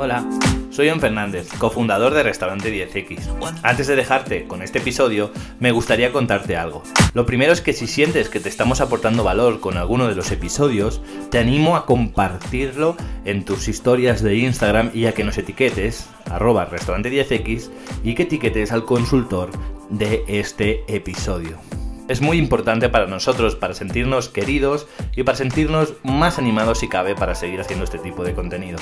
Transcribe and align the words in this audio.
Hola, 0.00 0.28
soy 0.70 0.90
John 0.90 0.98
Fernández, 0.98 1.48
cofundador 1.58 2.12
de 2.12 2.24
Restaurante 2.24 2.72
10X. 2.74 3.20
Antes 3.62 3.86
de 3.86 3.94
dejarte 3.94 4.48
con 4.48 4.62
este 4.62 4.80
episodio, 4.80 5.30
me 5.60 5.70
gustaría 5.70 6.10
contarte 6.10 6.56
algo. 6.56 6.82
Lo 7.14 7.24
primero 7.24 7.52
es 7.52 7.60
que 7.60 7.72
si 7.72 7.86
sientes 7.86 8.28
que 8.28 8.40
te 8.40 8.48
estamos 8.48 8.80
aportando 8.80 9.22
valor 9.22 9.60
con 9.60 9.76
alguno 9.76 10.08
de 10.08 10.16
los 10.16 10.32
episodios, 10.32 11.02
te 11.30 11.38
animo 11.38 11.76
a 11.76 11.86
compartirlo 11.86 12.96
en 13.24 13.44
tus 13.44 13.68
historias 13.68 14.24
de 14.24 14.38
Instagram 14.38 14.90
y 14.92 15.06
a 15.06 15.12
que 15.12 15.22
nos 15.22 15.38
etiquetes, 15.38 16.08
arroba 16.28 16.64
restaurante 16.64 17.08
10X, 17.08 17.70
y 18.02 18.16
que 18.16 18.24
etiquetes 18.24 18.72
al 18.72 18.84
consultor 18.84 19.52
de 19.88 20.24
este 20.26 20.82
episodio 20.88 21.60
es 22.08 22.20
muy 22.20 22.38
importante 22.38 22.88
para 22.88 23.06
nosotros, 23.06 23.54
para 23.56 23.74
sentirnos 23.74 24.28
queridos 24.28 24.86
y 25.14 25.22
para 25.22 25.36
sentirnos 25.36 25.94
más 26.02 26.38
animados 26.38 26.78
si 26.78 26.88
cabe 26.88 27.14
para 27.14 27.34
seguir 27.34 27.60
haciendo 27.60 27.84
este 27.84 27.98
tipo 27.98 28.24
de 28.24 28.34
contenido. 28.34 28.78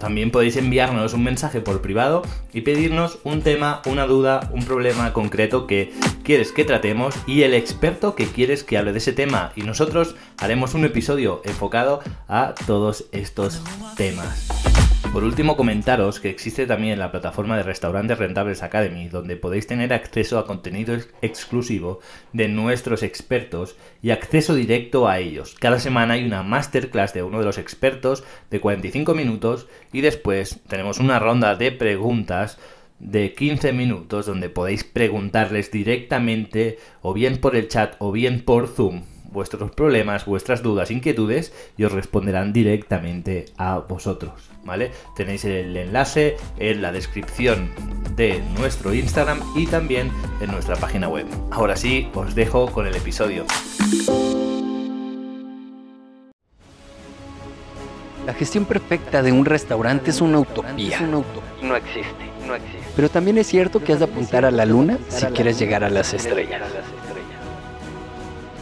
También 0.00 0.30
podéis 0.30 0.56
enviarnos 0.56 1.14
un 1.14 1.24
mensaje 1.24 1.60
por 1.60 1.80
privado 1.80 2.22
y 2.52 2.62
pedirnos 2.62 3.18
un 3.24 3.42
tema, 3.42 3.82
una 3.86 4.06
duda, 4.06 4.50
un 4.52 4.64
problema 4.64 5.12
concreto 5.12 5.66
que 5.66 5.92
quieres 6.22 6.52
que 6.52 6.64
tratemos 6.64 7.14
y 7.26 7.42
el 7.42 7.54
experto 7.54 8.14
que 8.14 8.26
quieres 8.26 8.64
que 8.64 8.78
hable 8.78 8.92
de 8.92 8.98
ese 8.98 9.12
tema 9.12 9.52
y 9.56 9.62
nosotros 9.62 10.16
haremos 10.38 10.74
un 10.74 10.84
episodio 10.84 11.40
enfocado 11.44 12.00
a 12.28 12.54
todos 12.66 13.06
estos 13.12 13.62
temas. 13.96 14.75
Por 15.12 15.24
último, 15.24 15.56
comentaros 15.56 16.20
que 16.20 16.28
existe 16.28 16.66
también 16.66 16.98
la 16.98 17.10
plataforma 17.10 17.56
de 17.56 17.62
Restaurantes 17.62 18.18
Rentables 18.18 18.62
Academy, 18.62 19.08
donde 19.08 19.36
podéis 19.36 19.66
tener 19.66 19.92
acceso 19.94 20.38
a 20.38 20.46
contenido 20.46 20.94
exclusivo 21.22 22.00
de 22.34 22.48
nuestros 22.48 23.02
expertos 23.02 23.76
y 24.02 24.10
acceso 24.10 24.54
directo 24.54 25.08
a 25.08 25.18
ellos. 25.18 25.56
Cada 25.58 25.78
semana 25.78 26.14
hay 26.14 26.24
una 26.24 26.42
masterclass 26.42 27.14
de 27.14 27.22
uno 27.22 27.38
de 27.38 27.46
los 27.46 27.56
expertos 27.56 28.24
de 28.50 28.60
45 28.60 29.14
minutos 29.14 29.68
y 29.92 30.02
después 30.02 30.60
tenemos 30.68 30.98
una 30.98 31.18
ronda 31.18 31.54
de 31.54 31.72
preguntas 31.72 32.58
de 32.98 33.32
15 33.32 33.72
minutos 33.72 34.26
donde 34.26 34.50
podéis 34.50 34.84
preguntarles 34.84 35.70
directamente 35.70 36.78
o 37.00 37.14
bien 37.14 37.38
por 37.38 37.56
el 37.56 37.68
chat 37.68 37.94
o 37.98 38.12
bien 38.12 38.42
por 38.42 38.68
Zoom 38.68 39.02
vuestros 39.36 39.70
problemas, 39.70 40.24
vuestras 40.24 40.62
dudas, 40.62 40.90
inquietudes 40.90 41.52
y 41.76 41.84
os 41.84 41.92
responderán 41.92 42.54
directamente 42.54 43.44
a 43.58 43.78
vosotros, 43.78 44.32
¿vale? 44.64 44.92
Tenéis 45.14 45.44
el 45.44 45.76
enlace 45.76 46.38
en 46.58 46.80
la 46.80 46.90
descripción 46.90 47.70
de 48.16 48.42
nuestro 48.58 48.94
Instagram 48.94 49.40
y 49.54 49.66
también 49.66 50.10
en 50.40 50.50
nuestra 50.50 50.76
página 50.76 51.08
web. 51.08 51.26
Ahora 51.50 51.76
sí, 51.76 52.08
os 52.14 52.34
dejo 52.34 52.72
con 52.72 52.86
el 52.86 52.96
episodio. 52.96 53.44
La 58.24 58.32
gestión 58.32 58.64
perfecta 58.64 59.22
de 59.22 59.32
un 59.32 59.44
restaurante 59.44 60.10
es 60.10 60.22
una 60.22 60.38
utopía. 60.38 60.98
No 61.02 61.76
existe, 61.76 62.24
no 62.46 62.54
existe. 62.54 62.78
Pero 62.96 63.10
también 63.10 63.36
es 63.36 63.46
cierto 63.46 63.84
que 63.84 63.92
has 63.92 63.98
de 63.98 64.06
apuntar 64.06 64.46
a 64.46 64.50
la 64.50 64.64
luna 64.64 64.98
si 65.08 65.26
quieres 65.26 65.58
llegar 65.58 65.84
a 65.84 65.90
las 65.90 66.14
estrellas. 66.14 66.62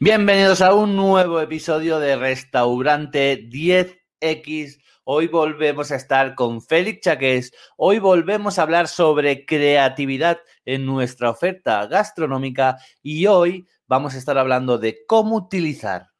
Bienvenidos 0.00 0.60
a 0.60 0.74
un 0.74 0.94
nuevo 0.94 1.40
episodio 1.40 1.98
de 1.98 2.14
Restaurante 2.14 3.48
10X. 3.48 4.80
Hoy 5.02 5.26
volvemos 5.26 5.90
a 5.90 5.96
estar 5.96 6.36
con 6.36 6.62
Félix 6.62 7.00
Chaques. 7.00 7.52
Hoy 7.76 7.98
volvemos 7.98 8.58
a 8.58 8.62
hablar 8.62 8.86
sobre 8.86 9.44
creatividad 9.44 10.38
en 10.64 10.86
nuestra 10.86 11.30
oferta 11.30 11.84
gastronómica 11.88 12.76
y 13.02 13.26
hoy 13.26 13.66
vamos 13.88 14.14
a 14.14 14.18
estar 14.18 14.38
hablando 14.38 14.78
de 14.78 15.04
cómo 15.04 15.34
utilizar 15.34 16.10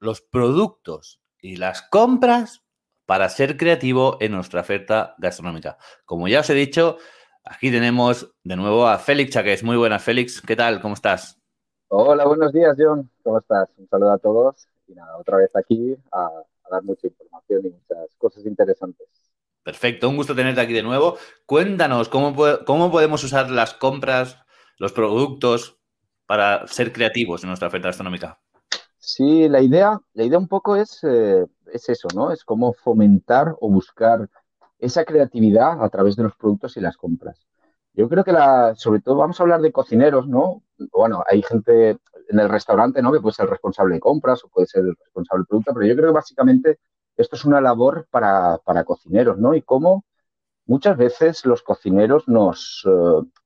los 0.00 0.20
productos 0.20 1.20
y 1.40 1.54
las 1.54 1.82
compras 1.82 2.64
para 3.06 3.28
ser 3.28 3.56
creativo 3.56 4.16
en 4.18 4.32
nuestra 4.32 4.62
oferta 4.62 5.14
gastronómica. 5.18 5.78
Como 6.06 6.26
ya 6.26 6.40
os 6.40 6.50
he 6.50 6.54
dicho, 6.54 6.98
aquí 7.44 7.70
tenemos 7.70 8.34
de 8.42 8.56
nuevo 8.56 8.88
a 8.88 8.98
Félix 8.98 9.30
Chaques. 9.30 9.62
Muy 9.62 9.76
buenas, 9.76 10.02
Félix. 10.02 10.40
¿Qué 10.40 10.56
tal? 10.56 10.80
¿Cómo 10.80 10.94
estás? 10.94 11.41
Hola, 11.94 12.24
buenos 12.24 12.54
días, 12.54 12.74
John. 12.78 13.10
¿Cómo 13.22 13.36
estás? 13.36 13.68
Un 13.76 13.86
saludo 13.86 14.12
a 14.12 14.18
todos. 14.18 14.66
Y 14.88 14.94
nada, 14.94 15.18
otra 15.18 15.36
vez 15.36 15.50
aquí 15.54 15.94
a, 16.10 16.30
dar 16.70 16.82
mucha 16.84 17.06
información 17.06 17.66
y 17.66 17.68
muchas 17.68 18.16
cosas 18.16 18.46
interesantes. 18.46 19.06
Perfecto, 19.62 20.08
un 20.08 20.16
gusto 20.16 20.34
tenerte 20.34 20.62
aquí 20.62 20.72
de 20.72 20.82
nuevo. 20.82 21.18
Cuéntanos 21.44 22.08
cómo, 22.08 22.34
cómo 22.64 22.90
podemos 22.90 23.22
usar 23.24 23.50
las 23.50 23.74
compras, 23.74 24.38
los 24.78 24.94
productos 24.94 25.76
para 26.24 26.66
ser 26.66 26.94
creativos 26.94 27.42
en 27.42 27.48
nuestra 27.48 27.68
oferta 27.68 27.88
gastronómica. 27.88 28.40
Sí, 28.96 29.46
la 29.50 29.60
idea, 29.60 30.00
la 30.14 30.24
idea 30.24 30.38
un 30.38 30.48
poco 30.48 30.76
es, 30.76 30.98
eh, 31.04 31.44
es 31.74 31.90
eso, 31.90 32.08
¿no? 32.14 32.32
Es 32.32 32.42
cómo 32.42 32.72
fomentar 32.72 33.54
o 33.60 33.68
buscar 33.68 34.30
esa 34.78 35.04
creatividad 35.04 35.84
a 35.84 35.90
través 35.90 36.16
de 36.16 36.22
los 36.22 36.34
productos 36.36 36.74
y 36.78 36.80
las 36.80 36.96
compras. 36.96 37.38
Yo 37.94 38.08
creo 38.08 38.24
que 38.24 38.32
la, 38.32 38.74
sobre 38.76 39.00
todo 39.00 39.16
vamos 39.16 39.38
a 39.38 39.42
hablar 39.42 39.60
de 39.60 39.72
cocineros, 39.72 40.26
¿no? 40.26 40.62
Bueno, 40.92 41.22
hay 41.28 41.42
gente 41.42 41.98
en 42.28 42.40
el 42.40 42.48
restaurante, 42.48 43.02
¿no? 43.02 43.12
Que 43.12 43.20
puede 43.20 43.34
ser 43.34 43.44
el 43.44 43.50
responsable 43.50 43.94
de 43.94 44.00
compras 44.00 44.42
o 44.44 44.48
puede 44.48 44.66
ser 44.66 44.82
el 44.82 44.96
responsable 44.96 45.42
de 45.42 45.46
producto, 45.46 45.74
pero 45.74 45.86
yo 45.86 45.96
creo 45.96 46.08
que 46.08 46.14
básicamente 46.14 46.78
esto 47.16 47.36
es 47.36 47.44
una 47.44 47.60
labor 47.60 48.06
para, 48.10 48.58
cocineros, 48.86 49.38
¿no? 49.38 49.54
Y 49.54 49.62
cómo 49.62 50.04
muchas 50.66 50.96
veces 50.96 51.44
los 51.44 51.62
cocineros 51.62 52.28
nos 52.28 52.86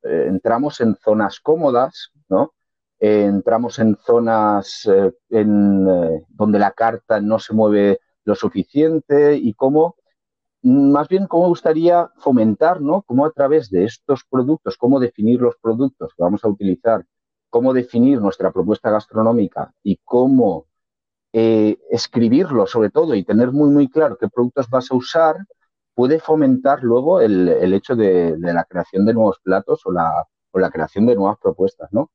eh, 0.03 0.27
entramos 0.29 0.81
en 0.81 0.97
zonas 0.97 1.41
cómodas, 1.41 2.13
¿no? 2.29 2.53
entramos 2.99 3.79
en 3.79 3.97
zonas 3.97 4.89
eh, 4.91 5.13
en, 5.31 5.87
eh, 5.89 6.25
donde 6.29 6.59
la 6.59 6.73
carta 6.73 7.21
no 7.21 7.39
se 7.39 7.53
mueve 7.53 8.01
lo 8.25 8.35
suficiente 8.35 9.37
y 9.37 9.53
cómo 9.55 9.97
más 10.67 11.09
bien 11.09 11.27
cómo 11.27 11.49
gustaría 11.49 12.11
fomentar, 12.17 12.81
¿no? 12.81 13.03
Cómo 13.03 13.25
a 13.25 13.31
través 13.31 13.71
de 13.71 13.85
estos 13.85 14.25
productos, 14.29 14.77
cómo 14.77 14.99
definir 14.99 15.41
los 15.41 15.57
productos 15.57 16.13
que 16.17 16.23
vamos 16.23 16.45
a 16.45 16.49
utilizar, 16.49 17.05
cómo 17.51 17.73
definir 17.73 18.21
nuestra 18.21 18.51
propuesta 18.53 18.91
gastronómica 18.91 19.73
y 19.85 19.99
cómo 20.05 20.67
eh, 21.33 21.79
escribirlo 21.91 22.67
sobre 22.67 22.91
todo 22.91 23.15
y 23.15 23.23
tener 23.25 23.53
muy, 23.53 23.71
muy 23.71 23.89
claro 23.89 24.17
qué 24.19 24.29
productos 24.29 24.69
vas 24.69 24.91
a 24.91 24.97
usar, 24.97 25.37
puede 25.95 26.19
fomentar 26.19 26.83
luego 26.83 27.21
el, 27.21 27.49
hecho 27.73 27.95
de, 27.95 28.37
la 28.39 28.65
creación 28.65 29.07
de 29.07 29.15
nuevos 29.15 29.39
platos 29.43 29.83
o 29.87 29.93
la, 29.93 30.27
o 30.51 30.59
la 30.59 30.71
creación 30.71 31.07
de 31.07 31.15
nuevas 31.15 31.39
propuestas, 31.39 31.93
¿no? 31.93 32.11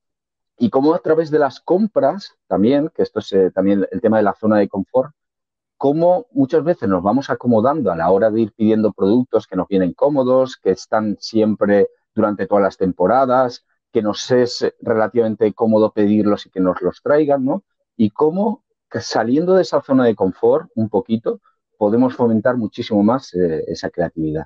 Y 0.57 0.69
cómo 0.69 0.93
a 0.93 0.99
través 0.99 1.31
de 1.31 1.39
las 1.39 1.61
compras 1.61 2.35
también, 2.47 2.89
que 2.93 3.03
esto 3.03 3.19
es 3.19 3.31
eh, 3.31 3.51
también 3.51 3.87
el 3.91 4.01
tema 4.01 4.17
de 4.17 4.23
la 4.23 4.33
zona 4.33 4.57
de 4.57 4.67
confort, 4.67 5.13
cómo 5.81 6.27
muchas 6.31 6.63
veces 6.63 6.87
nos 6.87 7.01
vamos 7.01 7.31
acomodando 7.31 7.91
a 7.91 7.95
la 7.95 8.11
hora 8.11 8.29
de 8.29 8.41
ir 8.41 8.53
pidiendo 8.53 8.93
productos 8.93 9.47
que 9.47 9.55
nos 9.55 9.67
vienen 9.67 9.93
cómodos, 9.93 10.55
que 10.55 10.69
están 10.69 11.17
siempre 11.19 11.87
durante 12.13 12.45
todas 12.45 12.61
las 12.63 12.77
temporadas, 12.77 13.65
que 13.91 14.03
nos 14.03 14.29
es 14.29 14.63
relativamente 14.79 15.51
cómodo 15.53 15.91
pedirlos 15.91 16.45
y 16.45 16.51
que 16.51 16.59
nos 16.59 16.79
los 16.83 17.01
traigan, 17.01 17.45
¿no? 17.45 17.63
Y 17.97 18.11
cómo 18.11 18.63
saliendo 18.91 19.55
de 19.55 19.63
esa 19.63 19.81
zona 19.81 20.05
de 20.05 20.13
confort 20.13 20.69
un 20.75 20.87
poquito, 20.87 21.41
podemos 21.79 22.15
fomentar 22.15 22.57
muchísimo 22.57 23.01
más 23.01 23.33
eh, 23.33 23.63
esa 23.65 23.89
creatividad. 23.89 24.45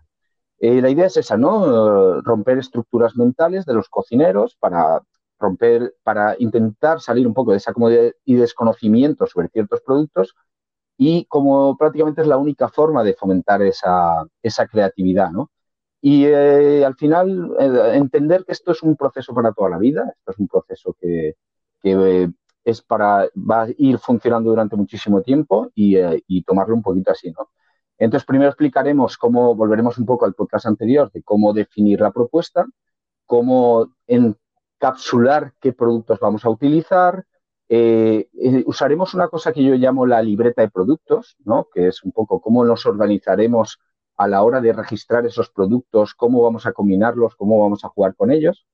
Eh, 0.58 0.82
la 0.82 0.90
idea 0.90 1.08
es 1.08 1.18
esa, 1.18 1.36
¿no? 1.36 2.22
romper 2.22 2.60
estructuras 2.60 3.18
mentales 3.18 3.66
de 3.66 3.74
los 3.74 3.90
cocineros 3.90 4.56
para 4.58 5.02
romper, 5.38 5.96
para 6.02 6.38
intentar 6.40 7.02
salir 7.02 7.28
un 7.28 7.34
poco 7.34 7.52
de 7.52 7.58
esa 7.58 7.74
comodidad 7.74 8.14
y 8.24 8.36
desconocimiento 8.36 9.28
sobre 9.28 9.50
ciertos 9.50 9.82
productos 9.82 10.34
y 10.98 11.26
como 11.26 11.78
prácticamente 11.78 12.22
es 12.22 12.28
la 12.28 12.38
única 12.38 12.70
forma 12.70 13.04
de 13.04 13.14
fomentar 13.14 13.62
esa, 13.62 14.28
creatividad, 14.72 15.32
¿no? 15.32 15.52
Y 16.02 16.26
eh, 16.26 16.86
al 16.86 16.96
final 16.96 17.56
eh, 17.60 17.92
entender 17.96 18.46
que 18.46 18.52
esto 18.54 18.72
es 18.72 18.84
un 18.84 18.96
proceso 18.96 19.34
para 19.34 19.52
toda 19.54 19.72
la 19.72 19.78
vida, 19.78 20.14
esto 20.18 20.32
es 20.32 20.40
un 20.40 20.48
proceso 20.48 20.96
que, 21.00 21.36
eh, 21.84 22.30
es 22.64 22.82
para, 22.82 23.30
va 23.36 23.64
a 23.64 23.68
ir 23.78 23.98
funcionando 24.00 24.50
durante 24.50 24.76
muchísimo 24.76 25.22
tiempo 25.22 25.72
y, 25.76 25.98
y, 26.28 26.44
tomarlo 26.44 26.76
un 26.76 26.82
poquito 26.82 27.12
así, 27.12 27.32
¿no? 27.32 27.50
Entonces, 27.98 28.26
primero 28.26 28.50
explicaremos 28.50 29.18
cómo, 29.18 29.56
volveremos 29.56 29.98
un 29.98 30.06
poco 30.06 30.26
al 30.26 30.34
podcast 30.34 30.66
anterior, 30.66 31.12
de 31.12 31.24
cómo 31.24 31.54
definir 31.54 32.02
la 32.02 32.12
propuesta, 32.12 32.66
cómo 33.26 33.94
encapsular 34.08 35.54
qué 35.60 35.74
productos 35.74 36.20
vamos 36.20 36.44
a 36.46 36.50
utilizar, 36.50 37.26
Eh, 37.68 38.30
eh, 38.34 38.64
usaremos 38.68 39.16
una 39.16 39.28
cosa 39.28 39.52
que 39.52 39.64
yo 39.64 39.74
llamo 39.74 40.06
la 40.06 40.22
libreta 40.22 40.62
de 40.62 40.70
productos, 40.70 41.36
¿no? 41.44 41.68
que 41.74 41.88
es 41.88 42.04
un 42.04 42.12
poco 42.12 42.40
cómo 42.40 42.64
nos 42.64 42.86
organizaremos 42.86 43.80
a 44.18 44.28
la 44.28 44.44
hora 44.44 44.62
de 44.62 44.72
registrar 44.72 45.26
esos 45.26 45.50
productos, 45.50 46.14
cómo 46.14 46.42
vamos 46.44 46.66
a 46.66 46.74
combinarlos, 46.74 47.36
cómo 47.36 47.62
vamos 47.62 47.84
a 47.84 47.90
jugar 47.90 48.16
con 48.16 48.32
ellos. 48.32 48.66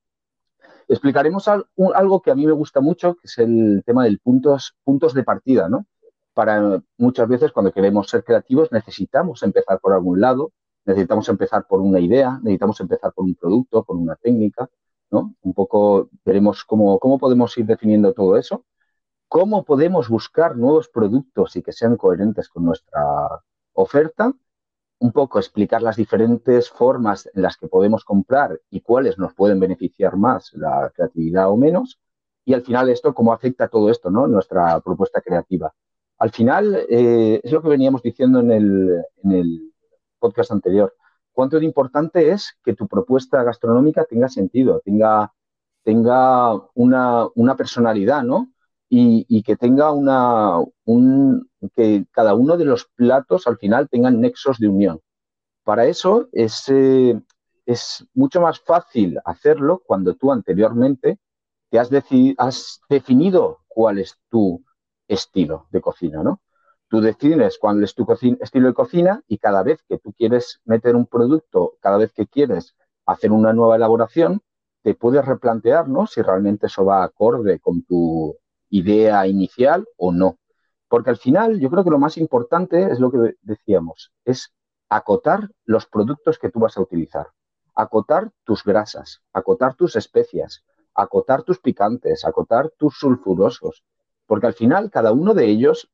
Explicaremos 0.88 1.48
algo 1.48 2.22
que 2.22 2.32
a 2.32 2.36
mí 2.36 2.46
me 2.46 2.52
gusta 2.52 2.82
mucho, 2.82 3.16
que 3.16 3.28
es 3.28 3.38
el 3.38 3.82
tema 3.86 4.04
del 4.04 4.20
puntos, 4.20 4.76
puntos 4.84 5.14
de 5.14 5.24
partida. 5.24 5.70
¿no? 5.70 5.86
Para 6.34 6.84
muchas 6.98 7.28
veces 7.30 7.52
cuando 7.54 7.72
queremos 7.72 8.10
ser 8.10 8.24
creativos 8.24 8.72
necesitamos 8.72 9.42
empezar 9.44 9.80
por 9.80 9.94
algún 9.94 10.20
lado, 10.20 10.52
necesitamos 10.86 11.30
empezar 11.30 11.66
por 11.66 11.80
una 11.80 12.00
idea, 12.00 12.40
necesitamos 12.44 12.80
empezar 12.82 13.14
por 13.14 13.24
un 13.24 13.36
producto, 13.36 13.84
por 13.84 13.96
una 13.96 14.16
técnica. 14.18 14.70
¿no? 15.12 15.34
Un 15.42 15.54
poco 15.54 16.10
veremos 16.26 16.66
cómo, 16.66 17.00
cómo 17.00 17.18
podemos 17.18 17.58
ir 17.58 17.66
definiendo 17.66 18.14
todo 18.14 18.38
eso 18.38 18.66
cómo 19.32 19.64
podemos 19.64 20.10
buscar 20.10 20.58
nuevos 20.58 20.90
productos 20.90 21.56
y 21.56 21.62
que 21.64 21.72
sean 21.72 21.96
coherentes 21.96 22.50
con 22.50 22.66
nuestra 22.66 23.02
oferta, 23.72 24.34
un 25.00 25.14
poco 25.14 25.40
explicar 25.40 25.82
las 25.82 25.96
diferentes 25.96 26.70
formas 26.70 27.30
en 27.34 27.42
las 27.42 27.56
que 27.56 27.70
podemos 27.70 28.04
comprar 28.04 28.60
y 28.70 28.82
cuáles 28.82 29.18
nos 29.18 29.34
pueden 29.34 29.58
beneficiar 29.62 30.18
más 30.18 30.52
la 30.52 30.92
creatividad 30.94 31.50
o 31.50 31.56
menos, 31.56 31.98
y 32.44 32.54
al 32.54 32.62
final 32.64 32.90
esto, 32.90 33.14
cómo 33.14 33.32
afecta 33.32 33.70
todo 33.70 33.90
esto, 33.90 34.12
¿no? 34.12 34.28
Nuestra 34.28 34.78
propuesta 34.82 35.22
creativa. 35.22 35.74
Al 36.18 36.32
final, 36.32 36.86
eh, 36.90 37.40
es 37.42 37.54
lo 37.54 37.62
que 37.62 37.70
veníamos 37.70 38.02
diciendo 38.02 38.42
en 38.42 38.52
el, 38.52 39.72
podcast 40.20 40.52
anterior. 40.52 40.94
Cuánto 41.32 41.58
de 41.58 41.64
importante 41.64 42.32
es 42.32 42.58
que 42.66 42.74
tu 42.74 42.86
propuesta 42.86 43.42
gastronómica 43.44 44.04
tenga 44.04 44.28
sentido, 44.28 44.82
tenga, 44.84 45.32
tenga 45.84 46.54
una, 46.74 47.28
una 47.34 47.56
personalidad, 47.56 48.24
¿no? 48.24 48.52
Y, 48.94 49.44
que 49.44 49.56
tenga 49.56 49.94
una, 49.94 50.60
un, 50.84 51.50
que 51.74 52.06
cada 52.12 52.36
uno 52.36 52.58
de 52.58 52.66
los 52.66 52.86
platos 52.94 53.48
al 53.48 53.58
final 53.58 53.88
tengan 53.88 54.20
nexos 54.20 54.60
de 54.60 54.68
unión. 54.68 55.00
Para 55.64 55.86
eso 55.86 56.28
es, 56.34 56.66
es 57.66 58.06
mucho 58.14 58.42
más 58.42 58.60
fácil 58.60 59.18
hacerlo 59.24 59.82
cuando 59.86 60.16
tú 60.16 60.34
anteriormente 60.34 61.20
te 61.70 61.80
has, 61.80 61.90
has 62.38 62.82
definido 62.90 63.60
cuál 63.70 64.00
es 64.00 64.18
tu 64.30 64.62
estilo 65.08 65.68
de 65.72 65.80
cocina, 65.80 66.22
¿no? 66.22 66.42
Tú 66.90 67.00
decides 67.00 67.60
cuál 67.60 67.82
es 67.86 67.96
tu 67.96 68.06
estilo 68.42 68.68
de 68.68 68.74
cocina 68.74 69.24
y 69.26 69.38
cada 69.38 69.64
vez 69.64 69.82
que 69.88 70.00
tú 70.00 70.12
quieres 70.12 70.60
meter 70.66 70.98
un 70.98 71.06
producto, 71.06 71.76
cada 71.80 71.96
vez 71.96 72.12
que 72.12 72.28
quieres 72.28 72.76
hacer 73.06 73.32
una 73.32 73.54
nueva 73.54 73.78
elaboración, 73.78 74.42
te 74.84 74.96
puedes 74.96 75.24
replantear 75.24 75.88
¿no? 75.88 76.08
si 76.08 76.22
realmente 76.22 76.68
eso 76.68 76.84
va 76.84 77.04
acorde 77.04 77.60
con 77.60 77.84
tu, 77.84 78.36
idea 78.72 79.28
inicial 79.28 79.86
o 79.98 80.12
no. 80.12 80.40
Porque 80.88 81.12
al 81.12 81.18
final 81.18 81.60
yo 81.60 81.70
creo 81.70 81.84
que 81.84 81.92
lo 81.92 82.00
más 82.00 82.18
importante 82.18 82.92
es 82.92 83.00
lo 83.00 83.12
que 83.12 83.36
decíamos, 83.44 84.12
es 84.26 84.52
acotar 84.90 85.50
los 85.64 85.86
productos 85.86 86.38
que 86.38 86.50
tú 86.50 86.60
vas 86.60 86.78
a 86.78 86.82
utilizar, 86.82 87.28
acotar 87.76 88.32
tus 88.44 88.64
grasas, 88.64 89.22
acotar 89.32 89.76
tus 89.76 89.96
especias, 89.96 90.64
acotar 90.94 91.44
tus 91.44 91.60
picantes, 91.60 92.26
acotar 92.26 92.72
tus 92.78 92.98
sulfurosos, 92.98 93.84
porque 94.26 94.48
al 94.48 94.54
final 94.54 94.92
cada 94.92 95.14
uno 95.14 95.34
de 95.34 95.46
ellos 95.46 95.90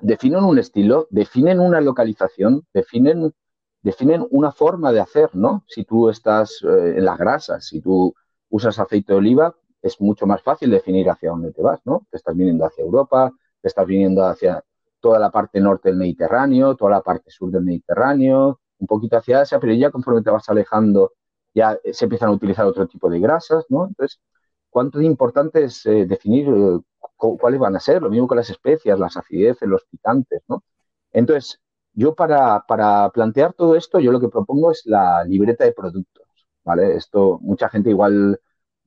definen 0.00 0.44
un 0.44 0.58
estilo, 0.58 1.06
definen 1.10 1.60
una 1.60 1.80
localización, 1.80 2.66
definen, 2.74 3.32
definen 3.82 4.26
una 4.30 4.50
forma 4.50 4.92
de 4.92 5.00
hacer, 5.00 5.30
¿no? 5.34 5.64
Si 5.68 5.84
tú 5.84 6.08
estás 6.08 6.62
eh, 6.64 6.94
en 6.96 7.04
las 7.04 7.18
grasas, 7.18 7.66
si 7.66 7.80
tú 7.80 8.14
usas 8.50 8.78
aceite 8.78 9.12
de 9.12 9.18
oliva, 9.18 9.54
es 9.82 10.00
mucho 10.00 10.26
más 10.26 10.42
fácil 10.42 10.70
definir 10.70 11.10
hacia 11.10 11.30
dónde 11.30 11.52
te 11.52 11.62
vas, 11.62 11.80
¿no? 11.84 12.06
Te 12.10 12.16
estás 12.16 12.36
viniendo 12.36 12.64
hacia 12.64 12.84
Europa, 12.84 13.32
te 13.60 13.68
estás 13.68 13.86
viniendo 13.86 14.24
hacia 14.24 14.62
toda 15.00 15.18
la 15.18 15.30
parte 15.30 15.60
norte 15.60 15.88
del 15.88 15.98
Mediterráneo, 15.98 16.76
toda 16.76 16.92
la 16.92 17.00
parte 17.02 17.30
sur 17.30 17.50
del 17.50 17.64
Mediterráneo, 17.64 18.60
un 18.78 18.86
poquito 18.86 19.16
hacia 19.16 19.40
Asia, 19.42 19.58
pero 19.60 19.74
ya 19.74 19.90
conforme 19.90 20.22
te 20.22 20.30
vas 20.30 20.48
alejando 20.48 21.12
ya 21.54 21.78
se 21.92 22.04
empiezan 22.04 22.30
a 22.30 22.32
utilizar 22.32 22.66
otro 22.66 22.86
tipo 22.86 23.10
de 23.10 23.20
grasas, 23.20 23.64
¿no? 23.68 23.86
Entonces, 23.86 24.20
¿cuánto 24.70 25.00
importante 25.00 25.64
es 25.64 25.84
eh, 25.86 26.06
definir 26.06 26.48
eh, 26.48 26.78
cuáles 27.16 27.60
van 27.60 27.76
a 27.76 27.80
ser? 27.80 28.02
Lo 28.02 28.10
mismo 28.10 28.26
con 28.28 28.38
las 28.38 28.50
especias, 28.50 28.98
las 28.98 29.16
acideces, 29.16 29.68
los 29.68 29.84
picantes, 29.84 30.42
¿no? 30.48 30.64
Entonces, 31.12 31.60
yo 31.92 32.14
para, 32.14 32.64
para 32.66 33.10
plantear 33.10 33.52
todo 33.54 33.76
esto, 33.76 34.00
yo 34.00 34.12
lo 34.12 34.20
que 34.20 34.28
propongo 34.28 34.70
es 34.70 34.82
la 34.86 35.24
libreta 35.24 35.64
de 35.64 35.72
productos, 35.72 36.24
¿vale? 36.64 36.96
Esto, 36.96 37.38
mucha 37.42 37.68
gente 37.68 37.90
igual 37.90 38.40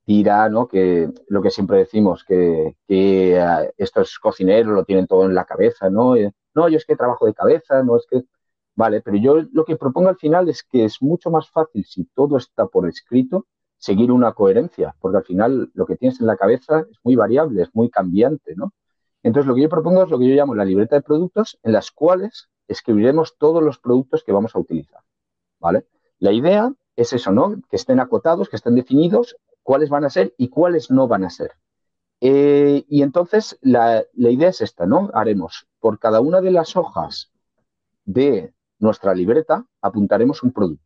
dirá, 0.06 0.50
¿no? 0.50 0.68
Que 0.68 1.10
lo 1.28 1.42
que 1.42 1.52
siempre 1.52 1.80
decimos, 1.80 2.24
que, 2.24 2.78
que 2.88 3.40
uh, 3.40 3.72
estos 3.78 4.20
cocineros 4.20 4.74
lo 4.74 4.84
tienen 4.86 5.08
todo 5.08 5.26
en 5.26 5.36
la 5.36 5.46
cabeza, 5.46 5.90
¿no? 5.90 6.16
no, 6.54 6.70
yo 6.70 6.78
es 6.78 6.86
que 6.86 6.96
trabajo 6.96 7.26
de 7.26 7.34
cabeza, 7.34 7.84
no 7.84 7.98
es 7.98 8.06
que... 8.10 8.24
Vale, 8.78 9.02
pero 9.02 9.18
yo 9.18 9.38
lo 9.54 9.64
que 9.64 9.78
propongo 9.78 10.10
al 10.10 10.18
final 10.18 10.50
es 10.50 10.64
que 10.64 10.84
es 10.84 11.02
mucho 11.02 11.32
más 11.32 11.50
fácil, 11.50 11.86
si 11.86 12.06
todo 12.14 12.38
está 12.38 12.68
por 12.68 12.88
escrito, 12.90 13.46
seguir 13.78 14.12
una 14.12 14.34
coherencia, 14.34 14.96
porque 15.00 15.18
al 15.18 15.24
final 15.24 15.72
lo 15.74 15.86
que 15.86 15.96
tienes 15.96 16.20
en 16.20 16.28
la 16.28 16.36
cabeza 16.36 16.80
es 16.80 16.98
muy 17.04 17.16
variable, 17.16 17.62
es 17.64 17.70
muy 17.74 17.90
cambiante, 17.90 18.54
¿no? 18.56 18.74
Entonces, 19.24 19.48
lo 19.48 19.56
que 19.56 19.62
yo 19.62 19.70
propongo 19.70 20.04
es 20.04 20.10
lo 20.10 20.20
que 20.20 20.28
yo 20.28 20.36
llamo 20.36 20.56
la 20.56 20.66
libreta 20.66 20.98
de 20.98 21.02
productos, 21.02 21.58
en 21.64 21.72
las 21.72 21.92
cuales 21.92 22.50
escribiremos 22.68 23.38
todos 23.38 23.64
los 23.64 23.80
productos 23.80 24.24
que 24.24 24.34
vamos 24.34 24.56
a 24.56 24.60
utilizar, 24.60 25.02
¿vale? 25.60 25.88
La 26.20 26.32
idea 26.32 26.74
es 26.96 27.14
eso, 27.14 27.32
¿no? 27.32 27.56
Que 27.70 27.78
estén 27.78 28.00
acotados, 28.00 28.50
que 28.50 28.58
estén 28.58 28.76
definidos 28.76 29.38
cuáles 29.66 29.90
van 29.90 30.06
a 30.06 30.12
ser 30.12 30.34
y 30.38 30.50
cuáles 30.50 30.92
no 30.92 31.08
van 31.08 31.26
a 31.26 31.30
ser. 31.32 31.52
Eh, 32.22 32.86
y 32.88 33.02
entonces 33.02 33.58
la, 33.62 34.06
idea 34.14 34.50
es 34.50 34.62
esta, 34.62 34.86
¿no? 34.86 35.10
Haremos 35.14 35.68
por 35.80 35.98
cada 35.98 36.22
una 36.22 36.40
de 36.40 36.52
las 36.52 36.78
hojas 36.78 37.32
de 38.06 38.54
nuestra 38.78 39.16
libreta, 39.16 39.66
apuntaremos 39.82 40.44
un 40.44 40.52
producto. 40.52 40.86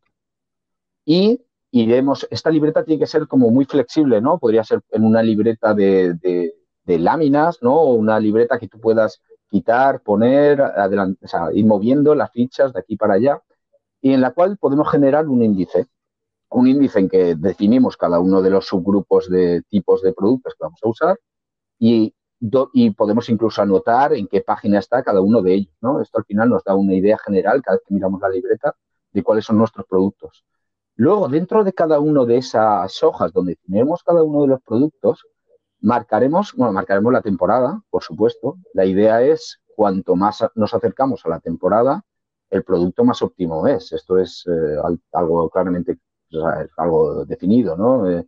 Y 1.04 1.44
iremos, 1.70 2.26
esta 2.30 2.50
libreta 2.50 2.82
tiene 2.82 3.00
que 3.00 3.06
ser 3.06 3.28
como 3.28 3.50
muy 3.50 3.66
flexible, 3.66 4.22
¿no? 4.22 4.38
Podría 4.38 4.64
ser 4.64 4.80
en 4.90 5.04
una 5.04 5.22
libreta 5.22 5.74
de, 5.74 6.54
láminas, 6.86 7.62
¿no? 7.62 7.74
O 7.74 7.94
una 7.94 8.18
libreta 8.18 8.58
que 8.58 8.66
tú 8.66 8.80
puedas 8.80 9.20
quitar, 9.50 10.00
poner, 10.00 10.62
adelante, 10.62 11.22
o 11.22 11.28
sea, 11.28 11.52
ir 11.52 11.66
moviendo 11.66 12.14
las 12.14 12.32
fichas 12.32 12.72
de 12.72 12.80
aquí 12.80 12.96
para 12.96 13.14
allá, 13.14 13.42
y 14.00 14.14
en 14.14 14.22
la 14.22 14.30
cual 14.32 14.56
podemos 14.56 14.90
generar 14.90 15.28
un 15.28 15.42
índice 15.42 15.86
un 16.50 16.66
índice 16.66 16.98
en 16.98 17.08
que 17.08 17.34
definimos 17.36 17.96
cada 17.96 18.18
uno 18.20 18.42
de 18.42 18.50
los 18.50 18.66
subgrupos 18.66 19.28
de 19.30 19.62
tipos 19.68 20.02
de 20.02 20.12
productos 20.12 20.54
que 20.54 20.64
vamos 20.64 20.80
a 20.82 20.88
usar 20.88 21.20
y, 21.78 22.14
y 22.72 22.90
podemos 22.90 23.28
incluso 23.28 23.62
anotar 23.62 24.14
en 24.14 24.26
qué 24.26 24.40
página 24.40 24.78
está 24.78 25.02
cada 25.02 25.20
uno 25.20 25.42
de 25.42 25.54
ellos. 25.54 25.74
¿no? 25.80 26.00
Esto 26.00 26.18
al 26.18 26.24
final 26.24 26.50
nos 26.50 26.64
da 26.64 26.74
una 26.74 26.94
idea 26.94 27.18
general 27.18 27.62
cada 27.62 27.76
vez 27.76 27.84
que 27.86 27.94
miramos 27.94 28.20
la 28.20 28.28
libreta 28.28 28.74
de 29.12 29.22
cuáles 29.22 29.44
son 29.44 29.58
nuestros 29.58 29.86
productos. 29.86 30.44
Luego, 30.96 31.28
dentro 31.28 31.64
de 31.64 31.72
cada 31.72 31.98
una 32.00 32.24
de 32.24 32.36
esas 32.36 33.02
hojas 33.02 33.32
donde 33.32 33.56
tenemos 33.56 34.02
cada 34.02 34.22
uno 34.22 34.42
de 34.42 34.48
los 34.48 34.60
productos, 34.62 35.26
marcaremos, 35.80 36.52
bueno, 36.54 36.72
marcaremos 36.72 37.12
la 37.12 37.22
temporada, 37.22 37.80
por 37.90 38.02
supuesto. 38.02 38.58
La 38.74 38.84
idea 38.84 39.22
es 39.22 39.60
cuanto 39.74 40.14
más 40.16 40.44
nos 40.56 40.74
acercamos 40.74 41.24
a 41.24 41.30
la 41.30 41.40
temporada, 41.40 42.04
el 42.50 42.64
producto 42.64 43.04
más 43.04 43.22
óptimo 43.22 43.66
es. 43.66 43.92
Esto 43.92 44.18
es 44.18 44.44
eh, 44.46 44.76
algo 45.12 45.48
claramente 45.48 45.98
es 46.30 46.70
algo 46.76 47.24
definido, 47.24 47.76
¿no? 47.76 48.08
Eh, 48.10 48.26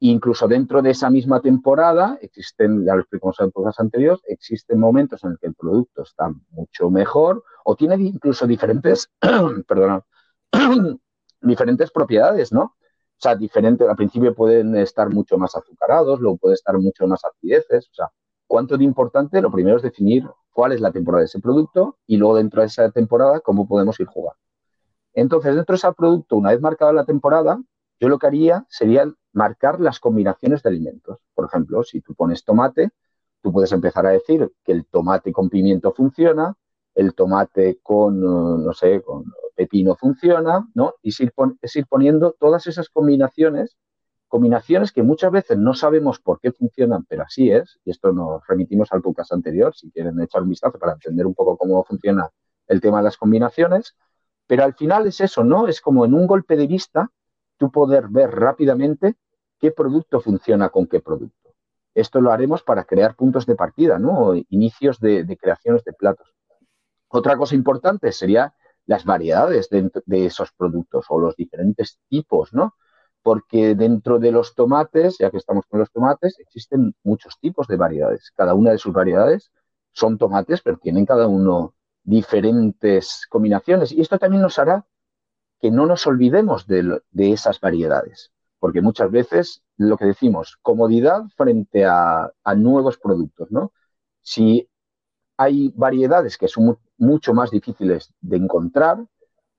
incluso 0.00 0.48
dentro 0.48 0.82
de 0.82 0.90
esa 0.90 1.10
misma 1.10 1.40
temporada, 1.40 2.18
existen, 2.20 2.84
ya 2.84 2.94
lo 2.94 3.00
explicamos 3.00 3.40
en 3.40 3.50
cosas 3.50 3.78
anteriores, 3.80 4.20
existen 4.26 4.78
momentos 4.78 5.22
en 5.24 5.30
los 5.30 5.38
que 5.38 5.46
el 5.46 5.54
producto 5.54 6.02
está 6.02 6.30
mucho 6.50 6.90
mejor 6.90 7.44
o 7.64 7.76
tiene 7.76 7.94
incluso 7.96 8.46
diferentes, 8.46 9.10
perdona, 9.68 10.02
diferentes 11.40 11.90
propiedades, 11.90 12.52
¿no? 12.52 12.62
O 12.62 13.20
sea, 13.24 13.36
diferente, 13.36 13.88
al 13.88 13.96
principio 13.96 14.34
pueden 14.34 14.76
estar 14.76 15.08
mucho 15.10 15.38
más 15.38 15.54
azucarados, 15.56 16.20
luego 16.20 16.36
puede 16.36 16.54
estar 16.54 16.76
mucho 16.78 17.06
más 17.06 17.24
acideces, 17.24 17.88
o 17.90 17.94
sea, 17.94 18.08
cuánto 18.46 18.76
de 18.76 18.84
importante, 18.84 19.40
lo 19.40 19.50
primero 19.50 19.76
es 19.76 19.82
definir 19.82 20.28
cuál 20.52 20.72
es 20.72 20.80
la 20.80 20.92
temporada 20.92 21.20
de 21.20 21.26
ese 21.26 21.40
producto 21.40 21.98
y 22.06 22.16
luego 22.16 22.36
dentro 22.36 22.60
de 22.60 22.66
esa 22.68 22.90
temporada 22.90 23.40
cómo 23.40 23.66
podemos 23.66 23.98
ir 24.00 24.06
jugando. 24.06 24.38
Entonces, 25.14 25.54
dentro 25.54 25.74
de 25.74 25.76
ese 25.76 25.92
producto, 25.92 26.36
una 26.36 26.50
vez 26.50 26.60
marcada 26.60 26.92
la 26.92 27.04
temporada, 27.04 27.60
yo 28.00 28.08
lo 28.08 28.18
que 28.18 28.26
haría 28.26 28.66
sería 28.68 29.10
marcar 29.32 29.80
las 29.80 30.00
combinaciones 30.00 30.62
de 30.62 30.68
alimentos. 30.70 31.20
Por 31.34 31.46
ejemplo, 31.46 31.82
si 31.84 32.00
tú 32.00 32.14
pones 32.14 32.44
tomate, 32.44 32.90
tú 33.42 33.52
puedes 33.52 33.72
empezar 33.72 34.06
a 34.06 34.10
decir 34.10 34.52
que 34.64 34.72
el 34.72 34.86
tomate 34.86 35.32
con 35.32 35.48
pimiento 35.48 35.92
funciona, 35.92 36.56
el 36.94 37.14
tomate 37.14 37.78
con, 37.82 38.20
no 38.20 38.72
sé, 38.72 39.02
con 39.02 39.24
pepino 39.54 39.94
funciona, 39.94 40.68
¿no? 40.74 40.94
Y 41.02 41.10
es 41.10 41.20
ir, 41.20 41.86
poniendo 41.88 42.32
todas 42.38 42.66
esas 42.66 42.88
combinaciones, 42.88 43.76
combinaciones 44.28 44.92
que 44.92 45.02
muchas 45.02 45.30
veces 45.30 45.58
no 45.58 45.74
sabemos 45.74 46.18
por 46.20 46.40
qué 46.40 46.52
funcionan, 46.52 47.04
pero 47.04 47.22
así 47.22 47.50
es, 47.50 47.78
y 47.84 47.90
esto 47.90 48.12
nos 48.12 48.44
remitimos 48.48 48.92
al 48.92 49.02
podcast 49.02 49.32
anterior, 49.32 49.74
si 49.74 49.90
quieren 49.90 50.20
echar 50.20 50.42
un 50.42 50.48
vistazo 50.48 50.78
para 50.78 50.94
entender 50.94 51.26
un 51.26 51.34
poco 51.34 51.56
cómo 51.56 51.84
funciona 51.84 52.30
el 52.66 52.80
tema 52.80 52.98
de 52.98 53.04
las 53.04 53.16
combinaciones, 53.16 53.94
pero 54.46 54.64
al 54.64 54.74
final 54.74 55.06
es 55.06 55.20
eso, 55.20 55.44
¿no? 55.44 55.68
Es 55.68 55.80
como 55.80 56.04
en 56.04 56.14
un 56.14 56.26
golpe 56.26 56.56
de 56.56 56.66
vista 56.66 57.10
tú 57.56 57.70
poder 57.70 58.08
ver 58.08 58.30
rápidamente 58.30 59.16
qué 59.58 59.70
producto 59.70 60.20
funciona 60.20 60.68
con 60.68 60.86
qué 60.86 61.00
producto. 61.00 61.54
Esto 61.94 62.20
lo 62.20 62.32
haremos 62.32 62.62
para 62.62 62.84
crear 62.84 63.14
puntos 63.14 63.46
de 63.46 63.54
partida, 63.54 63.98
¿no? 63.98 64.34
Inicios 64.48 64.98
de, 65.00 65.38
creaciones 65.40 65.84
de 65.84 65.92
platos. 65.92 66.34
Otra 67.08 67.36
cosa 67.36 67.54
importante 67.54 68.10
sería 68.12 68.54
las 68.86 69.04
variedades 69.04 69.70
de, 69.70 69.90
de, 70.04 70.26
esos 70.26 70.52
productos 70.52 71.06
o 71.08 71.18
los 71.18 71.36
diferentes 71.36 72.00
tipos, 72.08 72.52
¿no? 72.52 72.74
Porque 73.22 73.74
dentro 73.74 74.18
de 74.18 74.32
los 74.32 74.54
tomates, 74.54 75.16
ya 75.18 75.30
que 75.30 75.38
estamos 75.38 75.64
con 75.66 75.80
los 75.80 75.90
tomates, 75.90 76.38
existen 76.40 76.94
muchos 77.04 77.38
tipos 77.40 77.68
de 77.68 77.76
variedades. 77.76 78.32
Cada 78.34 78.54
una 78.54 78.72
de 78.72 78.78
sus 78.78 78.92
variedades 78.92 79.50
son 79.92 80.18
tomates, 80.18 80.60
pero 80.60 80.76
tienen 80.78 81.06
cada 81.06 81.28
uno 81.28 81.74
diferentes 82.04 83.26
combinaciones. 83.28 83.90
Y 83.92 84.00
esto 84.00 84.18
también 84.18 84.42
nos 84.42 84.58
hará 84.58 84.86
que 85.60 85.70
no 85.70 85.86
nos 85.86 86.06
olvidemos 86.06 86.66
de, 86.66 87.00
esas 87.14 87.58
variedades, 87.60 88.32
porque 88.58 88.82
muchas 88.82 89.10
veces 89.10 89.62
lo 89.76 89.96
que 89.96 90.04
decimos, 90.04 90.58
comodidad 90.62 91.22
frente 91.36 91.84
a, 91.86 92.32
nuevos 92.56 92.98
productos, 92.98 93.50
¿no? 93.50 93.72
Si 94.20 94.68
hay 95.36 95.72
variedades 95.74 96.38
que 96.38 96.48
son 96.48 96.78
mucho 96.98 97.34
más 97.34 97.50
difíciles 97.50 98.12
de 98.20 98.36
encontrar, 98.36 99.06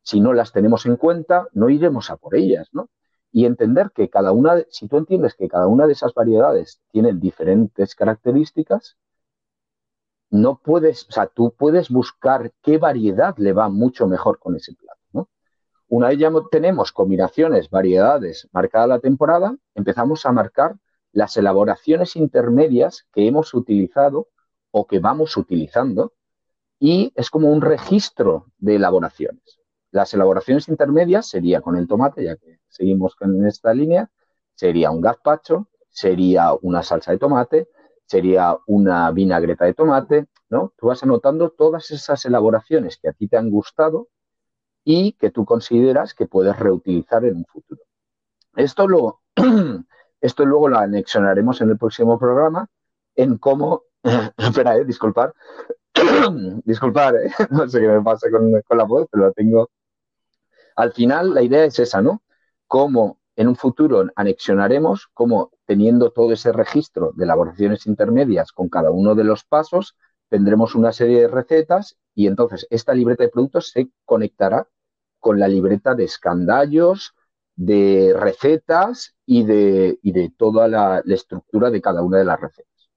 si 0.04 0.22
no 0.22 0.34
las 0.34 0.52
tenemos 0.52 0.86
en 0.86 0.96
cuenta, 0.96 1.48
no 1.54 1.70
iremos 1.70 2.12
a 2.12 2.18
por 2.18 2.36
ellas, 2.36 2.70
¿no? 2.72 2.90
Y 3.32 3.46
entender 3.46 3.92
que 3.92 4.10
cada 4.10 4.32
una, 4.32 4.64
si 4.70 4.88
tú 4.88 4.98
entiendes 4.98 5.34
que 5.34 5.50
cada 5.50 5.68
una 5.68 5.88
de 5.88 5.94
esas 5.94 6.14
variedades 6.14 6.80
tiene 6.92 7.14
diferentes 7.14 7.96
características, 7.96 8.98
no 10.30 10.60
puedes, 10.64 11.08
o 11.10 11.12
sea, 11.12 11.28
tú 11.28 11.54
puedes 11.58 11.90
buscar 11.90 12.52
qué 12.62 12.78
variedad 12.78 13.36
le 13.38 13.54
va 13.54 13.70
mucho 13.70 14.08
mejor 14.08 14.40
con 14.40 14.56
ese 14.56 14.74
plato. 14.74 15.00
¿no? 15.14 15.30
Una 15.88 16.10
vez 16.10 16.20
ya 16.20 16.32
tenemos 16.52 16.92
combinaciones, 16.92 17.70
variedades 17.70 18.48
marcada 18.52 18.88
la 18.88 19.00
temporada, 19.00 19.56
empezamos 19.76 20.26
a 20.26 20.32
marcar 20.32 20.76
las 21.12 21.38
elaboraciones 21.38 22.16
intermedias 22.16 23.08
que 23.14 23.28
hemos 23.28 23.54
utilizado 23.54 24.28
o 24.72 24.86
que 24.88 25.00
vamos 25.00 25.38
utilizando 25.38 26.14
y 26.80 27.14
es 27.16 27.30
como 27.30 27.52
un 27.52 27.62
registro 27.62 28.48
de 28.58 28.76
elaboraciones. 28.76 29.60
Las 29.92 30.14
elaboraciones 30.14 30.68
intermedias 30.68 31.30
sería 31.30 31.62
con 31.62 31.78
el 31.78 31.88
tomate, 31.88 32.26
ya 32.26 32.36
que 32.36 32.60
seguimos 32.68 33.16
con 33.16 33.46
esta 33.46 33.74
línea, 33.74 34.12
sería 34.54 34.92
un 34.92 35.00
gazpacho, 35.00 35.70
sería 35.90 36.54
una 36.62 36.84
salsa 36.84 37.14
de 37.14 37.18
tomate, 37.18 37.70
sería 38.06 38.58
una 38.68 39.12
vinagreta 39.12 39.66
de 39.66 39.74
tomate, 39.74 40.28
¿no? 40.50 40.74
Tú 40.78 40.88
vas 40.88 41.02
anotando 41.04 41.50
todas 41.50 41.92
esas 41.92 42.24
elaboraciones 42.26 42.98
que 42.98 43.10
a 43.10 43.14
ti 43.14 43.28
te 43.28 43.38
han 43.38 43.50
gustado 43.50 44.10
y 44.84 45.14
que 45.14 45.32
tú 45.32 45.46
consideras 45.46 46.14
que 46.14 46.28
puedes 46.28 46.58
reutilizar 46.58 47.26
en 47.26 47.38
un 47.38 47.46
futuro. 47.46 47.82
Esto, 48.56 48.88
lo, 48.88 49.22
esto 50.22 50.46
luego 50.46 50.70
lo 50.70 50.78
anexionaremos 50.78 51.62
en 51.62 51.72
el 51.72 51.78
próximo 51.78 52.20
programa 52.20 52.68
en 53.16 53.38
cómo... 53.38 53.84
espera, 54.38 54.78
eh, 54.78 54.86
disculpar. 54.86 55.34
disculpar, 56.64 57.16
eh, 57.16 57.32
no 57.50 57.68
sé 57.68 57.82
qué 57.82 57.88
me 57.88 58.02
pasa 58.02 58.30
con, 58.30 58.62
con 58.62 58.78
la 58.78 58.84
voz, 58.84 59.08
pero 59.12 59.26
la 59.26 59.32
tengo... 59.32 59.70
Al 60.76 60.94
final 60.94 61.34
la 61.34 61.42
idea 61.42 61.66
es 61.66 61.80
esa, 61.80 62.02
¿no? 62.02 62.22
Cómo 62.68 63.20
en 63.36 63.48
un 63.48 63.56
futuro 63.56 64.06
anexionaremos 64.16 65.08
como 65.14 65.52
teniendo 65.66 66.12
todo 66.12 66.34
ese 66.34 66.52
registro 66.52 67.12
de 67.16 67.26
elaboraciones 67.26 67.88
intermedias 67.88 68.52
con 68.52 68.70
cada 68.70 68.92
uno 68.92 69.16
de 69.16 69.24
los 69.24 69.44
pasos, 69.44 69.96
tendremos 70.30 70.76
una 70.76 70.92
serie 70.92 71.22
de 71.22 71.28
recetas 71.28 71.98
y 72.14 72.28
entonces 72.28 72.68
esta 72.70 72.94
libreta 72.94 73.24
de 73.24 73.30
productos 73.30 73.72
se 73.72 73.90
conectará 74.06 74.68
con 75.20 75.40
la 75.40 75.48
libreta 75.48 75.96
de 75.96 76.06
escandallos, 76.06 77.14
de 77.56 78.14
recetas 78.16 79.16
y 79.26 79.44
de, 79.44 80.00
de 80.04 80.34
toda 80.38 80.68
la, 80.68 81.02
la 81.04 81.16
estructura 81.16 81.70
de 81.70 81.82
cada 81.82 82.02
una 82.04 82.18
de 82.20 82.26
las 82.26 82.40
recetas. 82.40 82.90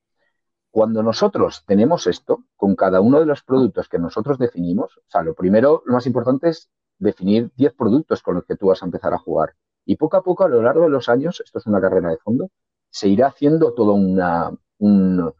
Cuando 0.70 1.02
nosotros 1.02 1.64
tenemos 1.66 2.06
esto, 2.06 2.44
con 2.56 2.76
cada 2.76 3.00
uno 3.00 3.20
de 3.20 3.26
los 3.26 3.42
productos 3.42 3.88
que 3.88 3.98
nosotros 3.98 4.38
definimos, 4.38 4.96
o 4.98 5.02
sea, 5.10 5.22
lo 5.22 5.34
primero, 5.34 5.82
lo 5.86 5.94
más 5.94 6.06
importante 6.06 6.48
es 6.50 6.70
definir 6.98 7.50
10 7.56 7.74
productos 7.74 8.22
con 8.22 8.36
los 8.36 8.44
que 8.44 8.56
tú 8.56 8.66
vas 8.68 8.82
a 8.82 8.86
empezar 8.86 9.14
a 9.14 9.18
jugar. 9.18 9.54
Y 9.88 9.96
poco 9.96 10.18
a 10.18 10.22
poco, 10.22 10.44
a 10.44 10.50
lo 10.50 10.62
largo 10.62 10.82
de 10.84 10.90
los 10.90 11.08
años, 11.08 11.40
esto 11.44 11.58
es 11.58 11.66
una 11.66 11.80
carrera 11.80 12.10
de 12.10 12.18
fondo, 12.18 12.50
se 12.90 13.08
irá 13.08 13.28
haciendo 13.28 13.72
todo, 13.74 13.94
un, 13.94 15.34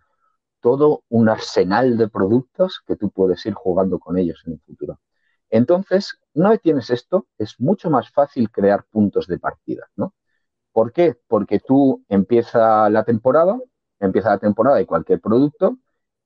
todo 0.61 1.05
un 1.09 1.29
arsenal 1.29 1.97
de 1.99 2.09
productos 2.09 2.83
que 2.87 2.97
tú 2.97 3.11
puedes 3.11 3.45
ir 3.47 3.55
jugando 3.55 3.99
con 3.99 4.19
ellos 4.19 4.43
en 4.47 4.55
el 4.55 4.61
futuro. 4.61 5.01
Entonces, 5.51 6.19
una 6.35 6.51
vez 6.51 6.63
tienes 6.63 6.91
esto, 6.91 7.27
es 7.39 7.61
mucho 7.61 7.91
más 7.91 8.11
fácil 8.11 8.51
crear 8.51 8.85
puntos 8.91 9.27
de 9.27 9.39
partida, 9.39 9.89
¿no? 9.97 10.15
¿Por 10.73 10.93
qué? 10.93 11.17
Porque 11.29 11.61
tú 11.61 12.05
empieza 12.09 12.91
la 12.91 13.05
temporada, 13.05 13.59
empieza 14.01 14.31
la 14.31 14.39
temporada 14.39 14.77
de 14.79 14.87
cualquier 14.87 15.21
producto 15.21 15.79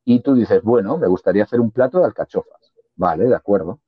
y 0.05 0.21
tú 0.21 0.35
dices, 0.35 0.63
bueno, 0.63 0.99
me 0.99 1.09
gustaría 1.09 1.45
hacer 1.45 1.61
un 1.61 1.73
plato 1.73 1.99
de 2.01 2.07
alcachofas. 2.07 2.73
Vale, 2.97 3.25
de 3.27 3.37
acuerdo. 3.37 3.81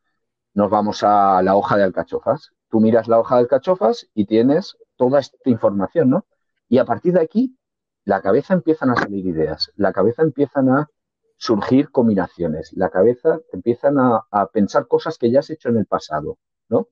Nos 0.55 0.71
vamos 0.71 1.03
a 1.03 1.43
la 1.43 1.57
hoja 1.57 1.77
de 1.77 1.85
alcachofas 1.85 2.53
tú 2.75 2.81
miras 2.81 3.07
la 3.07 3.21
hoja 3.21 3.37
de 3.37 3.43
alcachofas 3.43 4.09
y 4.15 4.27
tienes 4.27 4.77
toda 4.97 5.21
esta 5.21 5.49
información, 5.49 6.11
¿no? 6.11 6.27
Y 6.69 6.79
a 6.79 6.85
partir 6.85 7.13
de 7.13 7.21
aquí, 7.21 7.57
la 8.05 8.21
cabeza 8.21 8.53
empiezan 8.53 8.91
a 8.91 8.97
salir 8.97 9.25
ideas, 9.25 9.71
la 9.77 9.93
cabeza 9.93 10.23
empiezan 10.23 10.69
a 10.71 10.89
surgir 11.37 11.93
combinaciones, 11.93 12.73
la 12.73 12.91
cabeza 12.91 13.39
empiezan 13.53 13.99
a, 14.01 14.47
pensar 14.53 14.89
cosas 14.89 15.19
que 15.19 15.31
ya 15.31 15.39
has 15.39 15.51
hecho 15.51 15.69
en 15.69 15.77
el 15.77 15.87
pasado, 15.87 16.37
¿no? 16.69 16.89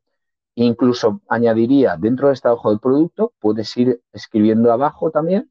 Incluso 0.54 1.20
añadiría 1.26 1.96
dentro 1.96 2.28
de 2.28 2.34
esta 2.34 2.52
hoja 2.52 2.68
del 2.68 2.78
producto, 2.78 3.32
puedes 3.40 3.76
ir 3.76 4.00
escribiendo 4.12 4.70
abajo 4.70 5.10
también 5.10 5.50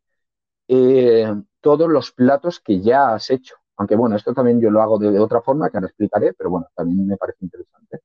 eh, 0.69 1.29
todos 1.59 1.89
los 1.89 2.13
platos 2.13 2.61
que 2.61 2.79
ya 2.79 3.13
has 3.13 3.29
hecho. 3.31 3.55
Aunque 3.75 3.97
bueno, 3.97 4.15
esto 4.15 4.33
también 4.33 4.61
yo 4.61 4.71
lo 4.71 4.81
hago 4.81 4.97
de, 4.97 5.11
de 5.11 5.19
otra 5.19 5.41
forma 5.41 5.69
que 5.69 5.75
ahora 5.75 5.88
explicaré, 5.88 6.31
pero 6.31 6.51
bueno, 6.51 6.67
también 6.73 7.05
me 7.05 7.17
parece 7.17 7.39
interesante. 7.43 8.00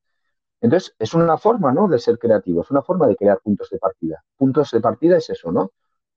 Entonces, 0.60 0.94
es 0.98 1.14
una 1.14 1.36
forma, 1.38 1.72
¿no? 1.72 1.88
De 1.88 1.98
ser 1.98 2.18
creativo, 2.18 2.62
es 2.62 2.70
una 2.70 2.82
forma 2.82 3.06
de 3.06 3.16
crear 3.16 3.40
puntos 3.40 3.70
de 3.70 3.78
partida. 3.78 4.24
Puntos 4.36 4.70
de 4.70 4.80
partida 4.80 5.16
es 5.18 5.30
eso, 5.30 5.52
¿no? 5.52 5.72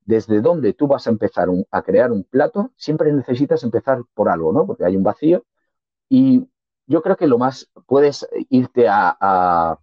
Desde 0.05 0.41
donde 0.41 0.73
tú 0.73 0.87
vas 0.87 1.07
a 1.07 1.09
empezar 1.11 1.49
a 1.71 1.81
crear 1.81 2.11
un 2.11 2.23
plato, 2.23 2.71
siempre 2.75 3.11
necesitas 3.11 3.63
empezar 3.63 4.01
por 4.13 4.29
algo, 4.29 4.53
¿no? 4.53 4.65
Porque 4.65 4.85
hay 4.85 4.95
un 4.95 5.03
vacío. 5.03 5.43
Y 6.09 6.47
yo 6.87 7.01
creo 7.01 7.17
que 7.17 7.27
lo 7.27 7.37
más, 7.37 7.69
puedes 7.85 8.27
irte 8.49 8.87
a, 8.89 9.77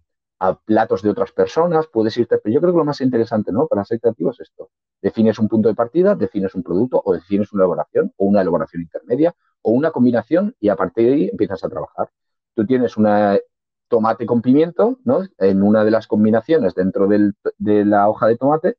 platos 0.65 1.01
de 1.01 1.09
otras 1.09 1.31
personas, 1.31 1.87
puedes 1.87 2.15
irte, 2.17 2.37
pero 2.37 2.53
yo 2.53 2.61
creo 2.61 2.71
que 2.71 2.77
lo 2.77 2.85
más 2.85 3.01
interesante, 3.01 3.51
¿no? 3.51 3.67
Para 3.67 3.83
ser 3.85 3.99
creativo 3.99 4.31
es 4.31 4.39
esto. 4.39 4.69
Defines 5.01 5.39
un 5.39 5.47
punto 5.47 5.67
de 5.69 5.75
partida, 5.75 6.13
defines 6.15 6.53
un 6.53 6.61
producto 6.61 7.01
o 7.03 7.13
defines 7.13 7.51
una 7.53 7.63
elaboración 7.63 8.13
o 8.17 8.25
una 8.25 8.41
elaboración 8.41 8.83
intermedia 8.83 9.33
o 9.63 9.71
una 9.71 9.89
combinación 9.91 10.55
y 10.59 10.69
a 10.69 10.75
partir 10.75 11.07
de 11.07 11.13
ahí 11.13 11.29
empiezas 11.29 11.63
a 11.63 11.69
trabajar. 11.69 12.11
Tú 12.53 12.67
tienes 12.67 12.97
una 12.97 13.39
tomate 13.87 14.25
con 14.25 14.41
pimiento, 14.41 14.99
¿no? 15.03 15.23
En 15.37 15.63
una 15.63 15.83
de 15.83 15.91
las 15.91 16.07
combinaciones 16.07 16.75
dentro 16.75 17.07
de 17.07 17.85
la 17.85 18.09
hoja 18.09 18.27
de 18.27 18.37
tomate. 18.37 18.77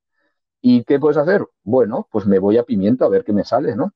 ¿Y 0.61 0.85
qué 0.85 0.99
puedes 0.99 1.17
hacer? 1.17 1.47
Bueno, 1.62 2.09
pues 2.11 2.27
me 2.27 2.38
voy 2.38 2.59
a 2.59 2.65
pimiento 2.65 3.05
a 3.05 3.09
ver 3.09 3.25
qué 3.25 3.33
me 3.33 3.45
sale, 3.45 3.77
¿no? 3.77 3.93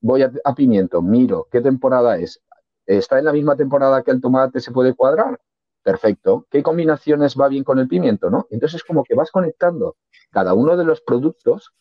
Voy 0.00 0.22
a, 0.22 0.54
pimiento, 0.54 1.02
miro 1.02 1.48
qué 1.50 1.60
temporada 1.60 2.18
es. 2.18 2.40
¿Está 2.86 3.18
en 3.18 3.26
la 3.26 3.32
misma 3.32 3.56
temporada 3.56 4.02
que 4.02 4.10
el 4.10 4.20
tomate 4.20 4.60
se 4.60 4.72
puede 4.72 4.94
cuadrar? 4.94 5.38
Perfecto. 5.82 6.46
¿Qué 6.50 6.62
combinaciones 6.62 7.36
va 7.38 7.48
bien 7.48 7.64
con 7.64 7.78
el 7.78 7.88
pimiento, 7.88 8.30
no? 8.30 8.46
Entonces, 8.50 8.84
como 8.84 9.04
que 9.04 9.14
vas 9.14 9.30
conectando 9.30 9.96
cada 10.30 10.54
uno 10.54 10.76
de 10.76 10.84
los 10.84 11.00
productos 11.00 11.72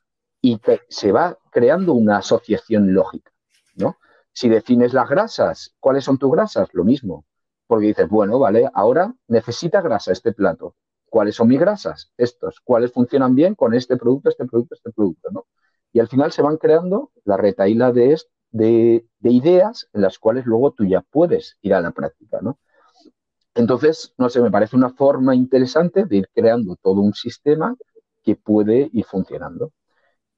y 0.41 0.59
se 0.89 1.11
va 1.11 1.37
creando 1.51 1.93
una 1.93 2.17
asociación 2.17 2.93
lógica, 2.93 3.31
¿no? 3.75 3.97
Si 4.33 4.49
defines 4.49 4.93
las 4.93 5.09
grasas, 5.09 5.75
¿cuáles 5.79 6.03
son 6.03 6.17
tus 6.17 6.31
grasas? 6.31 6.69
Lo 6.73 6.83
mismo 6.83 7.25
porque 7.67 7.87
dices, 7.87 8.09
bueno, 8.09 8.39
vale, 8.39 8.69
ahora 8.73 9.13
necesita 9.27 9.81
grasa 9.81 10.11
este 10.11 10.33
plato. 10.33 10.75
¿Cuáles 11.09 11.35
son 11.35 11.47
mis 11.47 11.59
grasas? 11.59 12.11
Estos. 12.17 12.59
¿Cuáles 12.63 12.91
funcionan 12.91 13.35
bien 13.35 13.55
con 13.55 13.73
este 13.73 13.97
producto, 13.97 14.29
este 14.29 14.45
producto, 14.45 14.75
este 14.75 14.91
producto? 14.91 15.29
¿no? 15.31 15.45
Y 15.93 15.99
al 15.99 16.07
final 16.07 16.31
se 16.31 16.41
van 16.41 16.57
creando 16.57 17.11
la 17.23 17.37
retaíla 17.37 17.91
de, 17.91 18.17
de, 18.51 19.07
de 19.19 19.31
ideas 19.31 19.89
en 19.93 20.01
las 20.01 20.19
cuales 20.19 20.45
luego 20.45 20.71
tú 20.73 20.85
ya 20.85 21.01
puedes 21.01 21.57
ir 21.61 21.73
a 21.73 21.81
la 21.81 21.91
práctica, 21.91 22.39
¿no? 22.41 22.59
Entonces, 23.55 24.13
no 24.17 24.29
sé, 24.29 24.41
me 24.41 24.51
parece 24.51 24.75
una 24.75 24.91
forma 24.91 25.35
interesante 25.35 26.05
de 26.05 26.17
ir 26.17 26.29
creando 26.33 26.75
todo 26.81 27.01
un 27.01 27.13
sistema 27.13 27.75
que 28.23 28.35
puede 28.35 28.89
ir 28.93 29.05
funcionando. 29.05 29.71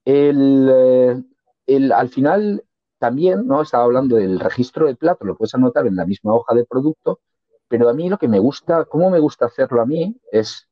El, 0.05 0.69
eh, 0.71 1.24
el, 1.67 1.91
al 1.91 2.09
final, 2.09 2.65
también, 3.00 3.48
¿no? 3.48 3.62
Estaba 3.62 3.86
hablando 3.86 4.18
del 4.18 4.39
registro 4.39 4.88
de 4.88 4.96
plato, 4.96 5.25
lo 5.25 5.36
puedes 5.36 5.56
anotar 5.56 5.88
en 5.88 5.96
la 5.96 6.06
misma 6.06 6.34
hoja 6.34 6.53
de 6.56 6.65
producto, 6.65 7.22
pero 7.68 7.89
a 7.89 7.94
mí 7.94 8.10
lo 8.10 8.18
que 8.18 8.27
me 8.27 8.39
gusta, 8.39 8.86
cómo 8.86 9.10
me 9.10 9.20
gusta 9.20 9.46
hacerlo 9.46 9.82
a 9.82 9.86
mí 9.86 10.18
es 10.32 10.68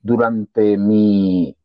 durante 0.00 0.78
mi, 0.78 1.56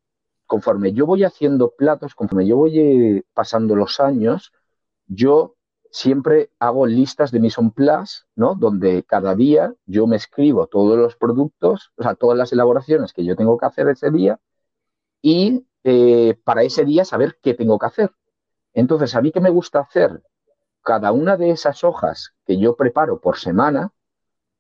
conforme 0.46 0.94
yo 0.94 1.06
voy 1.06 1.24
haciendo 1.24 1.72
platos, 1.72 2.16
conforme 2.16 2.48
yo 2.48 2.58
voy 2.58 2.80
eh, 2.80 3.24
pasando 3.34 3.76
los 3.76 4.00
años, 4.00 4.52
yo 5.08 5.56
siempre 5.92 6.52
hago 6.60 6.86
listas 6.88 7.32
de 7.32 7.40
mise 7.40 7.62
en 7.62 7.72
place, 7.72 8.24
¿no? 8.36 8.56
Donde 8.56 9.04
cada 9.04 9.36
día 9.36 9.74
yo 9.86 10.08
me 10.08 10.16
escribo 10.16 10.68
todos 10.68 10.98
los 10.98 11.16
productos, 11.16 11.92
o 11.98 12.04
sea, 12.04 12.16
todas 12.16 12.38
las 12.38 12.52
elaboraciones 12.52 13.14
que 13.14 13.26
yo 13.26 13.36
tengo 13.36 13.58
que 13.58 13.66
hacer 13.68 13.88
ese 13.90 14.12
día 14.12 14.40
y 15.22 15.66
eh, 15.84 16.36
para 16.44 16.64
ese 16.64 16.86
día 16.86 17.06
saber 17.06 17.38
qué 17.42 17.54
tengo 17.54 17.80
que 17.80 17.86
hacer. 17.88 18.12
Entonces, 18.74 19.16
¿a 19.16 19.22
mí 19.22 19.32
qué 19.32 19.40
me 19.40 19.50
gusta 19.50 19.80
hacer? 19.80 20.22
Cada 20.82 21.12
una 21.12 21.38
de 21.38 21.52
esas 21.52 21.84
hojas 21.84 22.34
que 22.46 22.58
yo 22.58 22.76
preparo 22.76 23.20
por 23.20 23.38
semana, 23.38 23.92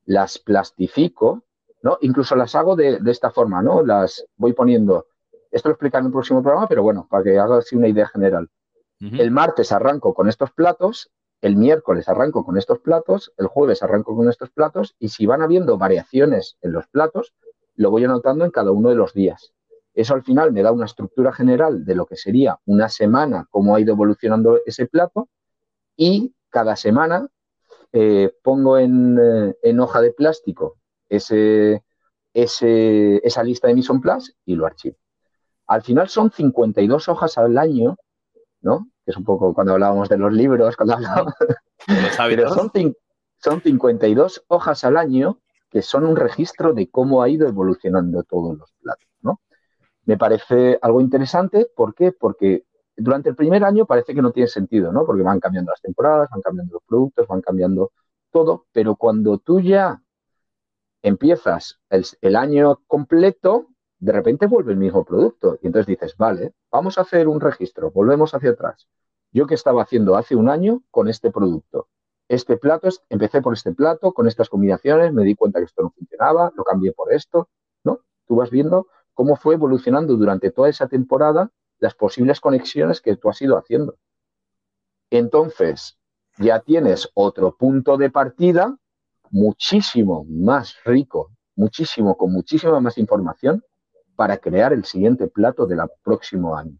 las 0.06 0.40
plastifico, 0.40 1.44
¿no? 1.82 1.98
Incluso 2.02 2.36
las 2.36 2.56
hago 2.56 2.76
de, 2.76 3.00
esta 3.08 3.32
forma, 3.32 3.62
¿no? 3.62 3.84
Las 3.84 4.26
voy 4.38 4.54
poniendo, 4.54 5.08
esto 5.52 5.70
lo 5.70 5.74
explicaré 5.74 6.02
en 6.02 6.08
el 6.08 6.12
próximo 6.14 6.42
programa, 6.42 6.68
pero 6.68 6.84
bueno, 6.84 7.08
para 7.10 7.24
que 7.24 7.38
haga 7.38 7.58
así 7.58 7.76
una 7.76 7.88
idea 7.88 8.08
general. 8.08 8.50
El 9.00 9.32
martes 9.32 9.74
arranco 9.74 10.14
con 10.14 10.30
estos 10.30 10.52
platos, 10.52 11.12
el 11.42 11.58
miércoles 11.58 12.08
arranco 12.08 12.46
con 12.46 12.58
estos 12.58 12.80
platos, 12.80 13.34
el 13.36 13.48
jueves 13.48 13.84
arranco 13.84 14.16
con 14.16 14.30
estos 14.30 14.50
platos 14.50 14.96
y 14.98 15.10
si 15.10 15.26
van 15.26 15.42
habiendo 15.42 15.78
variaciones 15.78 16.58
en 16.62 16.72
los 16.72 16.88
platos, 16.88 17.34
lo 17.76 17.92
voy 17.92 18.06
anotando 18.06 18.46
en 18.46 18.52
cada 18.52 18.72
uno 18.72 18.88
de 18.88 18.96
los 18.96 19.14
días. 19.14 19.54
Eso 19.94 20.16
al 20.16 20.24
final 20.24 20.52
me 20.52 20.64
da 20.64 20.72
una 20.72 20.86
estructura 20.86 21.32
general 21.32 21.86
de 21.86 21.96
lo 21.96 22.06
que 22.06 22.16
sería 22.16 22.60
una 22.66 22.90
semana, 22.90 23.48
cómo 23.50 23.76
ha 23.76 23.80
ido 23.80 23.94
evolucionando 23.94 24.60
ese 24.66 24.88
plato 24.88 25.30
y 25.96 26.34
cada 26.50 26.76
semana 26.76 27.28
eh, 27.92 28.34
pongo 28.42 28.78
eh, 28.80 28.86
en, 28.86 29.80
hoja 29.80 30.02
de 30.02 30.12
plástico 30.12 30.78
ese, 31.08 31.84
esa 32.34 33.44
lista 33.44 33.68
de 33.68 33.76
Mission 33.76 34.02
Plus 34.02 34.36
y 34.46 34.56
lo 34.56 34.66
archivo. 34.66 34.98
Al 35.68 35.84
final 35.84 36.10
son 36.10 36.32
52 36.32 37.08
hojas 37.10 37.38
al 37.38 37.58
año, 37.58 37.96
¿no? 38.62 38.90
Que 39.06 39.12
es 39.12 39.18
un 39.18 39.24
poco 39.24 39.54
cuando 39.54 39.74
hablábamos 39.74 40.10
de 40.10 40.18
los 40.18 40.34
libros, 40.34 40.76
cuando 40.76 40.96
hablábamos... 40.96 41.34
Pero 42.28 42.50
son, 42.54 42.72
son 43.38 43.62
52 43.62 44.46
hojas 44.48 44.84
al 44.86 44.98
año 44.98 45.40
que 45.70 45.82
son 45.82 46.06
un 46.06 46.16
registro 46.16 46.74
de 46.74 46.90
cómo 46.90 47.22
ha 47.22 47.30
ido 47.30 47.48
evolucionando 47.48 48.24
todos 48.24 48.58
los 48.58 48.72
platos. 48.82 49.08
Me 50.06 50.18
parece 50.18 50.78
algo 50.82 51.02
interesante, 51.02 51.68
¿por 51.76 51.96
qué? 51.96 52.12
Porque 52.12 52.66
durante 52.96 53.30
el 53.30 53.36
primer 53.36 53.64
año 53.64 53.86
parece 53.86 54.14
que 54.14 54.22
no 54.22 54.32
tiene 54.32 54.48
sentido, 54.48 54.92
¿no? 54.92 55.06
Porque 55.06 55.24
van 55.24 55.40
cambiando 55.40 55.72
las 55.72 55.82
temporadas, 55.82 56.30
van 56.30 56.42
cambiando 56.42 56.74
los 56.74 56.84
productos, 56.84 57.28
van 57.28 57.42
cambiando 57.42 57.92
todo, 58.32 58.66
pero 58.72 58.96
cuando 58.96 59.38
tú 59.38 59.60
ya 59.62 60.02
empiezas 61.02 61.80
el, 61.90 62.36
año 62.36 62.82
completo, 62.88 63.68
de 64.00 64.12
repente 64.12 64.48
vuelve 64.48 64.72
el 64.74 64.80
mismo 64.80 65.04
producto. 65.06 65.60
Y 65.62 65.68
entonces 65.68 65.88
dices, 65.88 66.16
vale, 66.18 66.54
vamos 66.72 66.98
a 66.98 67.02
hacer 67.02 67.28
un 67.28 67.40
registro, 67.40 67.92
volvemos 67.92 68.34
hacia 68.34 68.52
atrás. 68.52 68.88
Yo 69.32 69.48
que 69.48 69.56
estaba 69.56 69.84
haciendo 69.84 70.16
hace 70.16 70.36
un 70.36 70.50
año 70.50 70.84
con 70.92 71.08
este 71.08 71.32
producto. 71.32 71.88
Este 72.28 72.58
plato, 72.58 72.90
empecé 73.10 73.42
por 73.42 73.54
este 73.54 73.74
plato, 73.74 74.14
con 74.14 74.28
estas 74.28 74.50
combinaciones, 74.50 75.14
me 75.14 75.24
di 75.24 75.36
cuenta 75.36 75.60
que 75.60 75.66
esto 75.66 75.84
no 75.84 75.92
funcionaba, 75.92 76.52
lo 76.56 76.64
cambié 76.64 76.94
por 76.94 77.12
esto, 77.14 77.50
¿no? 77.84 78.00
Tú 78.28 78.38
vas 78.38 78.50
viendo 78.50 78.88
cómo 79.14 79.36
fue 79.36 79.56
evolucionando 79.56 80.16
durante 80.16 80.52
toda 80.52 80.70
esa 80.70 80.88
temporada 80.88 81.52
las 81.80 81.96
posibles 81.96 82.40
conexiones 82.40 83.02
que 83.02 83.16
tú 83.16 83.30
has 83.30 83.42
ido 83.42 83.58
haciendo. 83.58 83.98
Entonces, 85.10 85.98
ya 86.38 86.60
tienes 86.60 87.10
otro 87.14 87.56
punto 87.56 87.98
de 87.98 88.10
partida 88.10 88.78
muchísimo 89.30 90.26
más 90.30 90.76
rico, 90.86 91.32
muchísimo, 91.56 92.18
con 92.18 92.32
muchísima 92.32 92.80
más 92.80 92.98
información 92.98 93.64
para 94.16 94.38
crear 94.38 94.74
el 94.74 94.86
siguiente 94.86 95.28
plato 95.28 95.66
del 95.66 95.82
próximo 96.04 96.56
año. 96.56 96.78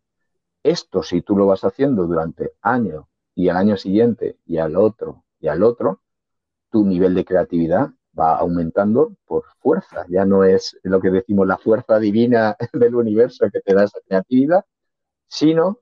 Esto, 0.64 1.04
si 1.04 1.22
tú 1.22 1.36
lo 1.36 1.48
vas 1.48 1.64
haciendo 1.64 2.06
durante 2.08 2.54
año 2.62 3.10
y 3.36 3.50
al 3.50 3.58
año 3.58 3.76
siguiente 3.76 4.38
y 4.46 4.58
al 4.58 4.78
otro 4.78 5.26
y 5.40 5.48
al 5.48 5.64
otro, 5.64 6.02
tu 6.70 6.86
nivel 6.86 7.14
de 7.14 7.26
creatividad 7.26 7.90
va 8.18 8.36
aumentando 8.38 9.16
por 9.26 9.46
fuerza. 9.60 10.06
Ya 10.10 10.26
no 10.26 10.44
es 10.44 10.78
lo 10.84 11.02
que 11.02 11.10
decimos 11.10 11.48
la 11.48 11.58
fuerza 11.58 12.00
divina 12.00 12.56
del 12.74 12.96
universo 12.96 13.46
que 13.52 13.62
te 13.62 13.74
da 13.74 13.84
esa 13.86 14.00
creatividad, 14.08 14.66
sino 15.28 15.80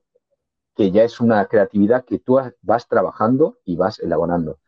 que 0.74 0.90
ya 0.90 1.04
es 1.04 1.20
una 1.20 1.46
creatividad 1.46 2.04
que 2.04 2.18
tú 2.18 2.38
vas 2.62 2.88
trabajando 2.88 3.58
y 3.64 3.76
vas 3.76 3.98
elaborando. 3.98 4.58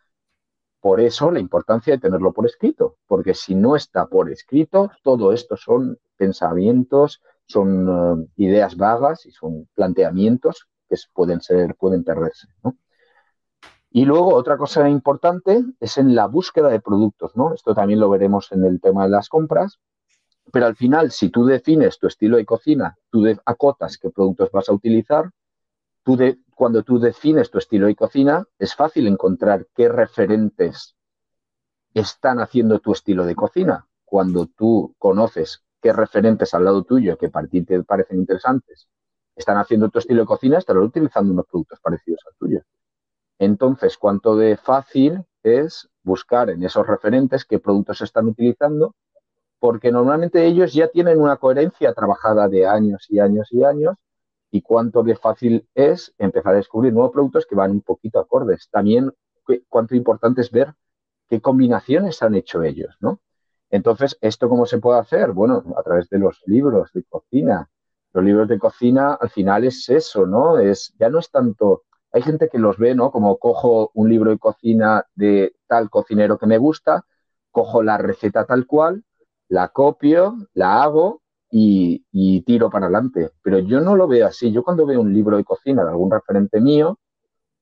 Por 0.80 1.00
eso 1.00 1.30
la 1.30 1.40
importancia 1.40 1.94
de 1.94 2.00
tenerlo 2.00 2.32
por 2.34 2.44
escrito, 2.44 2.98
porque 3.06 3.32
si 3.32 3.54
no 3.54 3.74
está 3.74 4.06
por 4.06 4.30
escrito, 4.30 4.90
todo 5.02 5.32
esto 5.32 5.56
son 5.56 5.98
pensamientos, 6.16 7.22
son 7.46 7.88
eh, 7.88 8.26
ideas 8.36 8.76
vagas 8.76 9.24
y 9.24 9.30
son 9.30 9.66
planteamientos 9.74 10.68
que 10.88 10.96
pueden 11.14 11.40
ser, 11.40 11.74
pueden 11.76 12.04
perderse. 12.04 12.48
Y 13.96 14.06
luego 14.06 14.34
otra 14.34 14.58
cosa 14.58 14.88
importante 14.88 15.62
es 15.78 15.98
en 15.98 16.16
la 16.16 16.26
búsqueda 16.26 16.68
de 16.68 16.80
productos, 16.80 17.36
¿no? 17.36 17.54
Esto 17.54 17.76
también 17.76 18.00
lo 18.00 18.10
veremos 18.10 18.50
en 18.50 18.64
el 18.64 18.80
tema 18.80 19.04
de 19.04 19.10
las 19.10 19.28
compras, 19.28 19.78
pero 20.50 20.66
al 20.66 20.74
final, 20.74 21.12
si 21.12 21.28
tú 21.28 21.44
defines 21.44 22.00
tu 22.00 22.08
estilo 22.08 22.36
de 22.36 22.44
cocina, 22.44 22.98
tú 23.08 23.24
acotas 23.44 23.96
qué 23.96 24.10
productos 24.10 24.50
vas 24.50 24.68
a 24.68 24.72
utilizar, 24.72 25.30
tú 26.02 26.18
cuando 26.56 26.82
tú 26.82 26.98
defines 26.98 27.52
tu 27.52 27.58
estilo 27.58 27.86
de 27.86 27.94
cocina, 27.94 28.44
es 28.58 28.74
fácil 28.74 29.06
encontrar 29.06 29.68
qué 29.76 29.88
referentes 29.88 30.96
están 31.94 32.40
haciendo 32.40 32.80
tu 32.80 32.90
estilo 32.90 33.24
de 33.24 33.36
cocina. 33.36 33.86
Cuando 34.04 34.46
tú 34.46 34.96
conoces 34.98 35.62
qué 35.80 35.92
referentes 35.92 36.52
al 36.52 36.64
lado 36.64 36.82
tuyo 36.82 37.16
que 37.16 37.28
para 37.28 37.46
ti 37.46 37.62
te 37.62 37.80
parecen 37.84 38.18
interesantes 38.18 38.88
están 39.36 39.56
haciendo 39.56 39.88
tu 39.88 40.00
estilo 40.00 40.22
de 40.22 40.26
cocina, 40.26 40.58
estarán 40.58 40.82
utilizando 40.82 41.32
unos 41.32 41.46
productos 41.46 41.78
parecidos 41.78 42.20
al 42.26 42.34
tuyo. 42.36 42.60
Entonces, 43.38 43.98
cuánto 43.98 44.36
de 44.36 44.56
fácil 44.56 45.24
es 45.42 45.88
buscar 46.02 46.50
en 46.50 46.62
esos 46.62 46.86
referentes 46.86 47.44
qué 47.44 47.58
productos 47.58 48.00
están 48.00 48.26
utilizando 48.26 48.94
porque 49.64 49.90
normalmente 49.90 50.44
ellos 50.44 50.74
ya 50.74 50.88
tienen 50.88 51.18
una 51.18 51.38
coherencia 51.38 51.94
trabajada 51.94 52.48
de 52.48 52.66
años 52.66 53.06
y 53.08 53.18
años 53.18 53.48
y 53.50 53.64
años 53.64 53.96
y 54.50 54.60
cuánto 54.60 55.02
de 55.02 55.16
fácil 55.16 55.66
es 55.74 56.14
empezar 56.18 56.52
a 56.52 56.58
descubrir 56.58 56.92
nuevos 56.92 57.12
productos 57.12 57.46
que 57.46 57.54
van 57.54 57.70
un 57.70 57.80
poquito 57.80 58.20
acordes. 58.20 58.68
También 58.70 59.10
cuánto 59.70 59.94
importante 59.94 60.42
es 60.42 60.50
ver 60.50 60.74
qué 61.30 61.40
combinaciones 61.40 62.22
han 62.22 62.34
hecho 62.34 62.62
ellos, 62.62 62.94
¿no? 63.00 63.20
Entonces, 63.70 64.18
¿esto 64.20 64.50
cómo 64.50 64.66
se 64.66 64.78
puede 64.78 65.00
hacer? 65.00 65.32
Bueno, 65.32 65.64
a 65.78 65.82
través 65.82 66.10
de 66.10 66.18
los 66.18 66.42
libros 66.44 66.92
de 66.92 67.02
cocina. 67.04 67.70
Los 68.12 68.22
libros 68.22 68.48
de 68.48 68.58
cocina 68.58 69.14
al 69.14 69.30
final 69.30 69.64
es 69.64 69.88
eso, 69.88 70.26
¿no? 70.26 70.58
Es, 70.58 70.94
ya 70.98 71.08
no 71.08 71.18
es 71.20 71.30
tanto, 71.30 71.84
hay 72.14 72.22
gente 72.22 72.48
que 72.48 72.58
los 72.58 72.78
ve, 72.78 72.94
¿no? 72.94 73.10
Como 73.10 73.38
cojo 73.38 73.90
un 73.94 74.08
libro 74.08 74.30
de 74.30 74.38
cocina 74.38 75.04
de 75.16 75.56
tal 75.66 75.90
cocinero 75.90 76.38
que 76.38 76.46
me 76.46 76.58
gusta, 76.58 77.04
cojo 77.50 77.82
la 77.82 77.98
receta 77.98 78.46
tal 78.46 78.66
cual 78.66 79.04
la 79.48 79.68
copio, 79.68 80.36
la 80.54 80.82
hago 80.82 81.22
y, 81.50 82.42
tiro 82.42 82.70
para 82.70 82.86
adelante. 82.86 83.30
Pero 83.42 83.58
yo 83.58 83.80
no 83.80 83.96
lo 83.96 84.06
veo 84.08 84.26
así. 84.26 84.52
Yo 84.52 84.62
cuando 84.62 84.86
veo 84.86 85.00
un 85.00 85.12
libro 85.12 85.36
de 85.36 85.44
cocina 85.44 85.82
de 85.82 85.90
algún 85.90 86.10
referente 86.10 86.60
mío, 86.60 86.98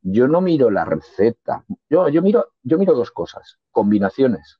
yo 0.02 0.28
no 0.28 0.42
miro 0.42 0.70
la 0.70 0.84
receta. 0.84 1.64
Yo, 1.88 2.08
yo, 2.10 2.20
miro, 2.22 2.48
yo 2.62 2.78
miro 2.78 2.94
dos 2.94 3.10
cosas, 3.10 3.58
combinaciones. 3.70 4.58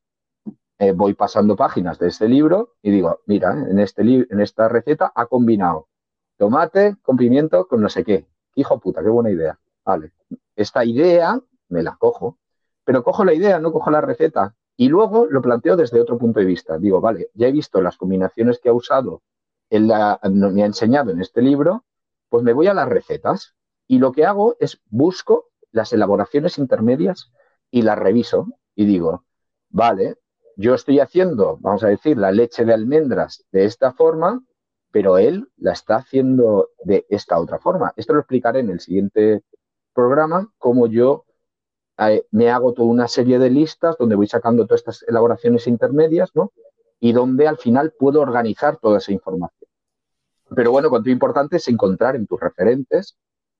Eh, 0.78 0.92
voy 0.92 1.14
pasando 1.14 1.54
páginas 1.54 1.98
de 1.98 2.08
este 2.08 2.28
libro 2.28 2.74
y 2.82 2.90
digo, 2.90 3.20
mira, 3.26 3.52
en, 3.52 3.78
este 3.78 4.02
en 4.02 4.40
esta 4.40 4.68
receta 4.68 5.12
ha 5.14 5.26
combinado 5.26 5.88
tomate 6.38 6.96
con 7.02 7.16
pimiento 7.16 7.68
con 7.68 7.80
no 7.82 7.88
sé 7.88 8.04
qué. 8.04 8.26
Hijo 8.54 8.80
puta, 8.80 9.02
qué 9.02 9.08
buena 9.08 9.30
idea. 9.30 9.58
Vale, 9.84 10.12
esta 10.56 10.84
idea 10.84 11.40
me 11.68 11.82
la 11.82 11.96
cojo, 11.96 12.38
pero 12.84 13.02
cojo 13.02 13.24
la 13.24 13.34
idea, 13.34 13.58
no 13.58 13.72
cojo 13.72 13.90
la 13.90 14.00
receta. 14.00 14.54
Y 14.76 14.88
luego 14.88 15.26
lo 15.26 15.42
planteo 15.42 15.76
desde 15.76 16.00
otro 16.00 16.18
punto 16.18 16.40
de 16.40 16.46
vista. 16.46 16.78
Digo, 16.78 17.00
vale, 17.00 17.30
ya 17.34 17.48
he 17.48 17.52
visto 17.52 17.80
las 17.80 17.96
combinaciones 17.96 18.58
que 18.58 18.68
ha 18.68 18.72
usado, 18.72 19.22
en 19.70 19.86
me 20.54 20.62
ha 20.62 20.66
enseñado 20.66 21.10
en 21.10 21.20
este 21.20 21.42
libro, 21.42 21.84
pues 22.28 22.42
me 22.42 22.52
voy 22.52 22.66
a 22.66 22.74
las 22.74 22.88
recetas 22.88 23.54
y 23.86 23.98
lo 23.98 24.12
que 24.12 24.24
hago 24.26 24.56
es 24.60 24.80
busco 24.88 25.48
las 25.70 25.92
elaboraciones 25.92 26.58
intermedias 26.58 27.30
y 27.70 27.82
las 27.82 27.98
reviso 27.98 28.48
y 28.74 28.84
digo, 28.84 29.24
vale, 29.70 30.16
yo 30.56 30.74
estoy 30.74 31.00
haciendo, 31.00 31.58
vamos 31.60 31.82
a 31.84 31.88
decir, 31.88 32.18
la 32.18 32.32
leche 32.32 32.64
de 32.64 32.74
almendras 32.74 33.44
de 33.52 33.64
esta 33.64 33.92
forma, 33.92 34.42
pero 34.90 35.16
él 35.16 35.48
la 35.56 35.72
está 35.72 35.96
haciendo 35.96 36.68
de 36.84 37.06
esta 37.08 37.38
otra 37.38 37.58
forma. 37.58 37.92
Esto 37.96 38.12
lo 38.12 38.20
explicaré 38.20 38.60
en 38.60 38.70
el 38.70 38.80
siguiente 38.80 39.42
programa, 39.94 40.52
cómo 40.58 40.86
yo 40.86 41.24
me 42.30 42.50
hago 42.50 42.72
toda 42.72 42.88
una 42.88 43.08
serie 43.08 43.38
de 43.38 43.50
listas 43.50 43.96
donde 43.98 44.16
voy 44.16 44.26
sacando 44.26 44.66
todas 44.66 44.80
estas 44.80 45.04
elaboraciones 45.08 45.66
intermedias, 45.66 46.30
¿no? 46.34 46.52
Y 47.00 47.12
donde 47.12 47.46
al 47.46 47.58
final 47.58 47.92
puedo 47.98 48.20
organizar 48.20 48.78
toda 48.78 48.98
esa 48.98 49.12
información. 49.12 49.68
Pero 50.54 50.70
bueno, 50.70 50.90
cuanto 50.90 51.10
importante 51.10 51.56
es 51.56 51.68
encontrar 51.68 52.16
en 52.16 52.26
tus 52.26 52.40
referentes 52.40 53.16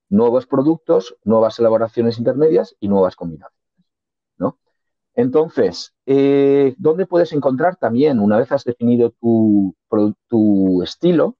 nuevos 0.09 0.45
productos, 0.45 1.15
nuevas 1.23 1.57
elaboraciones 1.59 2.17
intermedias 2.17 2.75
y 2.79 2.87
nuevas 2.87 3.15
combinaciones, 3.15 3.85
¿no? 4.37 4.59
Entonces, 5.15 5.93
eh, 6.05 6.75
¿dónde 6.77 7.05
puedes 7.05 7.33
encontrar 7.33 7.77
también, 7.77 8.19
una 8.19 8.37
vez 8.37 8.51
has 8.51 8.63
definido 8.63 9.11
tu, 9.11 9.75
tu 10.27 10.83
estilo, 10.83 11.37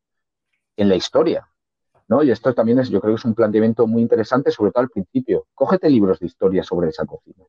en 0.75 0.89
la 0.89 0.95
historia? 0.95 1.53
Y 2.22 2.32
esto 2.32 2.54
también 2.54 2.80
es, 2.80 2.89
yo 2.89 3.02
creo 3.02 3.13
que 3.13 3.20
es 3.20 3.26
un 3.26 3.34
planteamiento 3.34 3.88
muy 3.88 4.02
interesante, 4.02 4.52
sobre 4.52 4.72
todo 4.72 4.84
al 4.84 4.89
principio. 4.89 5.48
Cógete 5.56 5.89
libros 5.89 6.20
de 6.20 6.28
historia 6.28 6.63
sobre 6.63 6.89
esa 6.89 7.06
cocina. 7.06 7.44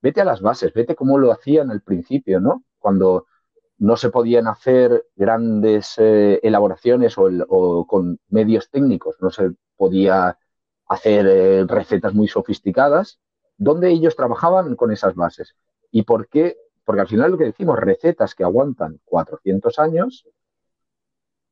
Vete 0.00 0.20
a 0.20 0.24
las 0.24 0.40
bases, 0.40 0.72
vete 0.72 0.94
cómo 0.94 1.18
lo 1.18 1.32
hacían 1.32 1.70
al 1.70 1.80
principio, 1.80 2.38
¿no? 2.38 2.62
Cuando 2.78 3.26
no 3.78 3.96
se 3.96 4.10
podían 4.10 4.46
hacer 4.46 5.06
grandes 5.16 5.94
eh, 5.96 6.38
elaboraciones 6.42 7.14
o, 7.16 7.86
con 7.86 8.20
medios 8.28 8.70
técnicos, 8.70 9.16
no 9.20 9.30
se 9.30 9.52
podía 9.76 10.38
hacer 10.86 11.26
eh, 11.26 11.64
recetas 11.66 12.14
muy 12.14 12.28
sofisticadas, 12.28 13.18
¿dónde 13.56 13.90
ellos 13.90 14.14
trabajaban 14.14 14.76
con 14.76 14.92
esas 14.92 15.14
bases? 15.14 15.56
¿Y 15.90 16.02
por 16.02 16.28
qué? 16.28 16.56
Porque 16.84 17.00
al 17.00 17.08
final 17.08 17.32
lo 17.32 17.38
que 17.38 17.44
decimos, 17.44 17.78
recetas 17.80 18.34
que 18.34 18.44
aguantan 18.44 19.00
400 19.06 19.78
años, 19.78 20.28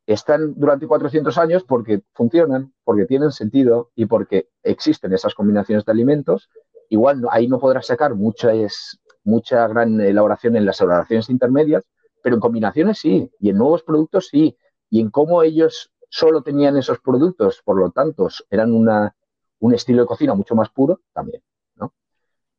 están 0.07 0.55
durante 0.57 0.87
400 0.87 1.37
años 1.38 1.65
porque 1.65 2.03
funcionan, 2.12 2.73
porque 2.85 3.07
tienen 3.07 3.31
sentido 3.31 3.91
y 3.95 4.07
porque 4.07 4.49
existen 4.62 5.12
esas 5.12 5.35
combinaciones 5.35 5.85
de 5.85 5.93
alimentos. 5.93 6.49
Igual 6.88 7.23
ahí 7.31 7.49
no 7.49 7.59
podrás 7.59 7.87
sacar 7.87 8.15
mucha, 8.15 8.53
es, 8.53 9.01
mucha 9.25 9.67
gran 9.69 10.01
elaboración 10.01 10.57
en 10.57 10.67
las 10.67 10.81
elaboraciones 10.81 11.31
intermedias, 11.31 11.85
pero 12.23 12.37
en 12.37 12.41
combinaciones 12.41 12.99
sí, 12.99 13.31
y 13.38 13.51
en 13.51 13.59
nuevos 13.59 13.83
productos 13.83 14.29
sí, 14.29 14.57
y 14.91 15.01
en 15.01 15.11
cómo 15.11 15.43
ellos 15.43 15.91
solo 16.09 16.43
tenían 16.43 16.77
esos 16.77 17.01
productos, 17.01 17.62
por 17.65 17.79
lo 17.79 17.91
tanto, 17.91 18.29
eran 18.51 18.75
una, 18.75 19.17
un 19.61 19.75
estilo 19.75 20.03
de 20.03 20.07
cocina 20.07 20.35
mucho 20.35 20.55
más 20.55 20.69
puro 20.69 21.01
también. 21.12 21.43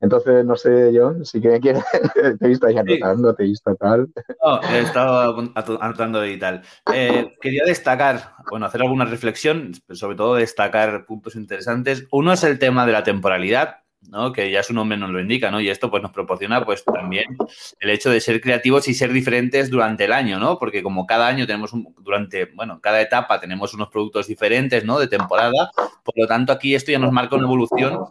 Entonces, 0.04 0.44
no 0.44 0.58
sé, 0.58 0.92
John, 0.94 1.26
si 1.26 1.40
que 1.40 1.62
quieres, 1.62 1.82
te 2.40 2.46
he 2.46 2.50
visto 2.50 2.68
ahí 2.68 2.78
anotando, 2.78 3.34
te 3.34 3.44
he 3.44 3.48
visto 3.48 3.74
tal. 3.76 4.10
No, 4.44 4.62
he 4.70 4.82
estado 4.82 5.54
anotando 5.80 6.26
y 6.26 6.38
tal. 6.38 6.62
Eh, 6.94 7.34
quería 7.40 7.64
destacar, 7.66 8.34
bueno, 8.50 8.66
hacer 8.66 8.82
alguna 8.82 9.06
reflexión, 9.06 9.72
sobre 9.92 10.18
todo 10.18 10.36
destacar 10.36 11.06
puntos 11.06 11.36
interesantes. 11.36 12.06
Uno 12.12 12.34
es 12.34 12.44
el 12.44 12.60
tema 12.60 12.86
de 12.86 12.92
la 12.92 13.04
temporalidad, 13.06 13.78
¿no? 14.10 14.34
Que 14.34 14.52
ya 14.52 14.62
su 14.62 14.74
nombre 14.74 14.98
nos 14.98 15.10
lo 15.10 15.22
indica, 15.22 15.50
¿no? 15.50 15.62
Y 15.62 15.70
esto 15.70 15.90
pues 15.90 16.04
nos 16.04 16.12
proporciona 16.12 16.66
pues 16.66 16.84
también 16.84 17.38
el 17.80 17.90
hecho 17.90 18.10
de 18.10 18.20
ser 18.20 18.42
creativos 18.42 18.90
y 18.90 18.94
ser 18.94 19.14
diferentes 19.14 19.70
durante 19.70 20.04
el 20.04 20.12
año, 20.12 20.38
¿no? 20.38 20.60
Porque 20.60 20.84
como 20.84 21.06
cada 21.06 21.28
año 21.28 21.48
tenemos 21.48 21.72
un, 21.72 21.96
durante, 22.02 22.52
bueno, 22.56 22.82
cada 22.82 23.00
etapa 23.00 23.40
tenemos 23.40 23.74
unos 23.74 23.88
productos 23.88 24.28
diferentes, 24.28 24.84
¿no? 24.84 25.00
De 25.00 25.08
temporada, 25.08 25.72
por 26.04 26.18
lo 26.18 26.28
tanto 26.28 26.52
aquí 26.52 26.76
esto 26.76 26.92
ya 26.92 27.00
nos 27.00 27.14
marca 27.14 27.38
una 27.38 27.46
evolución 27.46 28.04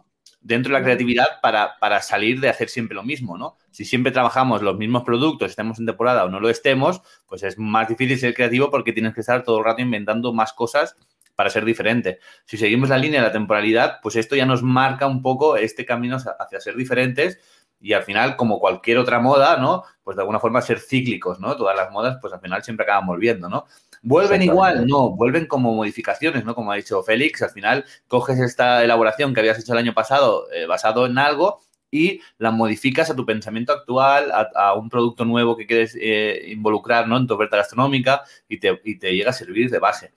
dentro 0.43 0.73
de 0.73 0.79
la 0.79 0.85
creatividad 0.85 1.27
para, 1.41 1.79
para, 1.79 2.03
salir 2.03 2.41
de 2.41 2.49
hacer 2.49 2.69
siempre 2.69 2.95
lo 2.95 3.03
mismo, 3.03 3.39
¿no? 3.39 3.57
Si 3.71 3.85
siempre 3.85 4.13
trabajamos 4.13 4.63
los 4.63 4.77
mismos 4.77 5.05
productos, 5.05 5.51
estemos 5.51 5.79
en 5.79 5.87
temporada 5.87 6.25
o 6.25 6.29
no 6.29 6.41
lo 6.41 6.49
estemos, 6.49 7.01
pues 7.27 7.43
es 7.43 7.59
más 7.59 7.89
difícil 7.89 8.19
ser 8.19 8.35
creativo 8.35 8.71
porque 8.71 8.93
tienes 8.93 9.15
que 9.15 9.21
estar 9.21 9.45
todo 9.45 9.59
el 9.59 9.65
rato 9.65 9.83
inventando 9.83 10.33
más 10.33 10.53
cosas 10.53 10.97
para 11.35 11.51
ser 11.51 11.65
diferente. 11.65 12.19
Si 12.45 12.57
seguimos 12.57 12.89
la 12.89 12.99
línea 12.99 13.21
de 13.21 13.27
la 13.29 13.33
temporalidad, 13.33 14.01
pues 14.03 14.17
esto 14.17 14.37
ya 14.37 14.47
nos 14.47 14.63
marca 14.63 15.07
un 15.07 15.23
poco 15.23 15.57
este 15.57 15.87
camino 15.87 16.17
hacia 16.17 16.61
ser 16.61 16.77
diferentes 16.77 17.41
y 17.83 17.95
al 17.95 18.05
final, 18.05 18.37
como 18.37 18.61
cualquier 18.61 18.99
otra 18.99 19.19
moda, 19.19 19.57
¿no? 19.57 19.83
Pues 20.05 20.17
de 20.17 20.23
alguna 20.23 20.39
forma 20.39 20.63
ser 20.63 20.79
cíclicos, 20.79 21.41
¿no? 21.41 21.57
Todas 21.57 21.77
las 21.77 21.91
modas, 21.91 22.19
pues 22.21 22.33
al 22.33 22.41
final 22.41 22.63
siempre 22.63 22.85
acaban 22.85 23.07
volviendo, 23.07 23.49
¿no? 23.49 23.67
¿Vuelven 24.03 24.43
igual? 24.43 24.87
No, 24.87 25.11
vuelven 25.11 25.47
como 25.47 25.75
modificaciones, 25.75 26.45
¿no? 26.45 26.55
Como 26.55 26.71
ha 26.71 26.77
dicho 26.77 27.03
Félix, 27.03 27.43
al 27.43 27.51
final 27.51 27.85
coges 28.07 28.39
esta 28.39 28.85
elaboración 28.85 29.35
que 29.35 29.41
habías 29.41 29.59
hecho 29.59 29.73
el 29.73 29.79
año 29.79 29.95
pasado 29.95 30.51
eh, 30.53 30.67
basado 30.67 31.07
en 31.07 31.19
algo 31.19 31.61
y 31.91 32.21
la 32.39 32.51
modificas 32.53 33.11
a 33.11 33.17
tu 33.17 33.27
pensamiento 33.27 33.73
actual, 33.73 34.33
a, 34.33 34.75
un 34.75 34.89
producto 34.89 35.25
nuevo 35.25 35.57
que 35.57 35.67
quieres 35.67 35.97
eh, 36.01 36.47
involucrar 36.49 37.07
¿no? 37.07 37.17
en 37.19 37.27
tu 37.27 37.35
oferta 37.35 37.59
gastronómica 37.59 38.23
y 38.49 38.59
te, 38.59 38.81
y 38.85 38.99
te, 38.99 39.15
llega 39.15 39.31
a 39.31 39.35
servir 39.35 39.71
de 39.71 39.79
base. 39.79 40.13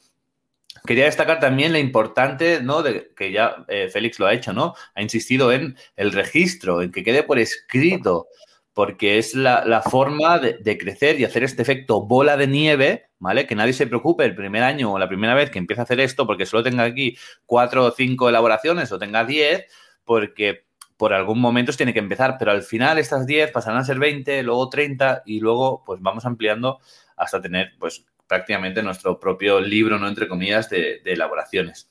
Quería 0.86 1.06
destacar 1.06 1.40
también 1.40 1.72
la 1.74 1.80
importante, 1.80 2.62
¿no? 2.62 2.84
De, 2.84 3.12
que 3.16 3.32
ya 3.32 3.66
eh, 3.68 3.90
Félix 3.90 4.20
lo 4.20 4.28
ha 4.28 4.34
hecho, 4.34 4.54
¿no? 4.54 4.74
Ha 4.94 5.02
insistido 5.02 5.52
en 5.52 5.78
el 5.96 6.12
registro, 6.12 6.82
en 6.82 6.92
que 6.92 7.04
quede 7.04 7.24
por 7.24 7.40
escrito 7.40 8.28
porque 8.76 9.18
es 9.18 9.34
la, 9.36 9.82
forma 9.90 10.38
de, 10.38 10.78
crecer 10.78 11.18
y 11.18 11.24
hacer 11.24 11.46
este 11.46 11.62
efecto 11.62 12.02
bola 12.02 12.36
de 12.36 12.46
nieve, 12.46 13.06
¿vale? 13.20 13.48
Que 13.48 13.56
nadie 13.56 13.72
se 13.72 13.88
preocupe 13.88 14.26
el 14.26 14.36
primer 14.36 14.64
año 14.64 14.92
o 14.92 15.00
la 15.00 15.08
primera 15.08 15.34
vez 15.34 15.50
que 15.50 15.60
empiece 15.60 15.80
a 15.80 15.86
hacer 15.86 16.02
esto 16.02 16.28
porque 16.28 16.46
solo 16.46 16.62
tenga 16.62 16.84
aquí 16.84 17.18
cuatro 17.46 17.86
o 17.86 17.92
cinco 17.92 18.28
elaboraciones 18.28 18.92
o 18.92 19.00
tenga 19.00 19.24
diez, 19.24 19.66
porque 20.04 20.66
por 20.98 21.14
algún 21.14 21.40
momento 21.40 21.72
tiene 21.72 21.94
que 21.94 22.00
empezar, 22.00 22.36
pero 22.38 22.52
al 22.52 22.64
final 22.64 22.98
estas 22.98 23.26
diez 23.26 23.50
pasarán 23.50 23.80
a 23.80 23.86
ser 23.86 23.98
20, 23.98 24.44
luego 24.44 24.68
30 24.68 25.24
y 25.26 25.40
luego 25.40 25.82
pues 25.86 26.02
vamos 26.02 26.26
ampliando 26.26 26.80
hasta 27.16 27.42
tener 27.42 27.76
pues 27.80 28.06
prácticamente 28.28 28.82
nuestro 28.84 29.20
propio 29.20 29.60
libro, 29.60 29.98
¿no? 30.00 30.08
Entre 30.08 30.28
comillas, 30.28 30.70
de, 30.70 31.02
elaboraciones. 31.06 31.90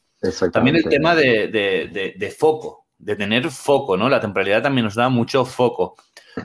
También 0.53 0.77
el 0.77 0.85
tema 0.85 1.14
de, 1.14 1.49
de 2.16 2.31
foco, 2.31 2.87
de 2.99 3.16
tener 3.16 3.51
foco, 3.51 3.97
¿no? 3.97 4.09
La 4.09 4.20
temporalidad 4.20 4.62
también 4.62 4.85
nos 4.85 4.94
da 4.94 5.09
mucho 5.09 5.44
foco. 5.44 5.97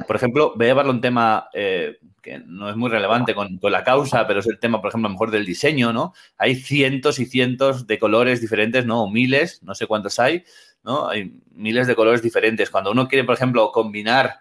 Por 0.05 0.15
ejemplo, 0.15 0.53
voy 0.55 0.65
a 0.65 0.69
llevarlo 0.69 0.91
un 0.91 1.01
tema 1.01 1.49
eh, 1.53 1.97
que 2.21 2.39
no 2.39 2.69
es 2.69 2.75
muy 2.75 2.89
relevante 2.89 3.33
con, 3.33 3.59
la 3.61 3.83
causa, 3.83 4.27
pero 4.27 4.39
es 4.39 4.47
el 4.47 4.59
tema, 4.59 4.81
por 4.81 4.89
ejemplo, 4.89 5.07
a 5.07 5.09
lo 5.09 5.13
mejor 5.13 5.31
del 5.31 5.45
diseño, 5.45 5.93
¿no? 5.93 6.13
Hay 6.37 6.55
cientos 6.55 7.19
y 7.19 7.25
cientos 7.25 7.87
de 7.87 7.97
colores 7.97 8.41
diferentes, 8.41 8.85
¿no? 8.85 9.03
O 9.03 9.09
miles, 9.09 9.63
no 9.63 9.73
sé 9.73 9.87
cuántos 9.87 10.19
hay, 10.19 10.43
¿no? 10.83 11.07
Hay 11.07 11.33
miles 11.51 11.87
de 11.87 11.95
colores 11.95 12.21
diferentes. 12.21 12.69
Cuando 12.69 12.91
uno 12.91 13.07
quiere, 13.07 13.23
por 13.23 13.35
ejemplo, 13.35 13.71
combinar 13.71 14.39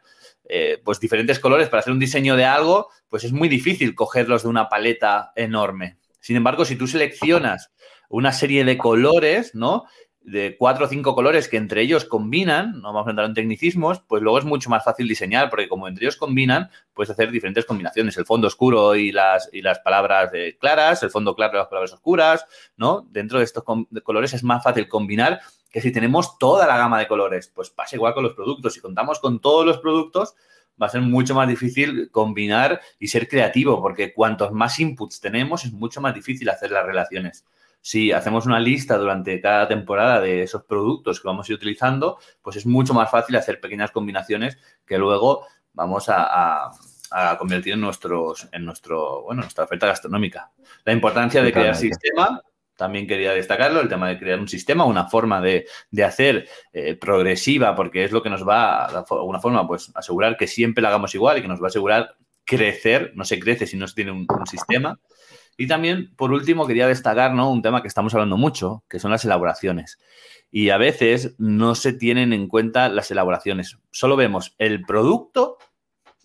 eh, 0.49 0.81
pues 0.83 0.99
diferentes 0.99 1.39
colores 1.39 1.69
para 1.69 1.81
hacer 1.81 1.93
un 1.93 1.99
diseño 1.99 2.37
de 2.37 2.45
algo, 2.45 2.89
pues 3.09 3.25
es 3.25 3.33
muy 3.33 3.49
difícil 3.49 3.95
cogerlos 3.95 4.43
de 4.43 4.49
una 4.49 4.69
paleta 4.69 5.33
enorme. 5.37 5.99
Sin 6.21 6.37
embargo, 6.37 6.65
si 6.65 6.77
tú 6.77 6.87
seleccionas 6.87 7.71
una 8.09 8.33
serie 8.33 8.65
de 8.65 8.79
colores, 8.79 9.55
¿no? 9.55 9.85
De 10.31 10.57
cuatro 10.59 10.85
o 10.85 10.89
cinco 10.89 11.15
colores 11.15 11.49
que 11.49 11.57
entre 11.57 11.81
ellos 11.81 12.05
combinan, 12.05 12.81
no 12.83 12.93
vamos 12.93 13.07
a 13.07 13.11
entrar 13.11 13.27
en 13.27 13.35
tecnicismos, 13.35 14.01
pues 14.01 14.23
luego 14.23 14.39
es 14.39 14.45
mucho 14.45 14.69
más 14.69 14.85
fácil 14.85 15.09
diseñar, 15.09 15.49
porque 15.49 15.69
como 15.69 15.89
entre 15.89 16.05
ellos 16.05 16.17
combinan, 16.17 16.71
puedes 16.93 17.11
hacer 17.11 17.31
diferentes 17.31 17.65
combinaciones, 17.65 18.17
el 18.19 18.27
fondo 18.27 18.47
oscuro 18.47 18.95
y 18.95 19.11
las, 19.11 19.49
y 19.53 19.63
las 19.63 19.79
palabras 19.79 20.31
eh, 20.35 20.59
claras, 20.61 21.03
el 21.03 21.11
fondo 21.11 21.35
claro 21.35 21.55
y 21.55 21.59
las 21.59 21.69
palabras 21.69 21.93
oscuras, 21.95 22.45
¿no? 22.77 23.07
Dentro 23.11 23.39
de 23.39 23.45
estos 23.45 23.65
colores 24.03 24.35
es 24.35 24.45
más 24.45 24.63
fácil 24.63 24.87
combinar 24.87 25.41
que 25.71 25.81
si 25.81 25.93
tenemos 25.93 26.39
toda 26.39 26.67
la 26.67 26.77
gama 26.77 26.99
de 26.99 27.09
colores, 27.09 27.51
pues 27.55 27.71
pasa 27.71 27.97
igual 27.97 28.13
con 28.13 28.25
los 28.25 28.35
productos, 28.35 28.75
si 28.75 28.81
contamos 28.81 29.21
con 29.21 29.41
todos 29.41 29.65
los 29.65 29.79
productos, 29.79 30.35
va 30.81 30.87
a 30.87 30.91
ser 30.91 31.01
mucho 31.01 31.35
más 31.35 31.49
difícil 31.49 32.11
combinar 32.11 32.81
y 32.99 33.09
ser 33.09 33.29
creativo, 33.29 33.81
porque 33.81 34.13
cuantos 34.13 34.53
más 34.53 34.79
inputs 34.79 35.21
tenemos, 35.21 35.65
es 35.65 35.73
mucho 35.73 36.01
más 36.01 36.15
difícil 36.15 36.49
hacer 36.51 36.71
las 36.71 36.85
relaciones 36.85 37.45
si 37.81 38.13
hacemos 38.13 38.47
una 38.47 38.61
lista 38.61 38.97
durante 38.99 39.41
cada 39.41 39.69
temporada 39.69 40.21
de 40.21 40.43
esos 40.43 40.65
productos 40.65 41.21
que 41.21 41.29
vamos 41.29 41.49
a 41.49 41.53
ir 41.53 41.57
utilizando, 41.57 42.19
pues 42.43 42.57
es 42.57 42.67
mucho 42.67 42.95
más 42.95 43.11
fácil 43.11 43.37
hacer 43.37 43.61
pequeñas 43.61 43.91
combinaciones 43.91 44.59
que 44.87 44.99
luego 44.99 45.47
vamos 45.73 46.07
a, 46.09 46.71
convertir 47.39 47.75
en, 47.75 47.81
nuestros, 47.81 48.49
en 48.53 48.65
nuestro, 48.65 49.23
bueno, 49.23 49.43
nuestra 49.43 49.65
oferta 49.65 49.87
gastronómica. 49.87 50.53
La 50.85 50.93
importancia 50.93 51.43
de 51.43 51.53
crear 51.53 51.75
sistema, 51.75 52.43
también 52.77 53.07
quería 53.07 53.33
destacarlo, 53.33 53.81
el 53.81 53.89
tema 53.89 54.09
de 54.09 54.19
crear 54.19 54.39
un 54.39 54.49
sistema, 54.49 54.85
una 54.85 55.07
forma 55.09 55.41
de, 55.41 55.67
hacer 56.05 56.47
eh, 56.73 56.95
progresiva, 56.95 57.75
porque 57.75 58.05
es 58.05 58.13
lo 58.13 58.23
que 58.23 58.29
nos 58.29 58.47
va, 58.47 58.85
a, 58.85 58.93
de 58.93 59.05
alguna 59.11 59.41
forma, 59.41 59.67
pues 59.67 59.91
asegurar 59.95 60.37
que 60.37 60.47
siempre 60.47 60.83
la 60.83 60.89
hagamos 60.89 61.15
igual 61.15 61.39
y 61.39 61.43
que 61.43 61.49
nos 61.49 61.61
va 61.61 61.67
a 61.67 61.69
asegurar 61.69 62.17
crecer, 62.45 63.13
no 63.15 63.25
se 63.25 63.41
crece 63.41 63.67
si 63.67 63.77
no 63.77 63.89
se 63.89 63.95
tiene 63.95 64.13
un 64.13 64.27
sistema. 64.47 64.99
Y 65.61 65.67
también, 65.67 66.15
por 66.15 66.31
último, 66.31 66.69
quería 66.69 66.87
destacar 66.87 67.35
¿no? 67.35 67.51
un 67.51 67.63
tema 67.63 67.83
que 67.83 67.89
estamos 67.89 68.15
hablando 68.15 68.37
mucho, 68.37 68.85
que 68.89 69.01
son 69.01 69.11
las 69.11 69.25
elaboraciones. 69.25 69.99
Y 70.53 70.71
a 70.71 70.79
veces 70.79 71.35
no 71.37 71.75
se 71.75 71.93
tienen 71.93 72.33
en 72.33 72.47
cuenta 72.47 72.89
las 72.89 73.11
elaboraciones. 73.11 73.77
Solo 73.91 74.15
vemos 74.15 74.55
el 74.59 74.83
producto, 74.87 75.59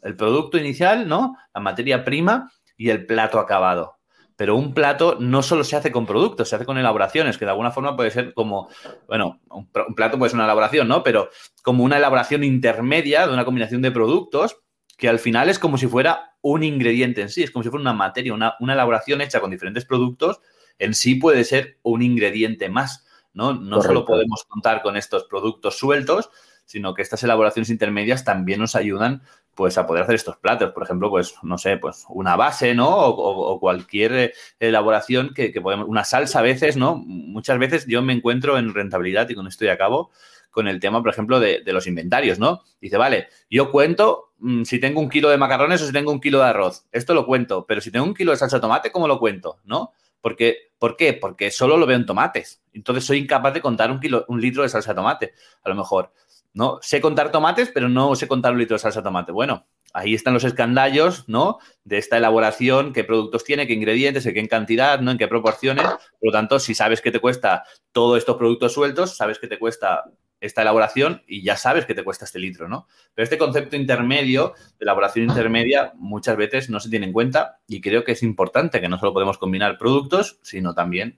el 0.03 0.15
producto 0.15 0.59
inicial, 0.59 1.07
¿no? 1.07 1.35
La 1.51 1.61
materia 1.61 2.05
prima 2.05 2.51
y 2.77 2.91
el 2.91 3.07
plato 3.07 3.39
acabado. 3.39 3.97
Pero 4.35 4.55
un 4.55 4.75
plato 4.75 5.17
no 5.19 5.41
solo 5.41 5.63
se 5.63 5.77
hace 5.77 5.91
con 5.91 6.05
productos, 6.05 6.49
se 6.49 6.55
hace 6.55 6.65
con 6.65 6.77
elaboraciones, 6.77 7.39
que 7.39 7.45
de 7.45 7.51
alguna 7.51 7.71
forma 7.71 7.95
puede 7.95 8.11
ser 8.11 8.35
como, 8.35 8.69
bueno, 9.07 9.39
un 9.49 9.67
plato 9.95 10.19
puede 10.19 10.29
ser 10.29 10.37
una 10.37 10.45
elaboración, 10.45 10.87
¿no? 10.87 11.01
Pero 11.01 11.29
como 11.63 11.83
una 11.83 11.97
elaboración 11.97 12.43
intermedia 12.43 13.25
de 13.25 13.33
una 13.33 13.45
combinación 13.45 13.81
de 13.81 13.91
productos 13.91 14.59
que 14.97 15.09
al 15.09 15.19
final 15.19 15.49
es 15.49 15.59
como 15.59 15.77
si 15.77 15.87
fuera 15.87 16.35
un 16.41 16.63
ingrediente 16.63 17.21
en 17.21 17.29
sí, 17.29 17.43
es 17.43 17.51
como 17.51 17.63
si 17.63 17.69
fuera 17.69 17.81
una 17.81 17.93
materia, 17.93 18.33
una, 18.33 18.55
elaboración 18.59 19.21
hecha 19.21 19.39
con 19.39 19.51
diferentes 19.51 19.85
productos, 19.85 20.41
en 20.79 20.93
sí 20.93 21.15
puede 21.15 21.43
ser 21.43 21.79
un 21.83 22.01
ingrediente 22.01 22.69
más, 22.69 23.05
¿no? 23.33 23.53
No 23.53 23.81
solo 23.81 24.05
podemos 24.05 24.43
contar 24.47 24.81
con 24.81 24.97
estos 24.97 25.23
productos 25.25 25.77
sueltos, 25.77 26.29
sino 26.65 26.93
que 26.93 27.01
estas 27.01 27.23
elaboraciones 27.23 27.69
intermedias 27.69 28.23
también 28.23 28.59
nos 28.59 28.75
ayudan 28.75 29.21
pues 29.55 29.77
a 29.77 29.85
poder 29.85 30.03
hacer 30.03 30.15
estos 30.15 30.37
platos, 30.37 30.71
por 30.71 30.83
ejemplo, 30.83 31.09
pues 31.11 31.35
no 31.43 31.57
sé, 31.59 31.77
pues 31.77 32.05
una 32.09 32.35
base, 32.35 32.73
¿no? 32.73 32.89
O, 32.89 33.59
cualquier 33.59 34.33
elaboración 34.59 35.33
que, 35.35 35.51
que, 35.51 35.61
podemos, 35.61 35.87
una 35.87 36.03
salsa 36.03 36.39
a 36.39 36.41
veces, 36.41 36.75
¿no? 36.75 36.95
Muchas 36.95 37.59
veces 37.59 37.85
yo 37.85 38.01
me 38.01 38.13
encuentro 38.13 38.57
en 38.57 38.73
rentabilidad 38.73 39.29
y 39.29 39.35
con 39.35 39.45
esto 39.45 39.65
ya 39.65 39.73
acabo, 39.73 40.11
con 40.53 40.67
el 40.67 40.79
tema, 40.79 41.01
por 41.01 41.11
ejemplo, 41.11 41.39
de, 41.39 41.63
los 41.65 41.87
inventarios, 41.87 42.37
¿no? 42.37 42.61
Dice, 42.79 42.95
vale, 42.95 43.27
yo 43.49 43.71
cuento 43.71 44.33
mm, 44.37 44.63
si 44.63 44.79
tengo 44.79 45.01
un 45.01 45.09
kilo 45.09 45.29
de 45.29 45.37
macarrones 45.37 45.81
o 45.81 45.87
si 45.87 45.91
tengo 45.91 46.11
un 46.11 46.21
kilo 46.21 46.37
de 46.37 46.45
arroz. 46.45 46.85
Esto 46.91 47.15
lo 47.15 47.25
cuento, 47.25 47.65
pero 47.65 47.81
si 47.81 47.89
tengo 47.89 48.05
un 48.05 48.13
kilo 48.13 48.31
de 48.31 48.37
salsa 48.37 48.57
de 48.57 48.61
tomate, 48.61 48.91
¿cómo 48.91 49.07
lo 49.07 49.17
cuento? 49.17 49.57
¿No? 49.65 49.93
Porque, 50.21 50.71
¿Por 50.77 50.95
qué? 50.95 51.13
Porque 51.13 51.49
solo 51.49 51.75
lo 51.75 51.87
veo 51.87 51.97
en 51.97 52.05
tomates. 52.05 52.61
Entonces 52.71 53.03
soy 53.03 53.17
incapaz 53.17 53.55
de 53.55 53.61
contar 53.61 53.89
un, 53.89 53.99
kilo, 53.99 54.25
un 54.27 54.39
litro 54.39 54.61
de 54.61 54.69
salsa 54.69 54.91
de 54.91 54.95
tomate, 54.95 55.33
a 55.63 55.69
lo 55.69 55.75
mejor. 55.75 56.11
¿no? 56.53 56.77
Sé 56.81 57.01
contar 57.01 57.31
tomates, 57.31 57.71
pero 57.73 57.89
no 57.89 58.15
sé 58.15 58.27
contar 58.27 58.53
un 58.53 58.59
litro 58.59 58.75
de 58.75 58.79
salsa 58.79 58.99
de 58.99 59.05
tomate. 59.05 59.31
Bueno, 59.31 59.65
ahí 59.93 60.13
están 60.13 60.33
los 60.33 60.43
escandallos, 60.43 61.27
¿no? 61.27 61.57
De 61.83 61.97
esta 61.97 62.17
elaboración, 62.17 62.93
qué 62.93 63.03
productos 63.03 63.43
tiene, 63.43 63.67
qué 63.67 63.73
ingredientes, 63.73 64.25
en 64.25 64.33
qué 64.33 64.47
cantidad, 64.47 64.99
¿no? 64.99 65.11
En 65.11 65.17
qué 65.17 65.27
proporciones. 65.27 65.85
Por 65.85 65.99
lo 66.21 66.31
tanto, 66.31 66.59
si 66.59 66.75
sabes 66.75 67.01
que 67.01 67.11
te 67.11 67.19
cuesta 67.19 67.63
todos 67.91 68.17
estos 68.17 68.37
productos 68.37 68.73
sueltos, 68.73 69.15
sabes 69.15 69.39
que 69.39 69.47
te 69.47 69.57
cuesta 69.57 70.03
esta 70.43 70.61
elaboración 70.61 71.21
y 71.25 71.41
ya 71.41 71.55
sabes 71.55 71.85
que 71.85 71.95
te 71.95 72.03
cuesta 72.03 72.25
este 72.25 72.37
litro, 72.37 72.67
¿no? 72.67 72.87
Pero 73.15 73.23
este 73.23 73.37
concepto 73.37 73.77
intermedio, 73.77 74.53
de 74.77 74.83
elaboración 74.83 75.29
intermedia, 75.29 75.93
muchas 75.95 76.35
veces 76.35 76.69
no 76.69 76.81
se 76.81 76.89
tiene 76.89 77.05
en 77.05 77.13
cuenta 77.13 77.61
y 77.65 77.79
creo 77.79 78.03
que 78.03 78.11
es 78.11 78.23
importante 78.23 78.81
que 78.81 78.89
no 78.89 78.99
solo 78.99 79.13
podemos 79.13 79.37
combinar 79.37 79.77
productos, 79.77 80.39
sino 80.41 80.73
también 80.75 81.17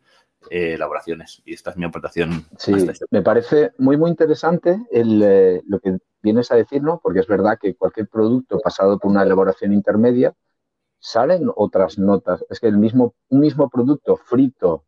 eh, 0.52 0.74
elaboraciones. 0.76 1.42
Y 1.44 1.56
esta 1.56 1.72
es 1.72 1.78
mi 1.78 1.86
aportación. 1.86 2.46
Sí, 2.58 2.74
este 2.74 3.06
me 3.10 3.24
parece 3.24 3.72
muy, 3.80 3.98
muy 3.98 4.12
interesante 4.12 4.86
eh, 4.92 5.62
lo 5.68 5.80
que 5.80 5.98
vienes 6.22 6.52
a 6.52 6.56
decir, 6.56 6.84
¿no? 6.84 7.00
Porque 7.02 7.22
es 7.22 7.28
verdad 7.28 7.58
que 7.60 7.74
cualquier 7.74 8.08
producto 8.08 8.60
pasado 8.60 9.00
por 9.00 9.10
una 9.10 9.24
elaboración 9.24 9.74
intermedia 9.74 10.36
salen 11.00 11.50
otras 11.56 11.98
notas. 11.98 12.46
Es 12.52 12.60
que 12.60 12.68
el 12.68 12.78
mismo, 12.78 13.16
un 13.30 13.40
mismo 13.40 13.72
producto 13.72 14.18
frito, 14.18 14.86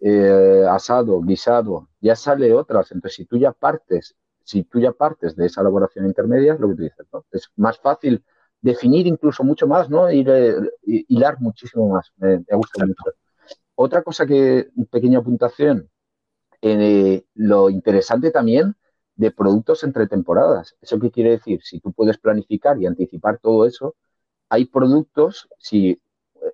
eh, 0.00 0.64
asado, 0.70 1.20
guisado, 1.20 1.88
ya 2.02 2.16
sale 2.16 2.52
otras. 2.52 2.92
Entonces, 2.92 3.16
si 3.16 3.24
tú 3.24 3.38
ya 3.38 3.52
partes, 3.52 4.14
si 4.44 4.64
tú 4.64 4.80
ya 4.80 4.92
partes 4.92 5.36
de 5.36 5.46
esa 5.46 5.62
elaboración 5.62 6.06
intermedia, 6.06 6.56
lo 6.58 6.68
que 6.68 6.74
tú 6.74 6.82
dices, 6.82 7.06
¿no? 7.12 7.24
Es 7.30 7.48
más 7.56 7.78
fácil 7.78 8.24
definir 8.60 9.06
incluso 9.06 9.44
mucho 9.44 9.66
más, 9.66 9.88
¿no? 9.88 10.10
Ir, 10.10 10.28
hilar 10.84 11.40
muchísimo 11.40 11.88
más. 11.88 12.12
Me, 12.16 12.38
gusta 12.50 12.84
mucho. 12.84 13.04
Otra 13.76 14.02
cosa 14.02 14.26
que, 14.26 14.68
pequeña 14.90 15.20
apuntación, 15.20 15.88
eh, 16.60 17.24
lo 17.34 17.70
interesante 17.70 18.30
también 18.30 18.76
de 19.16 19.30
productos 19.30 19.84
entre 19.84 20.06
temporadas. 20.08 20.76
¿Eso 20.80 20.98
qué 20.98 21.10
quiere 21.10 21.30
decir? 21.30 21.60
Si 21.62 21.80
tú 21.80 21.92
puedes 21.92 22.18
planificar 22.18 22.80
y 22.80 22.86
anticipar 22.86 23.38
todo 23.38 23.66
eso, 23.66 23.94
hay 24.48 24.66
productos, 24.66 25.48
si 25.58 26.00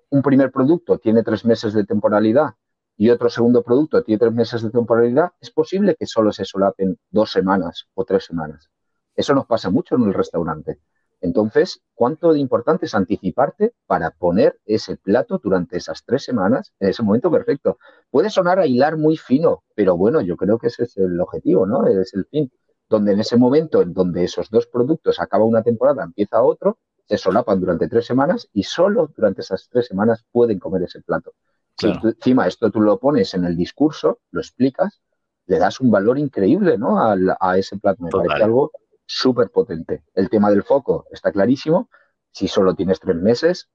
un 0.09 0.21
primer 0.21 0.51
producto 0.51 0.99
tiene 0.99 1.23
tres 1.23 1.45
meses 1.45 1.73
de 1.73 1.85
temporalidad 1.85 2.55
y 2.99 3.09
otro 3.11 3.29
segundo 3.29 3.63
producto 3.63 4.03
tiene 4.03 4.19
tres 4.19 4.33
meses 4.33 4.61
de 4.61 4.71
temporalidad, 4.71 5.31
es 5.39 5.51
posible 5.51 5.95
que 5.95 6.05
solo 6.05 6.33
se 6.33 6.43
solapen 6.43 6.99
dos 7.09 7.31
semanas 7.31 7.87
o 7.93 8.03
tres 8.03 8.25
semanas. 8.25 8.69
Eso 9.15 9.33
nos 9.33 9.45
pasa 9.45 9.69
mucho 9.69 9.95
en 9.95 10.03
el 10.03 10.13
restaurante. 10.13 10.81
Entonces, 11.21 11.81
¿cuánto 11.95 12.33
de 12.33 12.39
importante 12.39 12.87
es 12.87 12.95
anticiparte 12.95 13.71
para 13.87 14.11
poner 14.11 14.59
ese 14.65 14.97
plato 14.97 15.39
durante 15.41 15.77
esas 15.77 16.03
tres 16.03 16.25
semanas 16.25 16.73
en 16.77 16.89
ese 16.89 17.01
momento 17.01 17.31
perfecto? 17.31 17.77
Puede 18.11 18.29
sonar 18.29 18.59
a 18.59 18.67
hilar 18.67 18.97
muy 18.97 19.15
fino, 19.15 19.63
pero 19.75 19.95
bueno, 19.95 20.19
yo 20.19 20.35
creo 20.35 20.59
que 20.59 20.67
ese 20.67 20.83
es 20.83 20.97
el 20.97 21.21
objetivo, 21.21 21.65
¿no? 21.65 21.87
Es 21.87 22.13
el 22.13 22.25
fin. 22.25 22.51
Donde 22.89 23.13
en 23.13 23.21
ese 23.21 23.37
momento 23.37 23.81
en 23.81 23.93
donde 23.93 24.25
esos 24.25 24.49
dos 24.49 24.67
productos 24.67 25.21
acaba 25.21 25.45
una 25.45 25.63
temporada, 25.63 26.03
empieza 26.03 26.43
otro, 26.43 26.79
se 27.07 27.17
solapan 27.17 27.61
durante 27.61 27.87
tres 27.87 28.05
semanas 28.05 28.49
y 28.51 28.63
solo 28.63 29.09
durante 29.15 29.39
esas 29.39 29.69
tres 29.69 29.87
semanas 29.87 30.25
pueden 30.33 30.59
comer 30.59 30.83
ese 30.83 31.01
plato. 31.01 31.31
Si 31.79 31.87
encima 31.87 32.47
esto 32.47 32.69
tú 32.71 32.81
lo 32.81 32.99
pones 32.99 33.33
en 33.33 33.45
el 33.45 33.55
discurso, 33.55 34.19
lo 34.31 34.41
explicas, 34.41 35.01
le 35.45 35.57
das 35.57 35.79
un 35.79 35.89
valor 35.89 36.19
increíble 36.19 36.77
¿no? 36.77 36.99
a, 36.99 37.15
a 37.39 37.57
ese 37.57 37.77
plato. 37.77 38.03
Me 38.03 38.09
parece 38.09 38.43
algo 38.43 38.71
súper 39.05 39.49
potente. 39.49 40.03
El 40.13 40.29
tema 40.29 40.49
del 40.49 40.63
foco 40.63 41.05
está 41.11 41.31
clarísimo. 41.31 41.89
Si 42.31 42.47
solo 42.47 42.75
tienes 42.75 42.99
tres 42.99 43.15
meses, 43.15 43.69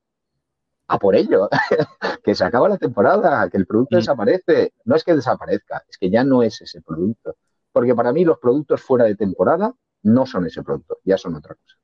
a 0.86 0.98
por 0.98 1.14
ello, 1.14 1.48
que 2.24 2.34
se 2.34 2.44
acaba 2.44 2.68
la 2.68 2.78
temporada, 2.78 3.48
que 3.50 3.56
el 3.56 3.66
producto 3.66 3.96
mm. 3.96 4.00
desaparece. 4.00 4.74
No 4.84 4.96
es 4.96 5.04
que 5.04 5.14
desaparezca, 5.14 5.82
es 5.88 5.98
que 5.98 6.10
ya 6.10 6.24
no 6.24 6.42
es 6.42 6.60
ese 6.60 6.82
producto. 6.82 7.36
Porque 7.72 7.94
para 7.94 8.12
mí 8.12 8.24
los 8.24 8.38
productos 8.38 8.82
fuera 8.82 9.04
de 9.04 9.16
temporada 9.16 9.74
no 10.02 10.26
son 10.26 10.46
ese 10.46 10.62
producto, 10.62 10.98
ya 11.04 11.18
son 11.18 11.34
otra 11.34 11.54
cosa. 11.54 11.76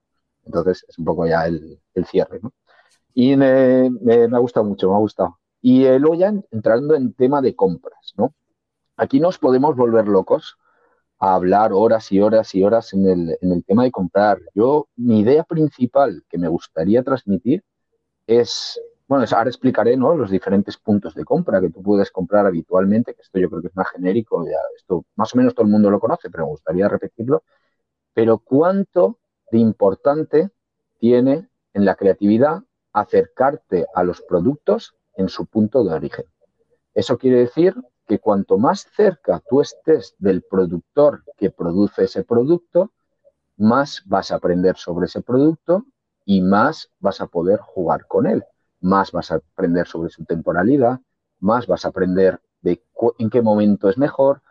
Entonces 0.44 0.84
es 0.88 0.98
un 0.98 1.04
poco 1.04 1.26
ya 1.26 1.46
el, 1.46 1.80
cierre. 2.06 2.40
¿no? 2.42 2.52
Y 3.14 3.36
me, 3.36 3.90
ha 4.32 4.38
gustado 4.38 4.64
mucho, 4.64 4.88
me 4.88 4.94
ha 4.94 4.98
gustado. 4.98 5.39
Y 5.62 5.86
luego 5.98 6.14
ya 6.14 6.32
entrando 6.50 6.94
en 6.94 7.12
tema 7.12 7.42
de 7.42 7.54
compras, 7.54 8.14
¿no? 8.16 8.34
Aquí 8.96 9.20
nos 9.20 9.38
podemos 9.38 9.76
volver 9.76 10.08
locos 10.08 10.58
a 11.18 11.34
hablar 11.34 11.72
horas 11.72 12.10
y 12.12 12.20
horas 12.20 12.54
y 12.54 12.62
horas 12.64 12.92
en 12.94 13.06
el, 13.06 13.38
en 13.40 13.52
el 13.52 13.64
tema 13.64 13.84
de 13.84 13.90
comprar. 13.90 14.38
Yo, 14.54 14.88
mi 14.96 15.20
idea 15.20 15.44
principal 15.44 16.24
que 16.28 16.38
me 16.38 16.48
gustaría 16.48 17.02
transmitir 17.02 17.62
es, 18.26 18.80
bueno, 19.06 19.26
ahora 19.30 19.50
explicaré 19.50 19.96
¿no? 19.96 20.14
los 20.16 20.30
diferentes 20.30 20.78
puntos 20.78 21.14
de 21.14 21.24
compra 21.24 21.60
que 21.60 21.70
tú 21.70 21.82
puedes 21.82 22.10
comprar 22.10 22.46
habitualmente, 22.46 23.14
que 23.14 23.22
esto 23.22 23.38
yo 23.38 23.50
creo 23.50 23.60
que 23.60 23.68
es 23.68 23.76
más 23.76 23.90
genérico, 23.90 24.46
ya 24.46 24.58
esto 24.76 25.04
más 25.16 25.34
o 25.34 25.38
menos 25.38 25.54
todo 25.54 25.66
el 25.66 25.72
mundo 25.72 25.90
lo 25.90 26.00
conoce, 26.00 26.30
pero 26.30 26.44
me 26.44 26.50
gustaría 26.50 26.88
repetirlo. 26.88 27.42
Pero 28.14 28.38
cuánto 28.38 29.18
de 29.50 29.58
importante 29.58 30.50
tiene 30.98 31.48
en 31.74 31.84
la 31.84 31.96
creatividad 31.96 32.62
acercarte 32.92 33.86
a 33.94 34.04
los 34.04 34.22
productos 34.22 34.94
en 35.20 35.28
su 35.28 35.46
punto 35.46 35.84
de 35.84 35.94
origen. 35.94 36.24
Eso 36.94 37.18
quiere 37.18 37.38
decir 37.38 37.74
que 38.06 38.18
cuanto 38.18 38.58
más 38.58 38.88
cerca 38.96 39.40
tú 39.48 39.60
estés 39.60 40.16
del 40.18 40.42
productor 40.42 41.22
que 41.36 41.50
produce 41.50 42.04
ese 42.04 42.24
producto, 42.24 42.90
más 43.56 44.02
vas 44.06 44.32
a 44.32 44.36
aprender 44.36 44.76
sobre 44.76 45.06
ese 45.06 45.22
producto 45.22 45.84
y 46.24 46.40
más 46.40 46.90
vas 46.98 47.20
a 47.20 47.26
poder 47.26 47.60
jugar 47.60 48.06
con 48.06 48.26
él. 48.26 48.44
Más 48.80 49.12
vas 49.12 49.30
a 49.30 49.36
aprender 49.36 49.86
sobre 49.86 50.10
su 50.10 50.24
temporalidad, 50.24 50.98
más 51.38 51.66
vas 51.66 51.84
a 51.84 51.88
aprender 51.88 52.40
de 52.62 52.82
en 53.18 53.30
qué 53.30 53.42
momento 53.42 53.88
es 53.88 53.98
mejor. 53.98 54.42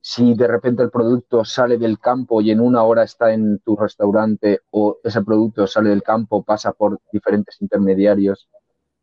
Si 0.00 0.34
de 0.34 0.46
repente 0.46 0.82
el 0.82 0.90
producto 0.90 1.44
sale 1.44 1.76
del 1.76 1.98
campo 1.98 2.40
y 2.40 2.50
en 2.50 2.60
una 2.60 2.84
hora 2.84 3.02
está 3.02 3.32
en 3.32 3.58
tu 3.60 3.74
restaurante 3.74 4.60
o 4.70 4.98
ese 5.02 5.22
producto 5.22 5.66
sale 5.66 5.90
del 5.90 6.02
campo, 6.02 6.44
pasa 6.44 6.72
por 6.72 7.00
diferentes 7.12 7.60
intermediarios 7.60 8.48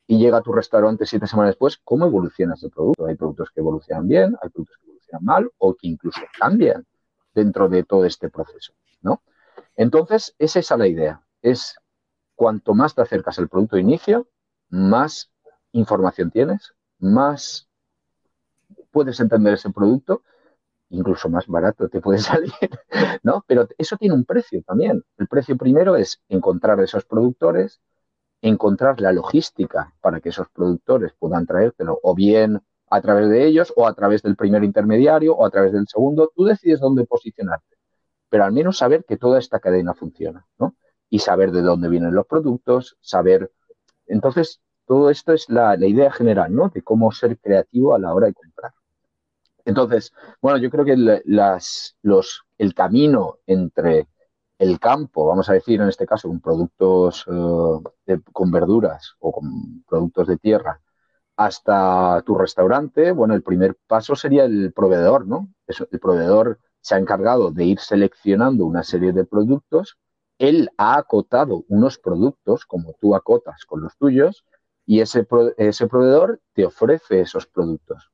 y 0.07 0.19
llega 0.19 0.37
a 0.37 0.41
tu 0.41 0.53
restaurante 0.53 1.05
siete 1.05 1.27
semanas 1.27 1.51
después, 1.51 1.77
¿cómo 1.83 2.05
evoluciona 2.05 2.53
ese 2.53 2.69
producto? 2.69 3.05
Hay 3.05 3.15
productos 3.15 3.49
que 3.51 3.61
evolucionan 3.61 4.07
bien, 4.07 4.37
hay 4.41 4.49
productos 4.49 4.77
que 4.77 4.85
evolucionan 4.85 5.25
mal 5.25 5.51
o 5.57 5.73
que 5.73 5.87
incluso 5.87 6.21
cambian 6.37 6.85
dentro 7.33 7.67
de 7.69 7.83
todo 7.83 8.05
este 8.05 8.29
proceso, 8.29 8.73
¿no? 9.01 9.21
Entonces, 9.75 10.35
es 10.39 10.55
esa 10.55 10.77
la 10.77 10.87
idea. 10.87 11.21
Es 11.41 11.75
cuanto 12.35 12.73
más 12.73 12.95
te 12.95 13.01
acercas 13.01 13.39
al 13.39 13.49
producto 13.49 13.75
de 13.75 13.81
inicio, 13.81 14.27
más 14.69 15.31
información 15.71 16.31
tienes, 16.31 16.73
más 16.99 17.67
puedes 18.91 19.19
entender 19.19 19.55
ese 19.55 19.71
producto, 19.71 20.23
incluso 20.89 21.29
más 21.29 21.47
barato 21.47 21.89
te 21.89 21.99
puede 21.99 22.19
salir, 22.19 22.53
¿no? 23.23 23.43
Pero 23.47 23.67
eso 23.77 23.97
tiene 23.97 24.15
un 24.15 24.25
precio 24.25 24.61
también. 24.63 25.03
El 25.17 25.27
precio 25.27 25.57
primero 25.57 25.95
es 25.95 26.21
encontrar 26.29 26.79
esos 26.79 27.05
productores, 27.05 27.81
encontrar 28.41 29.01
la 29.01 29.11
logística 29.11 29.93
para 30.01 30.19
que 30.19 30.29
esos 30.29 30.49
productores 30.49 31.13
puedan 31.17 31.45
traértelo, 31.45 31.99
o 32.03 32.13
bien 32.13 32.61
a 32.89 33.01
través 33.01 33.29
de 33.29 33.45
ellos, 33.45 33.73
o 33.75 33.87
a 33.87 33.93
través 33.93 34.21
del 34.21 34.35
primer 34.35 34.63
intermediario, 34.63 35.35
o 35.35 35.45
a 35.45 35.49
través 35.49 35.73
del 35.73 35.87
segundo, 35.87 36.31
tú 36.35 36.45
decides 36.45 36.79
dónde 36.79 37.05
posicionarte, 37.05 37.75
pero 38.29 38.43
al 38.43 38.51
menos 38.51 38.77
saber 38.77 39.03
que 39.05 39.17
toda 39.17 39.39
esta 39.39 39.59
cadena 39.59 39.93
funciona, 39.93 40.45
¿no? 40.59 40.75
Y 41.09 41.19
saber 41.19 41.51
de 41.51 41.61
dónde 41.61 41.89
vienen 41.89 42.13
los 42.13 42.27
productos, 42.27 42.97
saber... 43.01 43.51
Entonces, 44.07 44.61
todo 44.85 45.09
esto 45.09 45.33
es 45.33 45.49
la, 45.49 45.75
idea 45.77 46.11
general, 46.11 46.53
¿no? 46.53 46.69
De 46.69 46.81
cómo 46.81 47.11
ser 47.11 47.39
creativo 47.39 47.95
a 47.95 47.99
la 47.99 48.13
hora 48.13 48.27
de 48.27 48.33
comprar. 48.33 48.73
Entonces, 49.65 50.13
bueno, 50.41 50.59
yo 50.59 50.69
creo 50.69 50.85
que 50.85 50.95
las, 51.25 51.97
los, 52.03 52.43
el 52.59 52.75
camino 52.75 53.39
entre 53.47 54.07
el 54.57 54.79
campo, 54.79 55.25
vamos 55.27 55.49
a 55.49 55.53
decir 55.53 55.81
en 55.81 55.89
este 55.89 56.05
caso, 56.05 56.27
con 56.27 56.39
productos 56.39 57.25
eh, 58.07 58.19
con 58.31 58.51
verduras 58.51 59.15
o 59.19 59.31
con 59.31 59.83
productos 59.87 60.27
de 60.27 60.37
tierra, 60.37 60.81
hasta 61.37 62.21
tu 62.25 62.35
restaurante, 62.35 63.11
bueno, 63.11 63.33
el 63.33 63.43
primer 63.43 63.75
paso 63.87 64.15
sería 64.15 64.45
el 64.45 64.71
proveedor, 64.73 65.27
¿no? 65.27 65.49
el 65.67 65.99
proveedor 65.99 66.59
se 66.79 66.95
ha 66.95 66.97
encargado 66.97 67.51
de 67.51 67.65
ir 67.65 67.79
seleccionando 67.79 68.65
una 68.65 68.83
serie 68.83 69.11
de 69.11 69.25
productos, 69.25 69.97
él 70.37 70.69
ha 70.77 70.97
acotado 70.97 71.65
unos 71.67 71.97
productos, 71.97 72.65
como 72.65 72.93
tú 73.01 73.15
acotas 73.15 73.65
con 73.65 73.81
los 73.81 73.97
tuyos, 73.97 74.45
y 74.85 75.01
ese, 75.01 75.27
ese 75.57 75.87
proveedor 75.87 76.41
te 76.53 76.65
ofrece 76.65 77.21
esos 77.21 77.47
productos. 77.47 78.11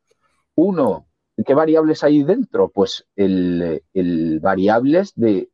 Uno, 0.55 1.07
¿qué 1.45 1.53
variables 1.53 2.03
hay 2.03 2.23
dentro? 2.23 2.69
Pues 2.69 3.05
el, 3.15 3.83
el 3.93 4.39
variables 4.39 5.13
de 5.15 5.50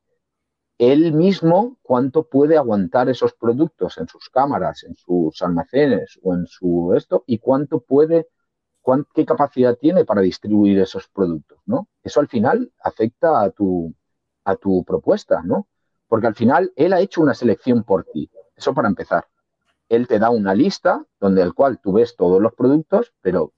él 0.77 1.13
mismo 1.13 1.77
cuánto 1.81 2.23
puede 2.23 2.57
aguantar 2.57 3.09
esos 3.09 3.33
productos 3.33 3.97
en 3.97 4.07
sus 4.07 4.29
cámaras, 4.29 4.83
en 4.83 4.95
sus 4.95 5.41
almacenes 5.41 6.19
o 6.21 6.35
en 6.35 6.45
su 6.45 6.93
esto 6.95 7.23
y 7.25 7.39
cuánto 7.39 7.79
puede, 7.79 8.27
qué 9.13 9.25
capacidad 9.25 9.75
tiene 9.77 10.05
para 10.05 10.21
distribuir 10.21 10.79
esos 10.79 11.07
productos, 11.09 11.59
¿no? 11.65 11.87
Eso 12.03 12.19
al 12.19 12.27
final 12.27 12.71
afecta 12.81 13.41
a 13.41 13.49
tu, 13.49 13.93
a 14.43 14.55
tu 14.55 14.83
propuesta, 14.83 15.41
¿no? 15.43 15.67
Porque 16.07 16.27
al 16.27 16.35
final 16.35 16.71
él 16.75 16.93
ha 16.93 17.01
hecho 17.01 17.21
una 17.21 17.33
selección 17.33 17.83
por 17.83 18.05
ti. 18.05 18.29
Eso 18.55 18.73
para 18.73 18.87
empezar. 18.87 19.25
Él 19.89 20.07
te 20.07 20.19
da 20.19 20.29
una 20.29 20.53
lista 20.53 21.05
donde 21.19 21.41
el 21.41 21.53
cual 21.53 21.79
tú 21.79 21.93
ves 21.93 22.15
todos 22.15 22.41
los 22.41 22.53
productos, 22.53 23.13
pero 23.21 23.51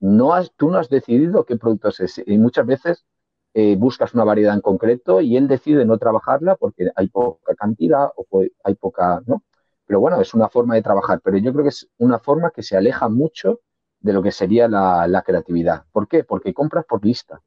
no 0.00 0.32
has, 0.32 0.52
tú 0.56 0.70
no 0.70 0.78
has 0.78 0.88
decidido 0.88 1.44
qué 1.44 1.56
productos 1.56 2.00
es. 2.00 2.22
Y 2.26 2.38
muchas 2.38 2.66
veces 2.66 3.04
eh, 3.54 3.76
buscas 3.76 4.14
una 4.14 4.24
variedad 4.24 4.54
en 4.54 4.60
concreto 4.60 5.20
y 5.20 5.36
él 5.36 5.48
decide 5.48 5.84
no 5.84 5.98
trabajarla 5.98 6.56
porque 6.56 6.90
hay 6.94 7.08
poca 7.08 7.54
cantidad 7.56 8.08
o 8.16 8.42
hay 8.64 8.74
poca, 8.74 9.22
¿no? 9.26 9.42
Pero 9.86 9.98
bueno, 9.98 10.20
es 10.20 10.34
una 10.34 10.48
forma 10.48 10.76
de 10.76 10.82
trabajar, 10.82 11.20
pero 11.22 11.36
yo 11.38 11.52
creo 11.52 11.64
que 11.64 11.70
es 11.70 11.88
una 11.98 12.20
forma 12.20 12.52
que 12.52 12.62
se 12.62 12.76
aleja 12.76 13.08
mucho 13.08 13.60
de 14.00 14.12
lo 14.12 14.22
que 14.22 14.30
sería 14.30 14.68
la, 14.68 15.22
creatividad. 15.26 15.84
¿Por 15.90 16.06
qué? 16.06 16.22
Porque 16.22 16.54
compras 16.54 16.84
por 16.86 17.04
lista. 17.04 17.42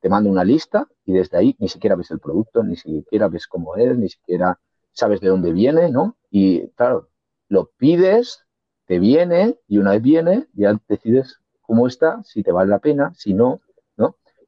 Te 0.00 0.08
mando 0.08 0.28
una 0.28 0.42
lista 0.44 0.88
y 1.04 1.12
desde 1.12 1.38
ahí 1.38 1.56
ni 1.60 1.68
siquiera 1.68 1.94
ves 1.96 2.10
el 2.10 2.18
producto, 2.18 2.64
ni 2.64 2.76
siquiera 2.76 3.28
ves 3.28 3.46
cómo 3.46 3.76
es, 3.76 3.96
ni 3.96 4.08
siquiera 4.08 4.58
sabes 4.90 5.20
de 5.20 5.28
dónde 5.28 5.52
viene, 5.52 5.90
¿no? 5.90 6.16
Y 6.30 6.68
claro, 6.70 7.08
lo 7.48 7.70
pides, 7.76 8.44
te 8.86 8.98
viene 8.98 9.58
y 9.68 9.78
una 9.78 9.92
vez 9.92 10.02
viene 10.02 10.48
ya 10.54 10.78
decides 10.88 11.38
cómo 11.62 11.86
está, 11.86 12.22
si 12.24 12.42
te 12.42 12.52
vale 12.52 12.70
la 12.70 12.78
pena, 12.78 13.12
si 13.14 13.32
no, 13.32 13.60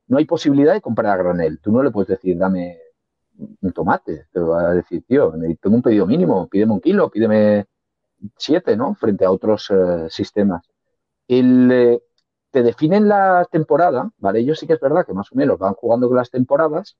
¿no? 0.09 0.19
Hay 0.19 0.25
posibilidad 0.25 0.75
de 0.75 0.81
comprar 0.81 1.13
a 1.13 1.23
granel. 1.23 1.61
Tú 1.61 1.73
no 1.73 1.83
le 1.83 1.91
puedes 1.91 2.09
decir, 2.09 2.37
dame 2.37 2.79
un 3.61 3.73
tomate. 3.73 4.27
Te 4.33 4.41
va 4.41 4.71
a 4.71 4.75
decir, 4.75 5.05
tío, 5.07 5.33
tengo 5.61 5.77
un 5.77 5.83
pedido 5.83 6.07
mínimo, 6.07 6.49
pídeme 6.49 6.73
un 6.73 6.81
kilo, 6.81 7.11
pídeme 7.11 7.67
siete, 8.37 8.77
¿no? 8.77 8.95
Frente 8.95 9.25
a 9.25 9.31
otros 9.31 9.71
eh, 9.71 10.07
sistemas. 10.11 10.65
Eh, 11.29 12.01
te 12.51 12.63
definen 12.63 13.09
la 13.09 13.47
temporada, 13.51 14.11
¿vale? 14.19 14.41
Ellos 14.41 14.59
sí 14.59 14.67
que 14.67 14.73
es 14.75 14.81
verdad 14.81 15.07
que 15.07 15.13
más 15.13 15.31
o 15.33 15.37
menos 15.37 15.59
van 15.59 15.75
jugando 15.75 16.09
con 16.09 16.17
las 16.17 16.31
temporadas, 16.31 16.97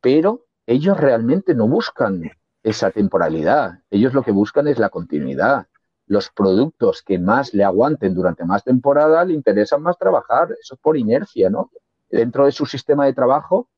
pero 0.00 0.44
ellos 0.66 0.98
realmente 0.98 1.54
no 1.54 1.66
buscan 1.66 2.30
esa 2.62 2.90
temporalidad. 2.90 3.80
Ellos 3.90 4.12
lo 4.12 4.22
que 4.22 4.32
buscan 4.32 4.68
es 4.68 4.78
la 4.78 4.90
continuidad. 4.90 5.66
Los 6.06 6.30
productos 6.30 7.02
que 7.02 7.18
más 7.18 7.54
le 7.54 7.64
aguanten 7.64 8.14
durante 8.14 8.44
más 8.44 8.62
temporada 8.64 9.24
le 9.24 9.34
interesan 9.34 9.82
más 9.82 9.98
trabajar. 9.98 10.48
Eso 10.60 10.74
es 10.74 10.80
por 10.80 10.96
inercia, 10.96 11.48
¿no? 11.50 11.70
Dentro 12.10 12.46
de 12.46 12.52
su 12.52 12.66
sistema 12.66 13.06
de 13.06 13.14
trabajo, 13.14 13.68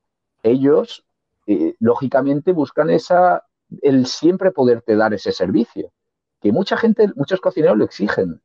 ellos 0.43 1.05
eh, 1.47 1.75
lógicamente 1.79 2.51
buscan 2.51 2.89
esa, 2.89 3.43
el 3.81 4.05
siempre 4.05 4.51
poderte 4.51 4.95
dar 4.95 5.13
ese 5.13 5.31
servicio. 5.31 5.91
Que 6.41 6.51
mucha 6.51 6.77
gente, 6.77 7.11
muchos 7.15 7.41
cocineros 7.41 7.77
lo 7.77 7.85
exigen. 7.85 8.41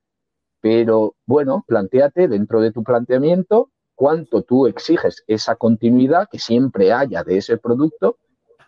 Pero 0.60 1.14
bueno, 1.26 1.64
planteate 1.66 2.28
dentro 2.28 2.60
de 2.60 2.72
tu 2.72 2.82
planteamiento 2.82 3.70
cuánto 3.94 4.42
tú 4.42 4.66
exiges 4.66 5.22
esa 5.26 5.56
continuidad 5.56 6.28
que 6.30 6.38
siempre 6.38 6.92
haya 6.92 7.22
de 7.22 7.36
ese 7.36 7.58
producto, 7.58 8.16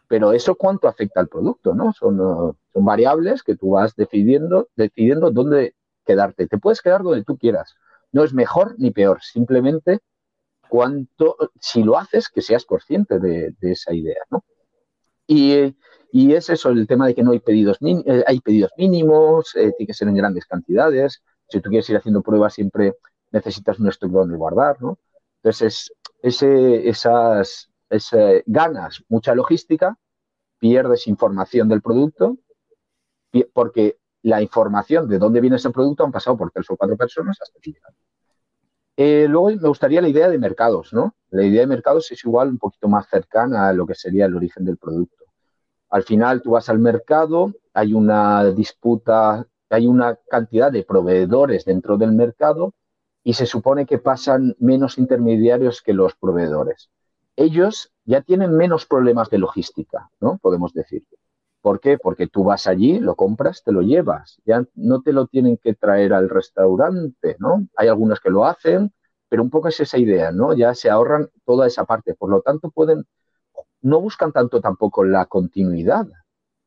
pero 0.07 0.33
eso 0.33 0.55
cuánto 0.55 0.87
afecta 0.87 1.21
al 1.21 1.29
producto, 1.29 1.75
¿no? 1.75 1.93
Son, 1.93 2.19
son 2.19 2.85
variables 2.85 3.43
que 3.43 3.57
tú 3.57 3.71
vas 3.71 3.97
decidiendo, 3.97 4.69
decidiendo 4.77 5.31
dónde 5.31 5.75
quedarte. 6.05 6.47
Te 6.47 6.59
puedes 6.59 6.81
quedar 6.81 7.03
donde 7.03 7.25
tú 7.25 7.37
quieras. 7.37 7.75
No 8.13 8.23
es 8.23 8.33
mejor 8.33 8.77
ni 8.79 8.93
peor, 8.93 9.23
simplemente 9.23 10.01
cuánto, 10.69 11.37
si 11.61 11.83
lo 11.83 11.99
haces, 11.99 12.29
que 12.29 12.43
seas 12.43 12.65
consciente 12.65 13.19
de, 13.19 13.55
esa 13.61 13.93
idea, 13.95 14.21
¿no? 14.31 14.45
Y, 15.27 15.75
es 16.13 16.49
eso, 16.51 16.71
el 16.71 16.87
tema 16.87 17.07
de 17.07 17.15
que 17.15 17.23
no 17.23 17.33
hay 17.33 17.41
pedidos, 17.41 17.79
eh, 17.83 18.25
hay 18.27 18.41
pedidos 18.41 18.71
mínimos, 18.79 19.55
eh, 19.57 19.73
tiene 19.77 19.87
que 19.87 19.95
ser 19.95 20.09
en 20.09 20.15
grandes 20.15 20.47
cantidades. 20.47 21.23
Si 21.49 21.61
tú 21.61 21.69
quieres 21.69 21.89
ir 21.91 21.97
haciendo 21.97 22.23
pruebas, 22.23 22.55
siempre 22.55 22.95
necesitas 23.33 23.79
un 23.79 23.89
stock 23.89 24.11
donde 24.11 24.37
guardar, 24.37 24.81
¿no? 24.81 24.99
Entonces, 25.43 25.93
esas, 26.23 27.71
ganas 28.47 29.05
mucha 29.09 29.35
logística, 29.35 29.99
pierdes 30.59 31.07
información 31.07 31.69
del 31.69 31.83
producto, 31.83 32.39
porque 33.53 33.99
la 34.23 34.43
información 34.43 35.09
de 35.09 35.19
dónde 35.19 35.41
viene 35.41 35.57
ese 35.57 35.71
producto 35.71 36.05
han 36.05 36.13
pasado 36.13 36.37
por 36.37 36.51
tres 36.51 36.69
o 36.71 36.77
cuatro 36.77 36.97
personas 36.97 37.39
hasta 37.41 37.61
que 37.61 37.73
llegan. 37.73 37.95
Eh, 38.97 39.27
luego 39.29 39.49
me 39.49 39.69
gustaría 39.69 40.01
la 40.01 40.09
idea 40.09 40.29
de 40.29 40.39
mercados, 40.39 40.93
¿no? 40.93 41.15
La 41.31 41.45
idea 41.45 41.61
de 41.61 41.67
mercados 41.67 42.11
es 42.11 42.25
igual 42.25 42.49
un 42.49 42.59
poquito 42.59 42.89
más 42.89 43.07
cercana 43.09 43.69
a 43.69 43.73
lo 43.73 43.87
que 43.87 43.95
sería 43.95 44.25
el 44.25 44.35
origen 44.35 44.65
del 44.65 44.79
producto. 44.79 45.25
Al 45.91 46.03
final 46.03 46.43
tú 46.43 46.53
vas 46.53 46.69
al 46.69 46.79
mercado, 46.79 47.53
hay 47.75 47.93
una 47.93 48.45
disputa, 48.53 49.47
hay 49.69 49.87
una 49.87 50.17
cantidad 50.29 50.73
de 50.73 50.83
proveedores 50.83 51.65
dentro 51.65 51.99
del 51.99 52.13
mercado 52.13 52.73
y 53.23 53.35
se 53.35 53.47
supone 53.47 53.87
que 53.87 53.99
pasan 53.99 54.57
menos 54.59 54.99
intermediarios 54.99 55.83
que 55.83 55.93
los 55.93 56.15
proveedores. 56.15 56.91
Ellos 57.37 57.93
ya 58.05 58.23
tienen 58.23 58.57
menos 58.57 58.87
problemas 58.87 59.29
de 59.29 59.39
logística, 59.39 60.11
¿no? 60.21 60.39
Podemos 60.39 60.73
decir. 60.73 61.05
¿Por 61.67 61.81
qué? 61.81 61.99
Porque 61.99 62.29
tú 62.29 62.45
vas 62.45 62.69
allí, 62.69 63.01
lo 63.01 63.17
compras, 63.17 63.65
te 63.65 63.73
lo 63.73 63.83
llevas. 63.83 64.41
Ya 64.45 64.65
no 64.77 65.03
te 65.03 65.13
lo 65.13 65.27
tienen 65.27 65.57
que 65.57 65.75
traer 65.75 66.13
al 66.13 66.29
restaurante, 66.31 67.35
¿no? 67.41 67.67
Hay 67.77 67.89
algunos 67.89 68.21
que 68.21 68.31
lo 68.31 68.45
hacen, 68.45 68.93
pero 69.29 69.43
un 69.43 69.51
poco 69.51 69.67
es 69.67 69.81
esa 69.81 69.99
idea, 69.99 70.31
¿no? 70.31 70.55
Ya 70.55 70.77
se 70.77 70.91
ahorran 70.91 71.29
toda 71.45 71.67
esa 71.67 71.85
parte. 71.85 72.15
Por 72.15 72.31
lo 72.31 72.41
tanto, 72.41 72.71
pueden, 72.71 73.05
no 73.81 74.01
buscan 74.01 74.31
tanto 74.31 74.61
tampoco 74.61 75.03
la 75.03 75.27
continuidad, 75.27 76.07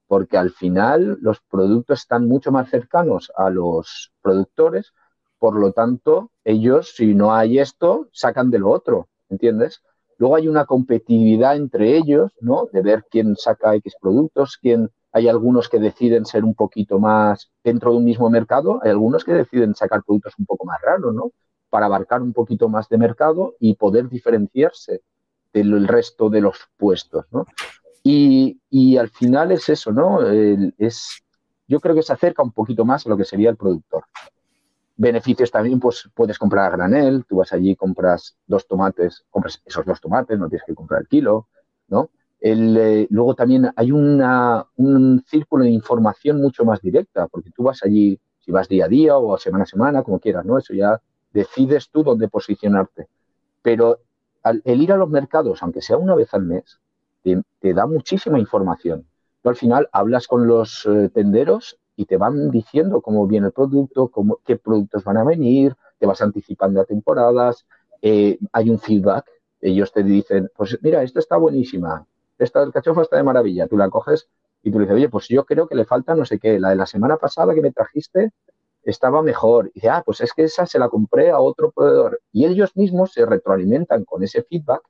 porque 0.05 0.35
al 0.35 0.51
final 0.51 1.17
los 1.21 1.39
productos 1.49 1.99
están 2.01 2.27
mucho 2.27 2.51
más 2.51 2.69
cercanos 2.69 3.31
a 3.37 3.49
los 3.49 4.11
productores, 4.21 4.91
por 5.37 5.55
lo 5.55 5.71
tanto, 5.71 6.33
ellos, 6.43 6.93
si 6.93 7.15
no 7.15 7.33
hay 7.33 7.59
esto, 7.59 8.09
sacan 8.11 8.51
de 8.51 8.59
lo 8.59 8.69
otro, 8.69 9.07
¿entiendes? 9.29 9.81
Luego 10.19 10.35
hay 10.35 10.49
una 10.49 10.65
competitividad 10.65 11.55
entre 11.55 11.95
ellos, 11.97 12.33
¿no? 12.41 12.67
De 12.73 12.81
ver 12.81 13.05
quién 13.09 13.37
saca 13.37 13.73
X 13.75 13.95
productos, 13.99 14.57
quién 14.61 14.91
hay 15.13 15.29
algunos 15.29 15.69
que 15.69 15.79
deciden 15.79 16.25
ser 16.25 16.43
un 16.43 16.53
poquito 16.53 16.99
más 16.99 17.49
dentro 17.63 17.91
de 17.91 17.97
un 17.97 18.03
mismo 18.03 18.29
mercado, 18.29 18.81
hay 18.83 18.91
algunos 18.91 19.23
que 19.23 19.33
deciden 19.33 19.73
sacar 19.75 20.03
productos 20.03 20.33
un 20.37 20.45
poco 20.45 20.65
más 20.65 20.81
raros, 20.81 21.15
¿no? 21.15 21.31
Para 21.69 21.85
abarcar 21.85 22.21
un 22.21 22.33
poquito 22.33 22.67
más 22.67 22.89
de 22.89 22.97
mercado 22.97 23.55
y 23.61 23.75
poder 23.75 24.09
diferenciarse 24.09 25.01
del 25.53 25.87
resto 25.87 26.29
de 26.29 26.41
los 26.41 26.67
puestos, 26.75 27.25
¿no? 27.31 27.45
Y, 28.03 28.97
al 28.97 29.09
final 29.09 29.51
es 29.53 29.69
eso, 29.69 29.91
¿no? 29.91 30.21
es, 30.21 31.21
yo 31.67 31.79
creo 31.79 31.95
que 31.95 32.03
se 32.03 32.11
acerca 32.11 32.43
un 32.43 32.51
poquito 32.51 32.83
más 32.83 33.05
a 33.05 33.09
lo 33.09 33.15
que 33.15 33.23
sería 33.23 33.49
el 33.49 33.57
productor. 33.57 34.03
Beneficios 35.01 35.49
también, 35.49 35.79
pues 35.79 36.09
puedes 36.13 36.37
comprar 36.37 36.65
a 36.65 36.75
granel, 36.75 37.23
tú 37.25 37.37
vas 37.37 37.53
allí, 37.53 37.73
compras 37.73 38.35
dos 38.47 38.67
tomates, 38.67 39.23
compras 39.29 39.61
esos 39.65 39.85
dos 39.85 40.01
tomates, 40.01 40.37
no 40.37 40.49
tienes 40.49 40.65
que 40.65 40.75
comprar 40.75 40.99
el 40.99 41.07
kilo, 41.07 41.47
¿no? 41.87 42.09
Eh, 42.41 43.07
luego 43.09 43.33
también 43.33 43.71
hay 43.77 43.93
una, 43.93 44.65
un 44.75 45.23
círculo 45.25 45.63
de 45.63 45.69
información 45.69 46.41
mucho 46.41 46.65
más 46.65 46.81
directa, 46.81 47.29
porque 47.29 47.49
tú 47.49 47.63
vas 47.63 47.81
allí, 47.83 48.19
si 48.39 48.51
vas 48.51 48.67
día 48.67 48.85
a 48.85 48.87
día 48.89 49.17
o 49.17 49.37
semana 49.37 49.63
a 49.63 49.67
semana, 49.67 50.03
como 50.03 50.19
quieras, 50.19 50.43
¿no? 50.43 50.57
Eso 50.57 50.73
ya 50.73 51.01
decides 51.31 51.89
tú 51.89 52.03
dónde 52.03 52.27
posicionarte. 52.27 53.07
Pero 53.61 53.99
el 54.43 54.81
ir 54.81 54.91
a 54.91 54.97
los 54.97 55.09
mercados, 55.09 55.63
aunque 55.63 55.81
sea 55.81 55.95
una 55.95 56.13
vez 56.13 56.33
al 56.33 56.43
mes, 56.43 56.81
te, 57.23 57.73
da 57.73 57.87
muchísima 57.87 58.37
información. 58.37 59.07
Tú 59.41 59.47
al 59.47 59.55
final 59.55 59.87
hablas 59.93 60.27
con 60.27 60.45
los 60.45 60.85
eh, 60.85 61.09
tenderos 61.13 61.79
y 61.99 62.05
te 62.05 62.15
van 62.15 62.49
diciendo 62.49 63.01
cómo 63.01 63.27
viene 63.27 63.47
el 63.47 63.51
producto, 63.51 64.07
cómo, 64.07 64.39
qué 64.45 64.55
productos 64.55 65.03
van 65.03 65.17
a 65.17 65.25
venir, 65.25 65.75
te 65.99 66.05
vas 66.05 66.21
anticipando 66.21 66.79
a 66.79 66.85
temporadas, 66.85 67.65
eh, 68.01 68.39
hay 68.53 68.69
un 68.69 68.79
feedback, 68.79 69.29
ellos 69.59 69.91
te 69.91 70.01
dicen, 70.03 70.49
pues 70.55 70.79
mira, 70.81 71.03
esta 71.03 71.19
está 71.19 71.35
buenísima, 71.35 72.07
esta 72.37 72.61
alcachofa 72.61 73.01
está 73.01 73.17
de 73.17 73.23
maravilla, 73.23 73.67
tú 73.67 73.75
la 73.75 73.89
coges 73.89 74.29
y 74.63 74.71
tú 74.71 74.79
le 74.79 74.85
dices, 74.85 74.95
oye, 74.95 75.09
pues 75.09 75.27
yo 75.27 75.43
creo 75.43 75.67
que 75.67 75.75
le 75.75 75.83
falta 75.83 76.15
no 76.15 76.23
sé 76.23 76.39
qué, 76.39 76.57
la 76.57 76.69
de 76.69 76.77
la 76.77 76.85
semana 76.85 77.17
pasada 77.17 77.53
que 77.53 77.61
me 77.61 77.73
trajiste 77.73 78.31
estaba 78.83 79.21
mejor. 79.21 79.67
Y 79.67 79.81
dice, 79.81 79.89
ah, 79.89 80.01
pues 80.05 80.21
es 80.21 80.31
que 80.31 80.43
esa 80.43 80.65
se 80.65 80.79
la 80.79 80.87
compré 80.87 81.31
a 81.31 81.41
otro 81.41 81.69
proveedor. 81.71 82.21
Y 82.31 82.45
ellos 82.45 82.77
mismos 82.77 83.11
se 83.11 83.25
retroalimentan 83.25 84.05
con 84.05 84.23
ese 84.23 84.43
feedback 84.43 84.83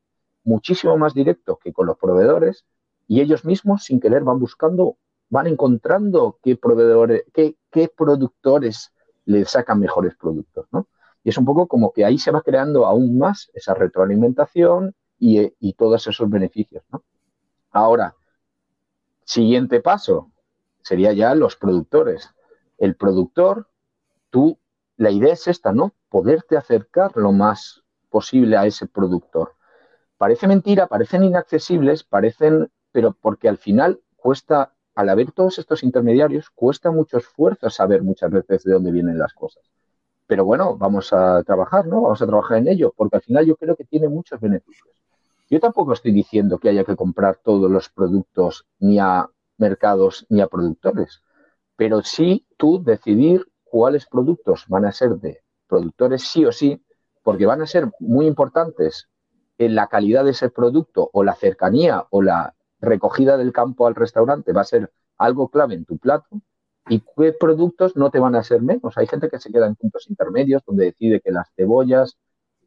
muchísimo 0.44 0.96
más 0.96 1.16
directo 1.16 1.58
que 1.58 1.74
con 1.74 1.88
los 1.88 1.98
proveedores 1.98 2.66
y 3.08 3.22
ellos 3.22 3.46
mismos 3.46 3.84
sin 3.86 4.00
querer 4.00 4.24
van 4.24 4.38
buscando 4.38 4.98
van 5.30 5.48
encontrando 5.48 6.40
qué 6.44 6.56
proveedores, 6.56 7.24
qué, 7.34 7.92
productores 7.96 8.92
le 9.26 9.46
sacan 9.46 9.80
mejores 9.80 10.16
productos, 10.16 10.68
¿no? 10.72 10.88
Y 11.24 11.30
es 11.30 11.38
un 11.38 11.46
poco 11.46 11.68
como 11.68 11.92
que 11.92 12.06
ahí 12.06 12.18
se 12.18 12.32
va 12.32 12.42
creando 12.42 12.86
aún 12.86 13.18
más 13.18 13.52
esa 13.54 13.74
retroalimentación 13.74 14.96
y, 15.20 15.54
y 15.60 15.74
todos 15.74 16.08
esos 16.08 16.30
beneficios, 16.30 16.84
¿no? 16.92 17.04
Ahora, 17.72 18.16
siguiente 19.24 19.82
paso 19.82 20.32
sería 20.82 21.14
ya 21.14 21.36
los 21.36 21.56
productores. 21.56 22.32
El 22.78 22.96
productor, 22.96 23.68
tú, 24.30 24.58
la 24.98 25.12
idea 25.12 25.34
es 25.34 25.48
esta, 25.48 25.72
¿no? 25.72 25.94
Poderte 26.10 26.58
acercar 26.58 27.16
lo 27.16 27.32
más 27.32 27.84
posible 28.10 28.58
a 28.58 28.66
ese 28.66 28.88
productor. 28.88 29.54
Parece 30.18 30.48
mentira, 30.48 30.88
parecen 30.88 31.24
inaccesibles, 31.24 32.04
parecen, 32.04 32.72
pero 32.92 33.14
porque 33.14 33.48
al 33.48 33.58
final 33.58 34.02
cuesta 34.16 34.74
al 35.00 35.08
haber 35.08 35.32
todos 35.32 35.58
estos 35.60 35.82
intermediarios, 35.84 36.50
cuesta 36.50 36.92
mucho 36.92 37.20
esfuerzo 37.20 37.70
saber 37.70 38.04
muchas 38.04 38.30
veces 38.32 38.66
de 38.66 38.74
dónde 38.74 38.92
vienen 38.92 39.18
las 39.18 39.34
cosas. 39.34 39.64
Pero 40.28 40.44
bueno, 40.44 40.76
vamos 40.76 41.14
a 41.14 41.42
trabajar, 41.44 41.88
¿no? 41.88 42.02
Vamos 42.02 42.22
a 42.22 42.28
trabajar 42.28 42.58
en 42.58 42.68
ello, 42.68 42.94
porque 42.98 43.16
al 43.16 43.22
final 43.22 43.46
yo 43.46 43.56
creo 43.56 43.78
que 43.78 43.86
tiene 43.86 44.10
muchos 44.10 44.42
beneficios. 44.42 44.90
Yo 45.50 45.62
tampoco 45.62 45.94
estoy 45.94 46.12
diciendo 46.12 46.60
que 46.60 46.68
haya 46.68 46.84
que 46.84 46.98
comprar 46.98 47.40
todos 47.42 47.72
los 47.72 47.88
productos 47.88 48.66
ni 48.80 49.00
a 49.00 49.30
mercados 49.58 50.26
ni 50.28 50.42
a 50.42 50.48
productores, 50.48 51.22
pero 51.78 52.02
sí 52.02 52.46
tú 52.58 52.84
decidir 52.84 53.48
cuáles 53.64 54.06
productos 54.06 54.66
van 54.68 54.84
a 54.84 54.92
ser 54.92 55.12
de 55.12 55.40
productores 55.66 56.24
sí 56.24 56.44
o 56.44 56.52
sí, 56.52 56.84
porque 57.24 57.46
van 57.46 57.62
a 57.62 57.68
ser 57.68 57.90
muy 58.02 58.28
importantes 58.28 59.08
en 59.58 59.76
la 59.76 59.88
calidad 59.88 60.26
de 60.26 60.32
ese 60.32 60.50
producto 60.50 61.10
o 61.14 61.24
la 61.24 61.36
cercanía 61.36 62.06
o 62.10 62.22
la 62.22 62.54
recogida 62.80 63.38
del 63.38 63.52
campo 63.52 63.88
al 63.88 63.96
restaurante 63.96 64.54
va 64.54 64.62
a 64.62 64.66
ser 64.66 64.92
algo 65.18 65.50
clave 65.50 65.76
en 65.76 65.86
tu 65.86 65.98
plato 65.98 66.42
y 66.88 67.02
qué 67.02 67.34
productos 67.34 67.96
no 67.96 68.10
te 68.10 68.20
van 68.20 68.36
a 68.36 68.44
ser 68.44 68.62
menos. 68.62 68.98
Hay 68.98 69.08
gente 69.08 69.30
que 69.30 69.40
se 69.40 69.52
queda 69.52 69.68
en 69.68 69.76
puntos 69.76 70.10
intermedios 70.10 70.64
donde 70.66 70.86
decide 70.86 71.22
que 71.22 71.32
las 71.32 71.48
cebollas, 71.56 72.18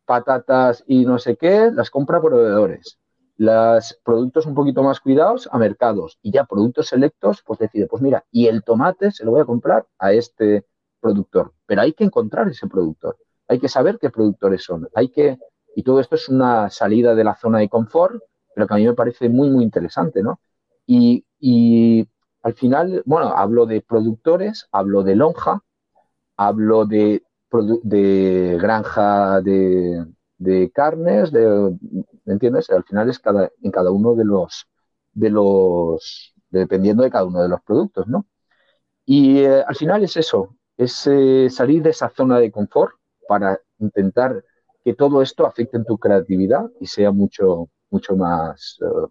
patatas 0.05 0.85
y 0.87 1.05
no 1.05 1.19
sé 1.19 1.37
qué 1.37 1.71
las 1.73 1.91
compra 1.91 2.21
proveedores. 2.21 2.99
Los 3.37 3.99
productos 4.05 4.47
un 4.47 4.55
poquito 4.55 4.83
más 4.83 5.01
cuidados 5.01 5.49
a 5.51 5.59
mercados 5.59 6.19
y 6.23 6.31
ya 6.33 6.45
productos 6.45 6.89
selectos, 6.89 7.43
pues 7.45 7.59
decide, 7.59 7.87
pues 7.87 8.03
mira, 8.03 8.25
y 8.31 8.47
el 8.47 8.63
tomate 8.63 9.11
se 9.11 9.25
lo 9.25 9.33
voy 9.33 9.41
a 9.41 9.47
comprar 9.47 9.87
a 9.99 10.13
este 10.13 10.67
productor. 11.01 11.55
Pero 11.67 11.81
hay 11.81 11.93
que 11.93 12.05
encontrar 12.05 12.49
ese 12.49 12.69
productor, 12.69 13.17
hay 13.49 13.59
que 13.59 13.69
saber 13.69 13.99
qué 13.99 14.11
productores 14.11 14.63
son, 14.63 14.89
hay 14.95 15.09
que, 15.09 15.39
y 15.75 15.83
todo 15.83 15.99
esto 15.99 16.15
es 16.15 16.29
una 16.29 16.71
salida 16.71 17.15
de 17.15 17.25
la 17.25 17.35
zona 17.35 17.59
de 17.59 17.69
confort, 17.69 18.23
pero 18.55 18.67
que 18.67 18.75
a 18.75 18.77
mí 18.79 18.87
me 18.87 18.95
parece 18.95 19.29
muy, 19.29 19.51
muy 19.51 19.65
interesante, 19.65 20.23
¿no? 20.23 20.41
Y, 20.87 21.25
y 21.41 22.09
al 22.43 22.55
final, 22.55 23.03
bueno, 23.07 23.29
hablo 23.37 23.67
de 23.67 23.81
productores, 23.83 24.69
hablo 24.73 25.03
de 25.03 25.17
lonja, 25.17 25.63
hablo 26.37 26.87
de, 26.87 27.23
de 27.83 28.59
granja 28.61 29.41
de, 29.43 30.07
de 30.39 30.71
carnes, 30.73 31.33
de, 31.33 31.77
¿me 32.25 32.33
entiendes? 32.35 32.71
Al 32.71 32.85
final 32.85 33.11
es 33.11 33.19
cada, 33.19 33.51
en 33.63 33.71
cada 33.71 33.91
uno 33.91 34.15
de 34.15 34.25
los, 34.25 34.67
de 35.13 35.31
los, 35.31 36.35
dependiendo 36.51 37.03
de 37.05 37.11
cada 37.11 37.25
uno 37.27 37.43
de 37.43 37.49
los 37.49 37.63
productos, 37.63 38.07
¿no? 38.09 38.27
Y 39.05 39.41
eh, 39.41 39.63
al 39.67 39.77
final 39.77 40.05
es 40.05 40.17
eso, 40.17 40.57
es 40.77 41.07
eh, 41.07 41.49
salir 41.51 41.83
de 41.83 41.91
esa 41.91 42.11
zona 42.11 42.39
de 42.39 42.51
confort 42.53 42.95
para 43.29 43.61
intentar 43.79 44.45
que 44.85 44.95
todo 44.95 45.23
esto 45.23 45.47
afecte 45.47 45.77
en 45.77 45.85
tu 45.85 45.99
creatividad 45.99 46.71
y 46.81 46.87
sea 46.87 47.11
mucho, 47.13 47.69
mucho 47.93 48.17
más, 48.17 48.79
eh, 48.81 49.09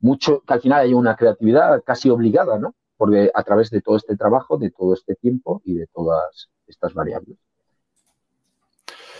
mucho, 0.00 0.40
que 0.40 0.54
al 0.54 0.60
final 0.60 0.80
haya 0.80 0.96
una 0.96 1.14
creatividad 1.14 1.82
casi 1.84 2.10
obligada, 2.10 2.58
¿no? 2.58 2.74
Porque 2.96 3.30
a 3.32 3.42
través 3.44 3.70
de 3.70 3.80
todo 3.80 3.96
este 3.96 4.16
trabajo, 4.16 4.58
de 4.58 4.70
todo 4.70 4.94
este 4.94 5.14
tiempo 5.14 5.62
y 5.64 5.74
de 5.74 5.86
todas 5.86 6.48
estas 6.66 6.94
variables. 6.94 7.36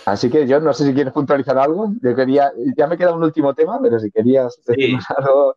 Así 0.05 0.31
que 0.31 0.47
yo 0.49 0.61
no 0.61 0.73
sé 0.73 0.85
si 0.85 0.95
quieres 0.95 1.13
puntualizar 1.13 1.57
algo. 1.59 1.93
Yo 2.03 2.15
quería, 2.17 2.53
ya 2.77 2.87
me 2.89 2.99
queda 2.99 3.15
un 3.15 3.23
último 3.23 3.55
tema, 3.55 3.81
pero 3.81 4.01
si 4.01 4.11
querías 4.11 4.61
decir 4.67 4.99
algo. 5.17 5.57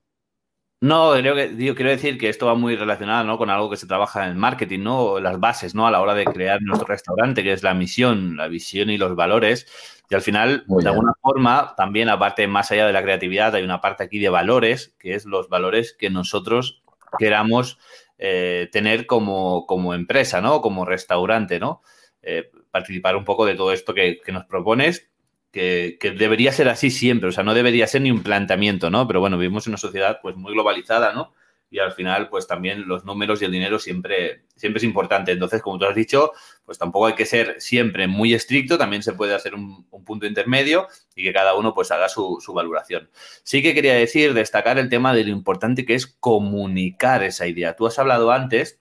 No, 0.82 1.14
creo 1.14 1.36
que, 1.36 1.56
quiero 1.56 1.90
decir 1.90 2.18
que 2.18 2.30
esto 2.30 2.46
va 2.46 2.56
muy 2.56 2.76
relacionado 2.76 3.24
¿no? 3.24 3.38
con 3.38 3.50
algo 3.50 3.70
que 3.70 3.78
se 3.78 3.88
trabaja 3.88 4.26
en 4.26 4.32
el 4.32 4.36
marketing, 4.36 4.82
¿no? 4.82 5.20
Las 5.20 5.40
bases, 5.40 5.74
¿no? 5.74 5.88
A 5.88 5.92
la 5.92 6.02
hora 6.02 6.14
de 6.14 6.26
crear 6.26 6.62
nuestro 6.62 6.88
restaurante, 6.88 7.44
que 7.44 7.54
es 7.54 7.64
la 7.64 7.74
misión, 7.74 8.36
la 8.38 8.48
visión 8.48 8.90
y 8.90 8.98
los 8.98 9.16
valores. 9.16 9.68
Y 10.10 10.16
al 10.16 10.22
final, 10.22 10.64
de 10.68 10.90
alguna 10.90 11.14
forma, 11.20 11.74
también 11.76 12.10
aparte, 12.10 12.46
más 12.48 12.72
allá 12.72 12.86
de 12.86 12.94
la 12.94 13.02
creatividad, 13.02 13.56
hay 13.56 13.64
una 13.64 13.82
parte 13.82 14.04
aquí 14.04 14.20
de 14.20 14.30
valores, 14.30 14.96
que 15.00 15.16
es 15.16 15.26
los 15.26 15.50
valores 15.50 15.96
que 15.98 16.10
nosotros 16.10 16.84
queramos 17.18 17.80
eh, 18.18 18.70
tener 18.72 19.08
como, 19.08 19.66
como, 19.66 19.94
empresa, 19.94 20.42
¿no? 20.42 20.62
Como 20.62 20.86
restaurante, 20.86 21.60
¿no? 21.60 21.82
Eh, 22.22 22.52
participar 22.70 23.16
un 23.16 23.24
poco 23.24 23.46
de 23.46 23.56
todo 23.56 23.72
esto 23.72 23.94
que, 23.94 24.20
nos 24.28 24.46
propones, 24.46 25.10
que, 25.56 26.16
debería 26.18 26.52
ser 26.52 26.68
así 26.68 26.92
siempre, 26.92 27.30
o 27.30 27.32
sea, 27.32 27.46
no 27.46 27.54
debería 27.54 27.88
ser 27.88 28.02
ni 28.02 28.12
un 28.12 28.24
planteamiento, 28.24 28.90
¿no? 28.90 29.08
Pero 29.08 29.22
bueno, 29.22 29.38
vivimos 29.38 29.66
en 29.66 29.72
una 29.72 29.78
sociedad 29.78 30.20
pues 30.22 30.36
muy 30.36 30.52
globalizada, 30.52 31.14
¿no? 31.14 31.34
y 31.72 31.80
al 31.80 31.92
final, 31.92 32.30
pues 32.30 32.46
también 32.48 32.88
los 32.88 33.06
números 33.06 33.42
y 33.42 33.46
el 33.46 33.52
dinero 33.52 33.80
siempre, 33.80 34.44
siempre 34.56 34.78
es 34.78 34.84
importante. 34.84 35.32
Entonces, 35.32 35.62
como 35.62 35.80
tú 35.80 35.86
has 35.86 35.96
dicho, 35.96 36.32
pues 36.64 36.78
tampoco 36.78 37.08
hay 37.08 37.16
que 37.16 37.26
ser 37.26 37.60
siempre 37.60 38.08
muy 38.08 38.34
estricto, 38.34 38.78
también 38.78 39.02
se 39.02 39.14
puede 39.14 39.34
hacer 39.34 39.56
un, 39.56 39.84
punto 40.06 40.26
intermedio 40.28 40.88
y 41.16 41.24
que 41.24 41.34
cada 41.34 41.56
uno 41.56 41.74
pues 41.74 41.92
haga 41.92 42.08
su, 42.08 42.38
su, 42.40 42.54
valoración. 42.54 43.10
Sí 43.44 43.64
que 43.64 43.74
quería 43.74 43.96
decir, 43.96 44.34
destacar 44.36 44.78
el 44.78 44.88
tema 44.88 45.14
de 45.14 45.24
lo 45.24 45.32
importante 45.32 45.86
que 45.86 45.96
es 45.96 46.06
comunicar 46.06 47.24
esa 47.24 47.48
idea. 47.48 47.76
Tú 47.76 47.88
has 47.88 47.98
hablado 47.98 48.32
antes 48.32 48.80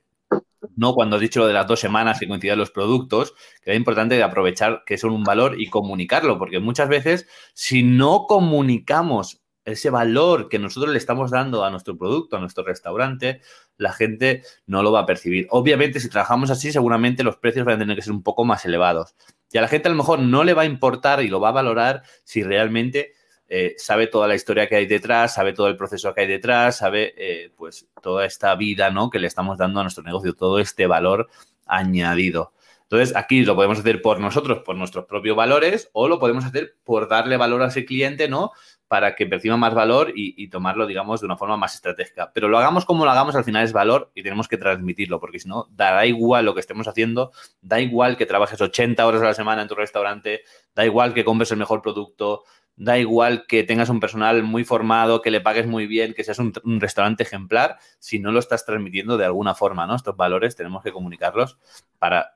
no 0.75 0.93
cuando 0.93 1.15
has 1.15 1.21
dicho 1.21 1.39
lo 1.39 1.47
de 1.47 1.53
las 1.53 1.67
dos 1.67 1.79
semanas 1.79 2.19
que 2.19 2.27
coinciden 2.27 2.57
los 2.57 2.71
productos, 2.71 3.33
que 3.61 3.71
era 3.71 3.75
importante 3.75 4.21
aprovechar 4.21 4.83
que 4.85 4.97
son 4.97 5.11
un 5.11 5.23
valor 5.23 5.59
y 5.59 5.69
comunicarlo, 5.69 6.37
porque 6.37 6.59
muchas 6.59 6.89
veces 6.89 7.27
si 7.53 7.83
no 7.83 8.25
comunicamos 8.27 9.41
ese 9.65 9.89
valor 9.89 10.47
que 10.47 10.59
nosotros 10.59 10.91
le 10.91 10.99
estamos 10.99 11.31
dando 11.31 11.65
a 11.65 11.71
nuestro 11.71 11.97
producto, 11.97 12.37
a 12.37 12.39
nuestro 12.39 12.63
restaurante, 12.63 13.41
la 13.77 13.91
gente 13.91 14.43
no 14.67 14.83
lo 14.83 14.91
va 14.91 15.01
a 15.01 15.05
percibir. 15.07 15.47
Obviamente, 15.49 15.99
si 15.99 16.07
trabajamos 16.07 16.51
así, 16.51 16.71
seguramente 16.71 17.23
los 17.23 17.37
precios 17.37 17.65
van 17.65 17.75
a 17.75 17.79
tener 17.79 17.95
que 17.95 18.03
ser 18.03 18.13
un 18.13 18.21
poco 18.21 18.45
más 18.45 18.63
elevados. 18.65 19.15
Y 19.51 19.57
a 19.57 19.61
la 19.61 19.67
gente 19.67 19.87
a 19.87 19.91
lo 19.91 19.97
mejor 19.97 20.19
no 20.19 20.43
le 20.43 20.53
va 20.53 20.61
a 20.61 20.65
importar 20.65 21.23
y 21.23 21.29
lo 21.29 21.39
va 21.39 21.49
a 21.49 21.53
valorar 21.53 22.03
si 22.23 22.43
realmente 22.43 23.13
eh, 23.47 23.75
sabe 23.77 24.07
toda 24.07 24.27
la 24.27 24.35
historia 24.35 24.67
que 24.67 24.75
hay 24.75 24.85
detrás, 24.85 25.35
sabe 25.35 25.53
todo 25.53 25.67
el 25.67 25.77
proceso 25.77 26.13
que 26.13 26.21
hay 26.21 26.27
detrás, 26.27 26.77
sabe 26.77 27.13
eh, 27.17 27.51
pues 27.55 27.87
toda 28.01 28.25
esta 28.25 28.55
vida 28.55 28.89
¿no? 28.89 29.09
que 29.09 29.19
le 29.19 29.27
estamos 29.27 29.57
dando 29.57 29.79
a 29.79 29.83
nuestro 29.83 30.03
negocio, 30.03 30.33
todo 30.33 30.59
este 30.59 30.87
valor 30.87 31.29
añadido. 31.65 32.53
Entonces, 32.83 33.15
aquí 33.15 33.43
lo 33.43 33.55
podemos 33.55 33.79
hacer 33.79 34.01
por 34.01 34.19
nosotros, 34.19 34.59
por 34.59 34.75
nuestros 34.75 35.05
propios 35.05 35.35
valores, 35.35 35.89
o 35.93 36.07
lo 36.07 36.19
podemos 36.19 36.45
hacer 36.45 36.75
por 36.83 37.09
darle 37.09 37.35
valor 37.35 37.63
a 37.63 37.67
ese 37.67 37.83
cliente, 37.83 38.29
¿no? 38.29 38.51
para 38.87 39.15
que 39.15 39.25
perciba 39.25 39.57
más 39.57 39.73
valor 39.73 40.13
y, 40.15 40.47
tomarlo, 40.49 40.85
digamos, 40.85 41.19
de 41.19 41.25
una 41.25 41.37
forma 41.37 41.57
más 41.57 41.73
estratégica. 41.73 42.31
Pero 42.33 42.47
lo 42.47 42.57
hagamos 42.59 42.85
como 42.85 43.03
lo 43.03 43.11
hagamos, 43.11 43.35
al 43.35 43.43
final 43.43 43.63
es 43.63 43.73
valor 43.73 44.11
y 44.13 44.21
tenemos 44.21 44.47
que 44.47 44.57
transmitirlo, 44.57 45.19
porque 45.19 45.39
si 45.39 45.49
no, 45.49 45.67
da 45.71 46.05
igual 46.05 46.45
lo 46.45 46.53
que 46.53 46.59
estemos 46.59 46.87
haciendo, 46.87 47.31
da 47.61 47.79
igual 47.79 48.15
que 48.15 48.27
trabajes 48.27 48.61
80 48.61 49.05
horas 49.05 49.21
a 49.21 49.25
la 49.25 49.33
semana 49.33 49.63
en 49.63 49.67
tu 49.67 49.75
restaurante, 49.75 50.43
da 50.75 50.85
igual 50.85 51.13
que 51.13 51.25
compres 51.25 51.51
el 51.51 51.57
mejor 51.57 51.81
producto, 51.81 52.43
da 52.77 52.97
igual 52.97 53.45
que 53.47 53.63
tengas 53.63 53.89
un 53.89 53.99
personal 53.99 54.43
muy 54.43 54.63
formado, 54.63 55.21
que 55.21 55.31
le 55.31 55.41
pagues 55.41 55.67
muy 55.67 55.87
bien, 55.87 56.13
que 56.13 56.23
seas 56.23 56.39
un, 56.39 56.53
restaurante 56.79 57.23
ejemplar, 57.23 57.77
si 57.99 58.19
no 58.19 58.31
lo 58.31 58.39
estás 58.39 58.65
transmitiendo 58.65 59.17
de 59.17 59.25
alguna 59.25 59.55
forma, 59.55 59.87
¿no? 59.87 59.95
Estos 59.95 60.15
valores 60.17 60.55
tenemos 60.55 60.83
que 60.83 60.91
comunicarlos 60.91 61.57
para, 61.99 62.35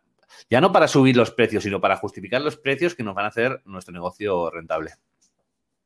ya 0.50 0.62
no 0.62 0.72
para 0.72 0.88
subir 0.88 1.18
los 1.18 1.32
precios, 1.32 1.64
sino 1.64 1.82
para 1.82 1.98
justificar 1.98 2.42
los 2.42 2.58
precios 2.58 2.96
que 2.96 3.04
nos 3.04 3.16
van 3.16 3.26
a 3.26 3.30
hacer 3.30 3.62
nuestro 3.66 3.94
negocio 3.94 4.50
rentable. 4.50 4.94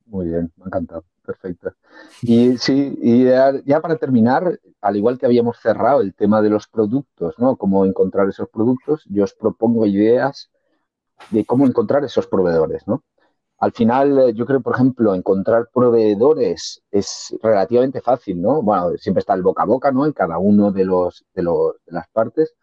Muy 0.06 0.28
bien, 0.28 0.52
me 0.58 0.66
ha 0.66 0.68
encantado. 0.68 1.06
Perfecto. 1.26 1.74
Y 2.22 2.58
sí, 2.58 3.00
y 3.02 3.24
ya, 3.24 3.80
para 3.82 3.96
terminar, 3.96 4.60
al 4.82 4.98
igual 4.98 5.18
que 5.18 5.26
habíamos 5.26 5.58
cerrado 5.58 6.02
el 6.02 6.14
tema 6.14 6.42
de 6.42 6.50
los 6.50 6.68
productos, 6.68 7.36
¿no? 7.40 7.56
Cómo 7.56 7.86
encontrar 7.86 8.28
esos 8.28 8.50
productos, 8.50 9.06
yo 9.10 9.24
os 9.24 9.34
propongo 9.34 9.86
ideas 9.86 10.52
de 11.30 11.46
cómo 11.46 11.66
encontrar 11.66 12.04
esos 12.04 12.28
proveedores, 12.28 12.86
¿no? 12.88 13.04
Al 13.64 13.72
final, 13.72 14.34
yo 14.36 14.46
creo, 14.46 14.62
por 14.62 14.76
ejemplo, 14.76 15.16
encontrar 15.16 15.70
proveedores 15.74 16.84
es 16.92 17.36
relativamente 17.42 18.02
fácil, 18.02 18.42
¿no? 18.42 18.62
Bueno, 18.62 18.98
siempre 18.98 19.22
está 19.22 19.34
el 19.36 19.44
boca 19.44 19.64
a 19.64 19.66
boca, 19.66 19.92
¿no? 19.92 20.06
En 20.06 20.14
cada 20.14 20.38
uno 20.38 20.72
de 20.72 20.86
los 20.86 21.26
de, 21.34 21.44
los, 21.44 21.76
de 21.86 21.94
las 21.94 22.08
partes. 22.10 22.54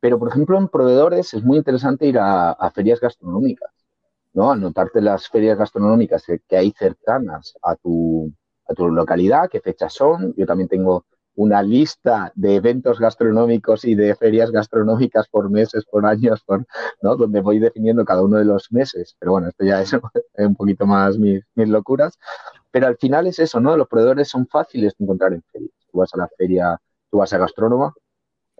Pero, 0.00 0.18
por 0.18 0.28
ejemplo, 0.28 0.58
en 0.58 0.68
proveedores 0.68 1.34
es 1.34 1.44
muy 1.44 1.58
interesante 1.58 2.06
ir 2.06 2.18
a 2.18 2.70
ferias 2.74 3.00
gastronómicas 3.00 3.70
¿no? 4.34 4.50
Anotarte 4.50 5.00
las 5.00 5.28
ferias 5.28 5.56
gastronómicas 5.56 6.24
que 6.48 6.56
hay 6.56 6.72
cercanas 6.72 7.54
a 7.62 7.76
tu, 7.76 8.32
a 8.68 8.74
tu 8.74 8.88
localidad, 8.88 9.48
qué 9.50 9.60
fechas 9.60 9.94
son. 9.94 10.34
Yo 10.36 10.44
también 10.46 10.68
tengo 10.68 11.06
una 11.36 11.62
lista 11.62 12.32
de 12.34 12.56
eventos 12.56 12.98
gastronómicos 12.98 13.84
y 13.84 13.94
de 13.94 14.14
ferias 14.14 14.50
gastronómicas 14.50 15.28
por 15.28 15.50
meses, 15.50 15.84
por 15.84 16.06
años, 16.06 16.42
por, 16.44 16.66
¿no? 17.02 17.16
donde 17.16 17.40
voy 17.40 17.58
definiendo 17.58 18.04
cada 18.04 18.22
uno 18.22 18.38
de 18.38 18.44
los 18.44 18.70
meses. 18.72 19.16
Pero 19.18 19.32
bueno, 19.32 19.48
esto 19.48 19.64
ya 19.64 19.82
es 19.82 19.92
un 20.38 20.54
poquito 20.54 20.86
más 20.86 21.18
mis, 21.18 21.42
mis 21.54 21.68
locuras. 21.68 22.18
Pero 22.70 22.86
al 22.86 22.96
final 22.96 23.26
es 23.26 23.38
eso, 23.38 23.60
¿no? 23.60 23.76
Los 23.76 23.88
proveedores 23.88 24.28
son 24.28 24.46
fáciles 24.46 24.94
de 24.98 25.04
encontrar 25.04 25.32
en 25.32 25.42
ferias. 25.52 25.72
Tú 25.90 25.98
vas 25.98 26.14
a 26.14 26.18
la 26.18 26.28
feria, 26.36 26.80
tú 27.10 27.18
vas 27.18 27.32
a 27.32 27.38
Gastrónoma 27.38 27.94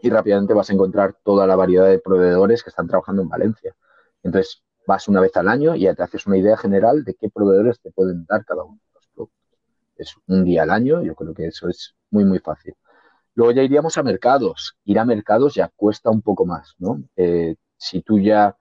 y 0.00 0.10
rápidamente 0.10 0.54
vas 0.54 0.70
a 0.70 0.72
encontrar 0.72 1.16
toda 1.24 1.46
la 1.46 1.56
variedad 1.56 1.86
de 1.86 1.98
proveedores 1.98 2.62
que 2.62 2.70
están 2.70 2.86
trabajando 2.86 3.22
en 3.22 3.28
Valencia. 3.28 3.74
Entonces, 4.22 4.62
vas 4.86 5.08
una 5.08 5.20
vez 5.20 5.36
al 5.36 5.48
año 5.48 5.74
y 5.74 5.80
ya 5.80 5.94
te 5.94 6.02
haces 6.02 6.26
una 6.26 6.36
idea 6.36 6.56
general 6.56 7.04
de 7.04 7.14
qué 7.14 7.30
proveedores 7.30 7.80
te 7.80 7.90
pueden 7.90 8.26
dar 8.26 8.44
cada 8.44 8.64
uno 8.64 8.74
de 8.74 8.94
los 8.94 9.08
productos. 9.14 9.58
Es 9.96 10.14
un 10.26 10.44
día 10.44 10.64
al 10.64 10.70
año, 10.70 11.02
yo 11.02 11.14
creo 11.14 11.34
que 11.34 11.46
eso 11.46 11.68
es 11.68 11.94
muy, 12.14 12.24
muy 12.24 12.38
fácil. 12.38 12.74
Luego 13.34 13.52
ya 13.52 13.62
iríamos 13.62 13.98
a 13.98 14.02
mercados. 14.02 14.76
Ir 14.84 14.98
a 14.98 15.04
mercados 15.04 15.54
ya 15.54 15.68
cuesta 15.76 16.10
un 16.10 16.22
poco 16.22 16.46
más, 16.46 16.74
¿no? 16.78 17.02
Eh, 17.16 17.56
si 17.76 18.00
tú 18.02 18.18
ya, 18.20 18.56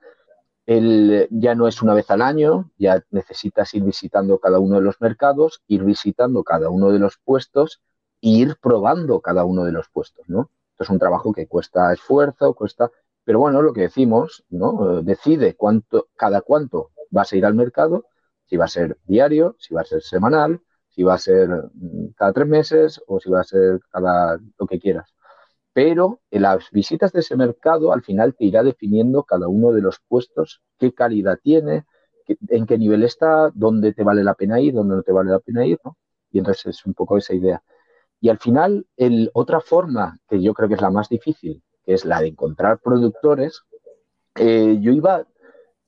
el, 0.65 1.27
ya 1.29 1.53
no 1.55 1.67
es 1.67 1.81
una 1.81 1.93
vez 1.93 2.09
al 2.09 2.21
año, 2.21 2.71
ya 2.77 3.03
necesitas 3.11 3.73
ir 3.75 3.83
visitando 3.83 4.39
cada 4.39 4.59
uno 4.59 4.75
de 4.75 4.81
los 4.81 4.99
mercados, 4.99 5.61
ir 5.67 5.83
visitando 5.83 6.43
cada 6.43 6.69
uno 6.69 6.91
de 6.91 6.99
los 6.99 7.17
puestos 7.23 7.81
e 8.21 8.29
ir 8.29 8.57
probando 8.59 9.21
cada 9.21 9.45
uno 9.45 9.63
de 9.63 9.71
los 9.71 9.87
puestos, 9.89 10.27
¿no? 10.27 10.49
Esto 10.71 10.83
es 10.85 10.89
un 10.89 10.99
trabajo 10.99 11.31
que 11.31 11.47
cuesta 11.47 11.93
esfuerzo, 11.93 12.55
cuesta, 12.55 12.89
pero 13.23 13.39
bueno, 13.39 13.61
lo 13.61 13.73
que 13.73 13.81
decimos, 13.81 14.43
¿no? 14.49 15.03
Decide 15.03 15.55
cuánto, 15.55 16.07
cada 16.15 16.41
cuánto 16.41 16.89
vas 17.11 17.31
a 17.31 17.35
ir 17.35 17.45
al 17.45 17.53
mercado, 17.53 18.05
si 18.45 18.57
va 18.57 18.65
a 18.65 18.67
ser 18.67 18.97
diario, 19.05 19.55
si 19.59 19.75
va 19.75 19.81
a 19.81 19.85
ser 19.85 20.01
semanal, 20.01 20.61
si 20.93 21.03
va 21.03 21.15
a 21.15 21.17
ser 21.17 21.49
mm, 21.49 22.13
cada 22.15 22.33
tres 22.33 22.47
meses 22.47 23.01
o 23.07 23.19
si 23.19 23.29
va 23.29 23.41
a 23.41 23.43
ser 23.43 23.79
cada 23.91 24.39
lo 24.59 24.67
que 24.67 24.79
quieras. 24.79 25.13
Pero 25.73 26.21
en 26.31 26.43
las 26.43 26.69
visitas 26.71 27.11
de 27.13 27.21
ese 27.21 27.35
mercado 27.35 27.93
al 27.93 28.03
final 28.03 28.35
te 28.35 28.45
irá 28.45 28.63
definiendo 28.63 29.23
cada 29.23 29.47
uno 29.47 29.71
de 29.71 29.81
los 29.81 29.99
puestos, 30.07 30.61
qué 30.77 30.93
calidad 30.93 31.39
tiene, 31.41 31.85
en 32.49 32.65
qué 32.65 32.77
nivel 32.77 33.03
está, 33.03 33.51
dónde 33.53 33.93
te 33.93 34.03
vale 34.03 34.23
la 34.23 34.35
pena 34.35 34.59
ir, 34.59 34.73
dónde 34.73 34.95
no 34.95 35.03
te 35.03 35.11
vale 35.11 35.31
la 35.31 35.39
pena 35.39 35.65
ir, 35.65 35.79
¿no? 35.83 35.97
Y 36.31 36.39
entonces 36.39 36.67
es 36.67 36.85
un 36.85 36.93
poco 36.93 37.17
esa 37.17 37.33
idea. 37.33 37.63
Y 38.21 38.29
al 38.29 38.39
final, 38.39 38.87
el, 38.95 39.31
otra 39.33 39.59
forma 39.59 40.19
que 40.29 40.41
yo 40.41 40.53
creo 40.53 40.69
que 40.69 40.75
es 40.75 40.81
la 40.81 40.91
más 40.91 41.09
difícil, 41.09 41.61
que 41.83 41.93
es 41.93 42.05
la 42.05 42.21
de 42.21 42.27
encontrar 42.27 42.79
productores, 42.79 43.63
eh, 44.35 44.77
yo 44.79 44.91
iba, 44.91 45.27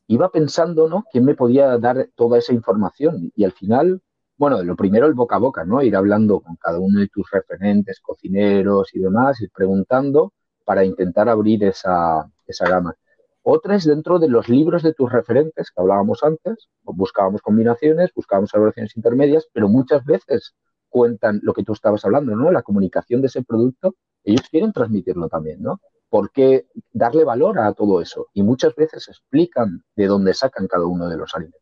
iba 0.07 0.29
pensando, 0.29 0.89
¿no? 0.89 1.05
¿Quién 1.11 1.25
me 1.25 1.35
podía 1.35 1.77
dar 1.77 2.09
toda 2.15 2.37
esa 2.37 2.53
información? 2.53 3.31
Y 3.35 3.43
al 3.43 3.53
final, 3.53 4.01
bueno, 4.37 4.61
lo 4.63 4.75
primero 4.75 5.07
el 5.07 5.13
boca 5.13 5.37
a 5.37 5.39
boca, 5.39 5.63
¿no? 5.63 5.81
Ir 5.81 5.95
hablando 5.95 6.41
con 6.41 6.55
cada 6.57 6.79
uno 6.79 6.99
de 6.99 7.07
tus 7.07 7.29
referentes, 7.31 7.99
cocineros 8.01 8.93
y 8.93 8.99
demás, 8.99 9.41
ir 9.41 9.49
preguntando 9.51 10.33
para 10.65 10.83
intentar 10.83 11.29
abrir 11.29 11.63
esa, 11.63 12.29
esa 12.45 12.67
gama. 12.67 12.95
Otra 13.43 13.75
es 13.75 13.85
dentro 13.85 14.17
de 14.19 14.27
los 14.27 14.49
libros 14.49 14.81
de 14.81 14.93
tus 14.93 15.11
referentes 15.11 15.69
que 15.69 15.79
hablábamos 15.79 16.23
antes, 16.23 16.67
buscábamos 16.81 17.41
combinaciones, 17.41 18.11
buscábamos 18.15 18.53
evaluaciones 18.53 18.97
intermedias, 18.97 19.47
pero 19.53 19.69
muchas 19.69 20.03
veces 20.03 20.55
cuentan 20.89 21.39
lo 21.43 21.53
que 21.53 21.63
tú 21.63 21.73
estabas 21.73 22.03
hablando, 22.05 22.35
¿no? 22.35 22.51
La 22.51 22.63
comunicación 22.63 23.21
de 23.21 23.27
ese 23.27 23.43
producto, 23.43 23.95
ellos 24.23 24.49
quieren 24.49 24.73
transmitirlo 24.73 25.29
también, 25.29 25.61
¿no? 25.61 25.79
¿Por 26.09 26.31
qué 26.31 26.67
darle 26.91 27.23
valor 27.23 27.59
a 27.59 27.73
todo 27.73 28.01
eso? 28.01 28.27
Y 28.33 28.43
muchas 28.43 28.73
veces 28.75 29.07
explican 29.09 29.83
de 29.95 30.07
dónde 30.07 30.33
sacan 30.33 30.67
cada 30.67 30.85
uno 30.85 31.07
de 31.07 31.17
los 31.17 31.35
alimentos. 31.35 31.61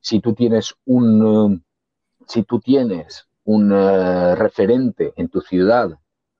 Si 0.00 0.20
tú 0.20 0.34
tienes 0.34 0.74
un, 0.84 1.64
si 2.26 2.42
tú 2.44 2.60
tienes 2.60 3.28
un 3.44 3.72
eh, 3.72 4.34
referente 4.34 5.12
en 5.16 5.28
tu 5.28 5.40
ciudad 5.40 5.98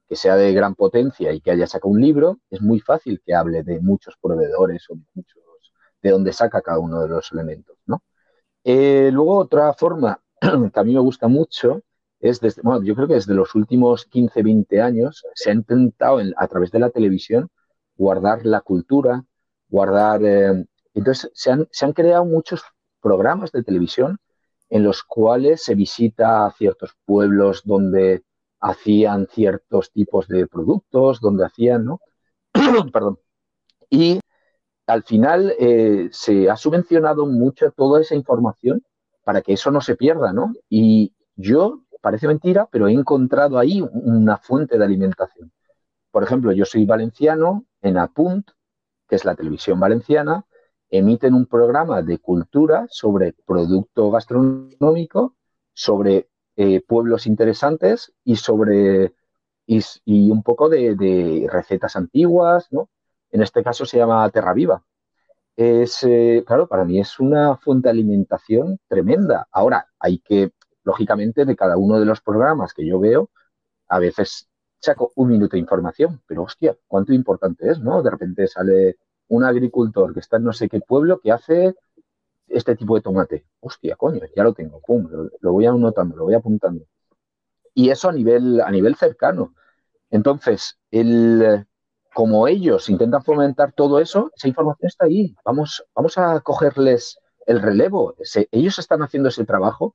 que 0.09 0.17
sea 0.17 0.37
de 0.37 0.53
gran 0.53 0.75
potencia 0.75 1.33
y 1.33 1.41
que 1.41 1.53
haya 1.53 1.67
sacado 1.67 1.91
un 1.93 2.01
libro, 2.01 2.41
es 2.51 2.61
muy 2.61 2.81
fácil 2.81 3.23
que 3.25 3.35
hable 3.35 3.63
de 3.63 3.81
muchos 3.81 4.17
proveedores 4.21 4.85
o 4.91 4.95
de, 4.95 5.03
muchos, 5.15 5.41
de 6.03 6.11
dónde 6.11 6.33
saca 6.33 6.63
cada 6.63 6.79
uno 6.79 7.03
de 7.03 7.09
los 7.09 7.31
elementos. 7.33 7.77
¿no? 7.87 8.03
Eh, 8.65 9.11
luego, 9.13 9.37
otra 9.39 9.73
forma 9.75 10.21
que 10.41 10.81
a 10.81 10.85
mí 10.85 10.95
me 10.95 11.01
gusta 11.01 11.29
mucho 11.29 11.83
es, 12.19 12.41
desde, 12.41 12.63
bueno, 12.63 12.83
yo 12.85 12.95
creo 12.95 13.09
que 13.09 13.15
desde 13.15 13.35
los 13.35 13.55
últimos 13.55 14.05
15, 14.07 14.43
20 14.43 14.81
años 14.83 15.25
se 15.35 15.51
ha 15.51 15.55
intentado 15.55 16.21
a 16.37 16.49
través 16.49 16.71
de 16.71 16.81
la 16.81 16.91
televisión 16.91 17.49
guardar 17.97 18.45
la 18.45 18.61
cultura, 18.61 19.25
guardar... 19.69 20.25
Eh, 20.25 20.67
entonces, 20.95 21.31
se 21.35 21.53
han, 21.53 21.69
se 21.71 21.85
han 21.85 21.93
creado 21.93 22.25
muchos 22.25 22.63
programas 23.01 23.53
de 23.53 23.63
televisión 23.63 24.19
en 24.71 24.85
los 24.85 25.03
cuales 25.03 25.63
se 25.63 25.75
visita 25.75 26.51
ciertos 26.57 26.97
pueblos 27.05 27.63
donde 27.65 28.23
hacían 28.61 29.27
ciertos 29.27 29.91
tipos 29.91 30.29
de 30.29 30.47
productos, 30.47 31.21
donde 31.21 31.45
hacían, 31.45 31.85
¿no? 31.85 32.01
Perdón. 32.93 33.19
Y 33.91 34.21
al 34.87 35.03
final 35.03 35.55
eh, 35.59 36.09
se 36.13 36.49
ha 36.49 36.57
subvencionado 36.57 37.27
mucho 37.27 37.73
toda 37.73 38.01
esa 38.01 38.15
información 38.15 38.83
para 39.25 39.43
que 39.43 39.55
eso 39.55 39.71
no 39.71 39.81
se 39.81 39.97
pierda, 39.97 40.33
¿no? 40.33 40.53
Y 40.69 41.15
yo, 41.35 41.83
parece 42.01 42.29
mentira, 42.29 42.69
pero 42.71 42.89
he 42.89 42.93
encontrado 42.93 43.59
ahí 43.59 43.83
una 43.93 44.37
fuente 44.39 44.79
de 44.79 44.85
alimentación. 44.85 45.53
Por 46.11 46.23
ejemplo, 46.23 46.53
yo 46.53 46.65
soy 46.65 46.85
valenciano, 46.87 47.65
en 47.83 47.99
Apunt, 47.99 48.51
que 49.09 49.17
es 49.17 49.25
la 49.25 49.35
televisión 49.35 49.81
valenciana, 49.81 50.45
emiten 50.91 51.35
un 51.35 51.47
programa 51.47 52.03
de 52.03 52.19
cultura 52.19 52.87
sobre 52.91 53.35
producto 53.47 54.11
gastronómico, 54.11 55.37
sobre 55.73 56.29
eh, 56.57 56.81
pueblos 56.87 57.27
interesantes 57.27 58.13
y 58.25 58.37
sobre 58.37 59.15
y, 59.67 60.31
un 60.31 60.43
poco 60.43 60.69
de, 60.69 61.49
recetas 61.51 61.97
antiguas, 61.97 62.67
¿no? 62.73 62.91
En 63.31 63.43
este 63.43 63.63
caso 63.63 63.87
se 63.87 63.99
llama 63.99 64.29
Terra 64.31 64.53
Viva. 64.53 64.85
Es, 65.57 66.03
eh, 66.03 66.43
claro, 66.47 66.67
para 66.67 66.85
mí 66.85 66.99
es 66.99 67.21
una 67.21 67.57
fuente 67.57 67.89
de 67.89 67.91
alimentación 67.91 68.79
tremenda. 68.89 69.47
Ahora, 69.53 69.87
hay 69.99 70.19
que, 70.19 70.53
lógicamente, 70.83 71.45
de 71.45 71.57
cada 71.57 71.77
uno 71.77 72.01
de 72.01 72.07
los 72.07 72.21
programas 72.21 72.75
que 72.75 72.87
yo 72.87 72.99
veo, 72.99 73.31
a 73.89 73.99
veces 74.01 74.49
saco 74.81 75.13
un 75.17 75.29
minuto 75.29 75.53
de 75.53 75.61
información, 75.61 76.21
pero 76.27 76.45
hostia, 76.45 76.77
cuánto 76.89 77.13
importante 77.13 77.71
es, 77.71 77.81
¿no? 77.81 78.03
De 78.03 78.11
repente 78.11 78.47
sale 78.49 78.97
un 79.31 79.45
agricultor 79.45 80.13
que 80.13 80.21
está 80.21 80.37
en 80.37 80.45
no 80.45 80.53
sé 80.53 80.69
qué 80.69 80.81
pueblo 80.81 81.21
que 81.21 81.33
hace 81.33 81.75
este 82.49 82.77
tipo 82.77 82.97
de 82.97 83.01
tomate. 83.01 83.47
Hostia, 83.61 83.97
coño, 83.97 84.21
ya 84.37 84.43
lo 84.43 84.53
tengo, 84.53 84.81
pum, 84.81 85.09
lo, 85.41 85.53
voy 85.53 85.67
anotando, 85.67 86.17
lo 86.17 86.25
voy 86.25 86.35
apuntando. 86.35 86.85
Y 87.73 87.91
eso 87.91 88.09
a 88.09 88.13
nivel, 88.13 88.61
a 88.61 88.71
nivel 88.71 88.97
cercano. 88.97 89.55
Entonces, 90.11 90.79
el, 90.91 91.65
como 92.13 92.49
ellos 92.49 92.91
intentan 92.91 93.23
fomentar 93.23 93.73
todo 93.73 94.01
eso, 94.01 94.33
esa 94.35 94.49
información 94.49 94.89
está 94.89 95.07
ahí. 95.07 95.35
Vamos, 95.45 95.85
vamos 95.95 96.19
a 96.19 96.41
cogerles 96.41 97.21
el 97.47 97.63
relevo. 97.63 98.15
ellos 98.51 98.79
están 98.79 99.03
haciendo 99.03 99.29
ese 99.29 99.45
trabajo 99.45 99.95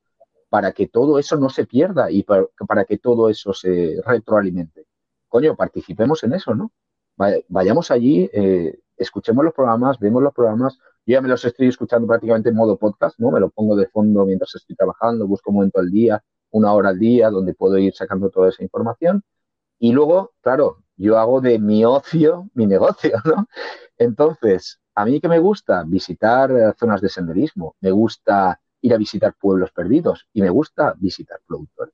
para 0.50 0.72
que 0.72 0.88
todo 0.88 1.20
eso 1.20 1.36
no 1.36 1.50
se 1.50 1.66
pierda 1.66 2.10
y 2.10 2.24
para, 2.24 2.86
que 2.86 2.98
todo 2.98 3.30
eso 3.30 3.54
se 3.54 4.02
retroalimente. 4.06 4.86
Coño, 5.28 5.58
participemos 5.58 6.24
en 6.24 6.34
eso, 6.34 6.56
¿no? 6.56 6.72
Vayamos 7.18 7.92
allí, 7.92 8.30
eh, 8.34 8.78
escuchemos 8.98 9.44
los 9.46 9.54
programas, 9.54 10.00
vemos 10.00 10.22
los 10.22 10.34
programas. 10.34 10.78
Yo 11.06 11.14
ya 11.14 11.22
me 11.22 11.30
los 11.30 11.46
estoy 11.46 11.68
escuchando 11.68 12.08
prácticamente 12.08 12.50
en 12.50 12.56
modo 12.56 12.78
podcast, 12.78 13.20
¿no? 13.20 13.32
Me 13.32 13.40
lo 13.40 13.50
pongo 13.50 13.76
de 13.76 13.88
fondo 13.88 14.26
mientras 14.26 14.54
estoy 14.56 14.76
trabajando, 14.76 15.28
busco 15.28 15.52
un 15.52 15.58
momento 15.58 15.80
al 15.80 15.92
día, 15.92 16.24
una 16.52 16.74
hora 16.74 16.90
al 16.90 17.00
día, 17.00 17.30
donde 17.30 17.54
puedo 17.54 17.78
ir 17.78 17.94
sacando 17.94 18.30
toda 18.30 18.50
esa 18.50 18.64
información. 18.64 19.24
Y 19.80 19.92
luego, 19.94 20.34
claro, 20.42 20.84
yo 20.98 21.18
hago 21.18 21.42
de 21.42 21.60
mi 21.60 21.86
ocio 21.86 22.50
mi 22.54 22.66
negocio, 22.68 23.12
¿no? 23.26 23.48
Entonces, 23.98 24.80
a 24.96 25.06
mí 25.06 25.20
que 25.22 25.28
me 25.30 25.40
gusta 25.40 25.84
visitar 25.86 26.52
eh, 26.52 26.74
zonas 26.78 27.02
de 27.02 27.10
senderismo, 27.10 27.76
me 27.82 27.92
gusta 27.92 28.60
ir 28.82 28.94
a 28.94 28.98
visitar 28.98 29.34
pueblos 29.40 29.72
perdidos 29.72 30.28
y 30.34 30.42
me 30.42 30.50
gusta 30.50 30.96
visitar 30.98 31.40
productores. 31.48 31.94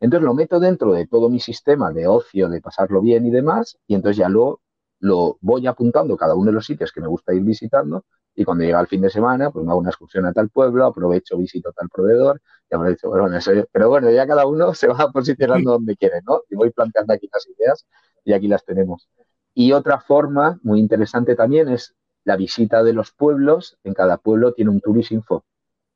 Entonces 0.00 0.24
lo 0.24 0.34
meto 0.34 0.60
dentro 0.60 0.92
de 0.92 1.06
todo 1.06 1.28
mi 1.28 1.40
sistema 1.40 1.92
de 1.92 2.06
ocio, 2.06 2.48
de 2.48 2.60
pasarlo 2.60 3.00
bien 3.00 3.26
y 3.26 3.30
demás, 3.30 3.78
y 3.86 3.94
entonces 3.94 4.18
ya 4.18 4.28
lo 4.28 4.60
lo 5.00 5.38
voy 5.40 5.64
apuntando 5.68 6.16
cada 6.16 6.34
uno 6.34 6.46
de 6.46 6.54
los 6.54 6.66
sitios 6.66 6.90
que 6.92 7.00
me 7.00 7.06
gusta 7.06 7.32
ir 7.32 7.42
visitando 7.42 8.04
y 8.38 8.44
cuando 8.44 8.62
llega 8.62 8.80
el 8.80 8.86
fin 8.86 9.00
de 9.00 9.10
semana, 9.10 9.50
pues 9.50 9.64
me 9.64 9.72
hago 9.72 9.80
una 9.80 9.90
excursión 9.90 10.24
a 10.24 10.32
tal 10.32 10.48
pueblo, 10.48 10.86
aprovecho, 10.86 11.36
visito 11.36 11.70
a 11.70 11.72
tal 11.72 11.88
proveedor, 11.88 12.40
y 12.70 12.74
aprovecho, 12.76 13.08
bueno, 13.08 13.36
pero 13.72 13.88
bueno, 13.88 14.12
ya 14.12 14.28
cada 14.28 14.46
uno 14.46 14.74
se 14.74 14.86
va 14.86 15.10
posicionando 15.10 15.72
donde 15.72 15.96
quiere, 15.96 16.20
¿no? 16.24 16.42
Y 16.48 16.54
voy 16.54 16.70
planteando 16.70 17.12
aquí 17.14 17.28
las 17.32 17.48
ideas 17.48 17.84
y 18.24 18.32
aquí 18.32 18.46
las 18.46 18.64
tenemos. 18.64 19.08
Y 19.54 19.72
otra 19.72 19.98
forma 19.98 20.60
muy 20.62 20.78
interesante 20.78 21.34
también 21.34 21.68
es 21.68 21.96
la 22.22 22.36
visita 22.36 22.84
de 22.84 22.92
los 22.92 23.10
pueblos. 23.10 23.76
En 23.82 23.92
cada 23.94 24.18
pueblo 24.18 24.52
tiene 24.52 24.70
un 24.70 24.80
Turisinfo. 24.80 25.44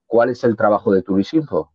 ¿Cuál 0.06 0.30
es 0.30 0.42
el 0.42 0.56
trabajo 0.56 0.92
de 0.92 1.02
Turisinfo? 1.02 1.72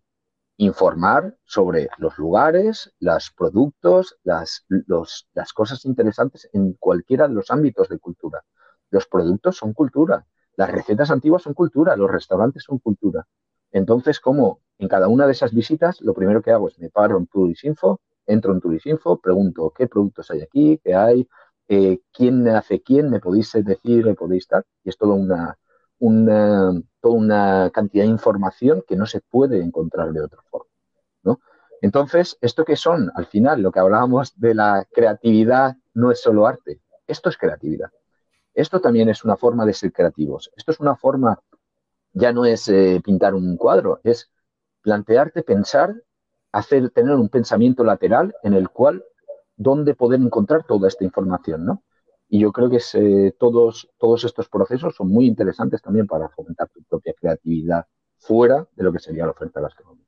Informar 0.58 1.36
sobre 1.46 1.90
los 1.98 2.18
lugares, 2.18 2.94
los 3.00 3.32
productos, 3.32 4.18
las, 4.24 4.66
las 4.68 5.54
cosas 5.54 5.86
interesantes 5.86 6.50
en 6.52 6.74
cualquiera 6.74 7.28
de 7.28 7.36
los 7.36 7.52
ámbitos 7.52 7.90
de 7.90 8.00
cultura. 8.00 8.44
Los 8.90 9.08
productos 9.08 9.58
son 9.58 9.74
cultura, 9.74 10.26
las 10.56 10.72
recetas 10.72 11.12
antiguas 11.12 11.44
son 11.44 11.54
cultura, 11.54 11.96
los 11.96 12.10
restaurantes 12.10 12.64
son 12.64 12.80
cultura. 12.80 13.28
Entonces, 13.72 14.20
como 14.20 14.62
en 14.80 14.88
cada 14.88 15.08
una 15.08 15.26
de 15.28 15.34
esas 15.34 15.54
visitas, 15.54 16.02
lo 16.02 16.14
primero 16.14 16.42
que 16.42 16.52
hago 16.52 16.68
es 16.68 16.80
me 16.80 16.90
paro 16.90 17.18
en 17.18 17.28
Turisinfo, 17.28 18.02
entro 18.26 18.54
en 18.54 18.62
Turisinfo, 18.62 19.20
pregunto 19.20 19.72
qué 19.76 19.88
productos 19.88 20.32
hay 20.32 20.42
aquí, 20.42 20.80
qué 20.84 20.96
hay, 20.96 21.28
eh, 21.68 22.00
quién 22.12 22.48
hace 22.48 22.82
quién, 22.82 23.10
me 23.10 23.20
podéis 23.20 23.52
decir, 23.54 24.06
me 24.06 24.16
podéis 24.16 24.48
dar, 24.48 24.66
y 24.84 24.90
es 24.90 24.98
todo 24.98 25.14
una, 25.14 25.58
una, 26.00 26.74
toda 27.02 27.16
una 27.16 27.70
cantidad 27.74 28.04
de 28.04 28.10
información 28.10 28.84
que 28.88 28.96
no 28.96 29.06
se 29.06 29.22
puede 29.22 29.62
encontrar 29.62 30.12
de 30.12 30.22
otra 30.22 30.42
forma. 30.50 30.70
¿no? 31.24 31.40
Entonces, 31.82 32.38
¿esto 32.42 32.66
qué 32.66 32.76
son? 32.76 33.12
Al 33.16 33.26
final, 33.26 33.62
lo 33.62 33.72
que 33.72 33.80
hablábamos 33.80 34.40
de 34.40 34.54
la 34.54 34.86
creatividad 34.92 35.76
no 35.94 36.12
es 36.12 36.22
solo 36.22 36.48
arte, 36.48 36.82
esto 37.08 37.30
es 37.30 37.38
creatividad. 37.38 37.90
Esto 38.54 38.80
también 38.82 39.08
es 39.10 39.24
una 39.24 39.38
forma 39.38 39.66
de 39.66 39.74
ser 39.74 39.94
creativos. 39.94 40.52
Esto 40.56 40.72
es 40.72 40.80
una 40.80 40.96
forma, 40.96 41.40
ya 42.14 42.34
no 42.34 42.44
es 42.46 42.68
eh, 42.70 43.00
pintar 43.04 43.36
un 43.36 43.56
cuadro, 43.56 44.00
es 44.04 44.32
plantearte, 44.82 45.44
pensar, 45.44 45.94
hacer, 46.52 46.90
tener 46.90 47.16
un 47.16 47.30
pensamiento 47.30 47.84
lateral 47.84 48.34
en 48.44 48.54
el 48.54 48.70
cual, 48.70 49.04
dónde 49.56 49.96
poder 49.96 50.20
encontrar 50.22 50.64
toda 50.66 50.88
esta 50.88 51.04
información, 51.04 51.66
¿no? 51.66 51.84
Y 52.30 52.40
yo 52.40 52.52
creo 52.52 52.70
que 52.70 53.34
todos, 53.38 53.90
todos 53.98 54.24
estos 54.24 54.50
procesos 54.50 54.96
son 54.96 55.10
muy 55.10 55.26
interesantes 55.26 55.82
también 55.82 56.08
para 56.08 56.30
fomentar 56.30 56.68
tu 56.70 56.84
propia 56.84 57.14
creatividad 57.14 57.86
fuera 58.18 58.68
de 58.76 58.84
lo 58.84 58.92
que 58.92 59.00
sería 59.00 59.26
la 59.26 59.32
oferta 59.32 59.62
gastronómica. 59.62 60.08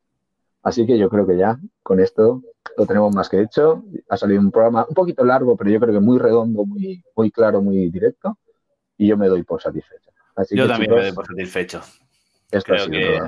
Así 0.62 0.86
que 0.86 0.98
yo 0.98 1.10
creo 1.10 1.26
que 1.26 1.38
ya 1.38 1.58
con 1.82 2.00
esto 2.00 2.42
lo 2.78 2.86
tenemos 2.86 3.16
más 3.16 3.30
que 3.30 3.42
hecho. 3.42 3.84
Ha 4.10 4.18
salido 4.18 4.42
un 4.42 4.52
programa 4.52 4.86
un 4.88 4.94
poquito 4.94 5.24
largo, 5.24 5.56
pero 5.56 5.70
yo 5.70 5.80
creo 5.80 5.94
que 5.94 6.00
muy 6.00 6.18
redondo, 6.18 6.66
muy, 6.66 7.04
muy 7.16 7.32
claro, 7.32 7.62
muy 7.62 7.90
directo. 7.90 8.38
Y 8.98 9.08
yo 9.08 9.18
me 9.18 9.28
doy 9.28 9.44
por 9.44 9.62
satisfecho. 9.62 10.12
yo 10.52 10.68
también 10.68 10.92
me 10.94 11.02
doy 11.02 11.14
por 11.14 11.26
satisfecho. 11.26 11.82
Creo 12.50 12.88
que 12.90 13.20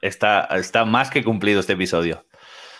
está, 0.00 0.44
está 0.56 0.84
más 0.84 1.10
que 1.10 1.22
cumplido 1.22 1.60
este 1.60 1.74
episodio. 1.74 2.24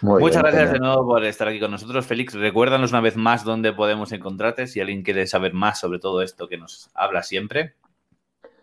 Muchas 0.03 0.43
gracias 0.43 0.73
de 0.73 0.79
nuevo 0.79 1.07
por 1.07 1.25
estar 1.25 1.49
aquí 1.49 1.61
con 1.61 1.71
nosotros, 1.71 2.07
Félix. 2.07 2.35
Recuérdanos 2.35 2.91
una 2.91 3.01
vez 3.01 3.17
más 3.17 3.45
dónde 3.45 3.73
podemos 3.73 4.13
encontrarte 4.13 4.67
si 4.67 4.81
alguien 4.81 5.03
quiere 5.03 5.27
saber 5.27 5.53
más 5.53 5.81
sobre 5.81 5.99
todo 5.99 6.23
esto 6.23 6.49
que 6.49 6.57
nos 6.57 6.91
habla 6.95 7.23
siempre. 7.23 7.75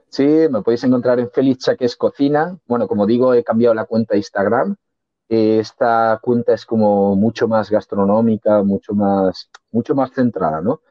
Sí, 0.09 0.25
me 0.49 0.61
podéis 0.61 0.83
encontrar 0.83 1.19
en 1.19 1.29
Félix 1.29 1.65
Chaques 1.65 1.95
Cocina. 1.95 2.57
Bueno, 2.65 2.87
como 2.87 3.05
digo, 3.05 3.33
he 3.33 3.43
cambiado 3.43 3.75
la 3.75 3.85
cuenta 3.85 4.13
de 4.13 4.19
Instagram. 4.19 4.75
Eh, 5.29 5.59
esta 5.59 6.19
cuenta 6.21 6.53
es 6.53 6.65
como 6.65 7.15
mucho 7.15 7.47
más 7.47 7.69
gastronómica, 7.69 8.63
mucho 8.63 8.93
más, 8.93 9.49
mucho 9.71 9.93
más 9.93 10.11
centrada, 10.11 10.61
¿no? 10.61 10.81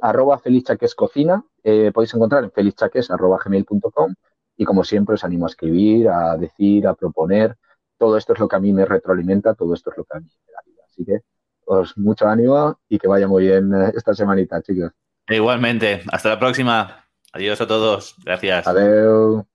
arroba 0.00 0.38
Félix 0.38 0.68
Chaques 0.68 0.94
Cocina. 0.94 1.44
Eh, 1.62 1.92
podéis 1.92 2.14
encontrar 2.14 2.42
en 2.42 2.50
felixchaques 2.50 3.10
arroba 3.10 3.38
gmail.com 3.44 4.14
y 4.56 4.64
como 4.64 4.82
siempre 4.82 5.14
os 5.14 5.24
animo 5.24 5.46
a 5.46 5.50
escribir, 5.50 6.08
a 6.08 6.36
decir, 6.36 6.86
a 6.86 6.94
proponer. 6.94 7.56
Todo 8.04 8.18
esto 8.18 8.34
es 8.34 8.38
lo 8.38 8.46
que 8.46 8.56
a 8.56 8.60
mí 8.60 8.70
me 8.70 8.84
retroalimenta, 8.84 9.54
todo 9.54 9.72
esto 9.72 9.90
es 9.90 9.96
lo 9.96 10.04
que 10.04 10.18
a 10.18 10.20
mí 10.20 10.26
me 10.46 10.52
da 10.52 10.60
vida. 10.66 10.82
Así 10.86 11.06
que 11.06 11.20
os 11.64 11.96
mucho 11.96 12.28
ánimo 12.28 12.78
y 12.86 12.98
que 12.98 13.08
vaya 13.08 13.26
muy 13.26 13.44
bien 13.44 13.72
eh, 13.72 13.92
esta 13.96 14.12
semanita, 14.12 14.60
chicos. 14.60 14.92
Igualmente. 15.26 16.02
Hasta 16.12 16.28
la 16.28 16.38
próxima. 16.38 17.06
Adiós 17.32 17.62
a 17.62 17.66
todos. 17.66 18.14
Gracias. 18.22 18.66
Adiós. 18.66 19.53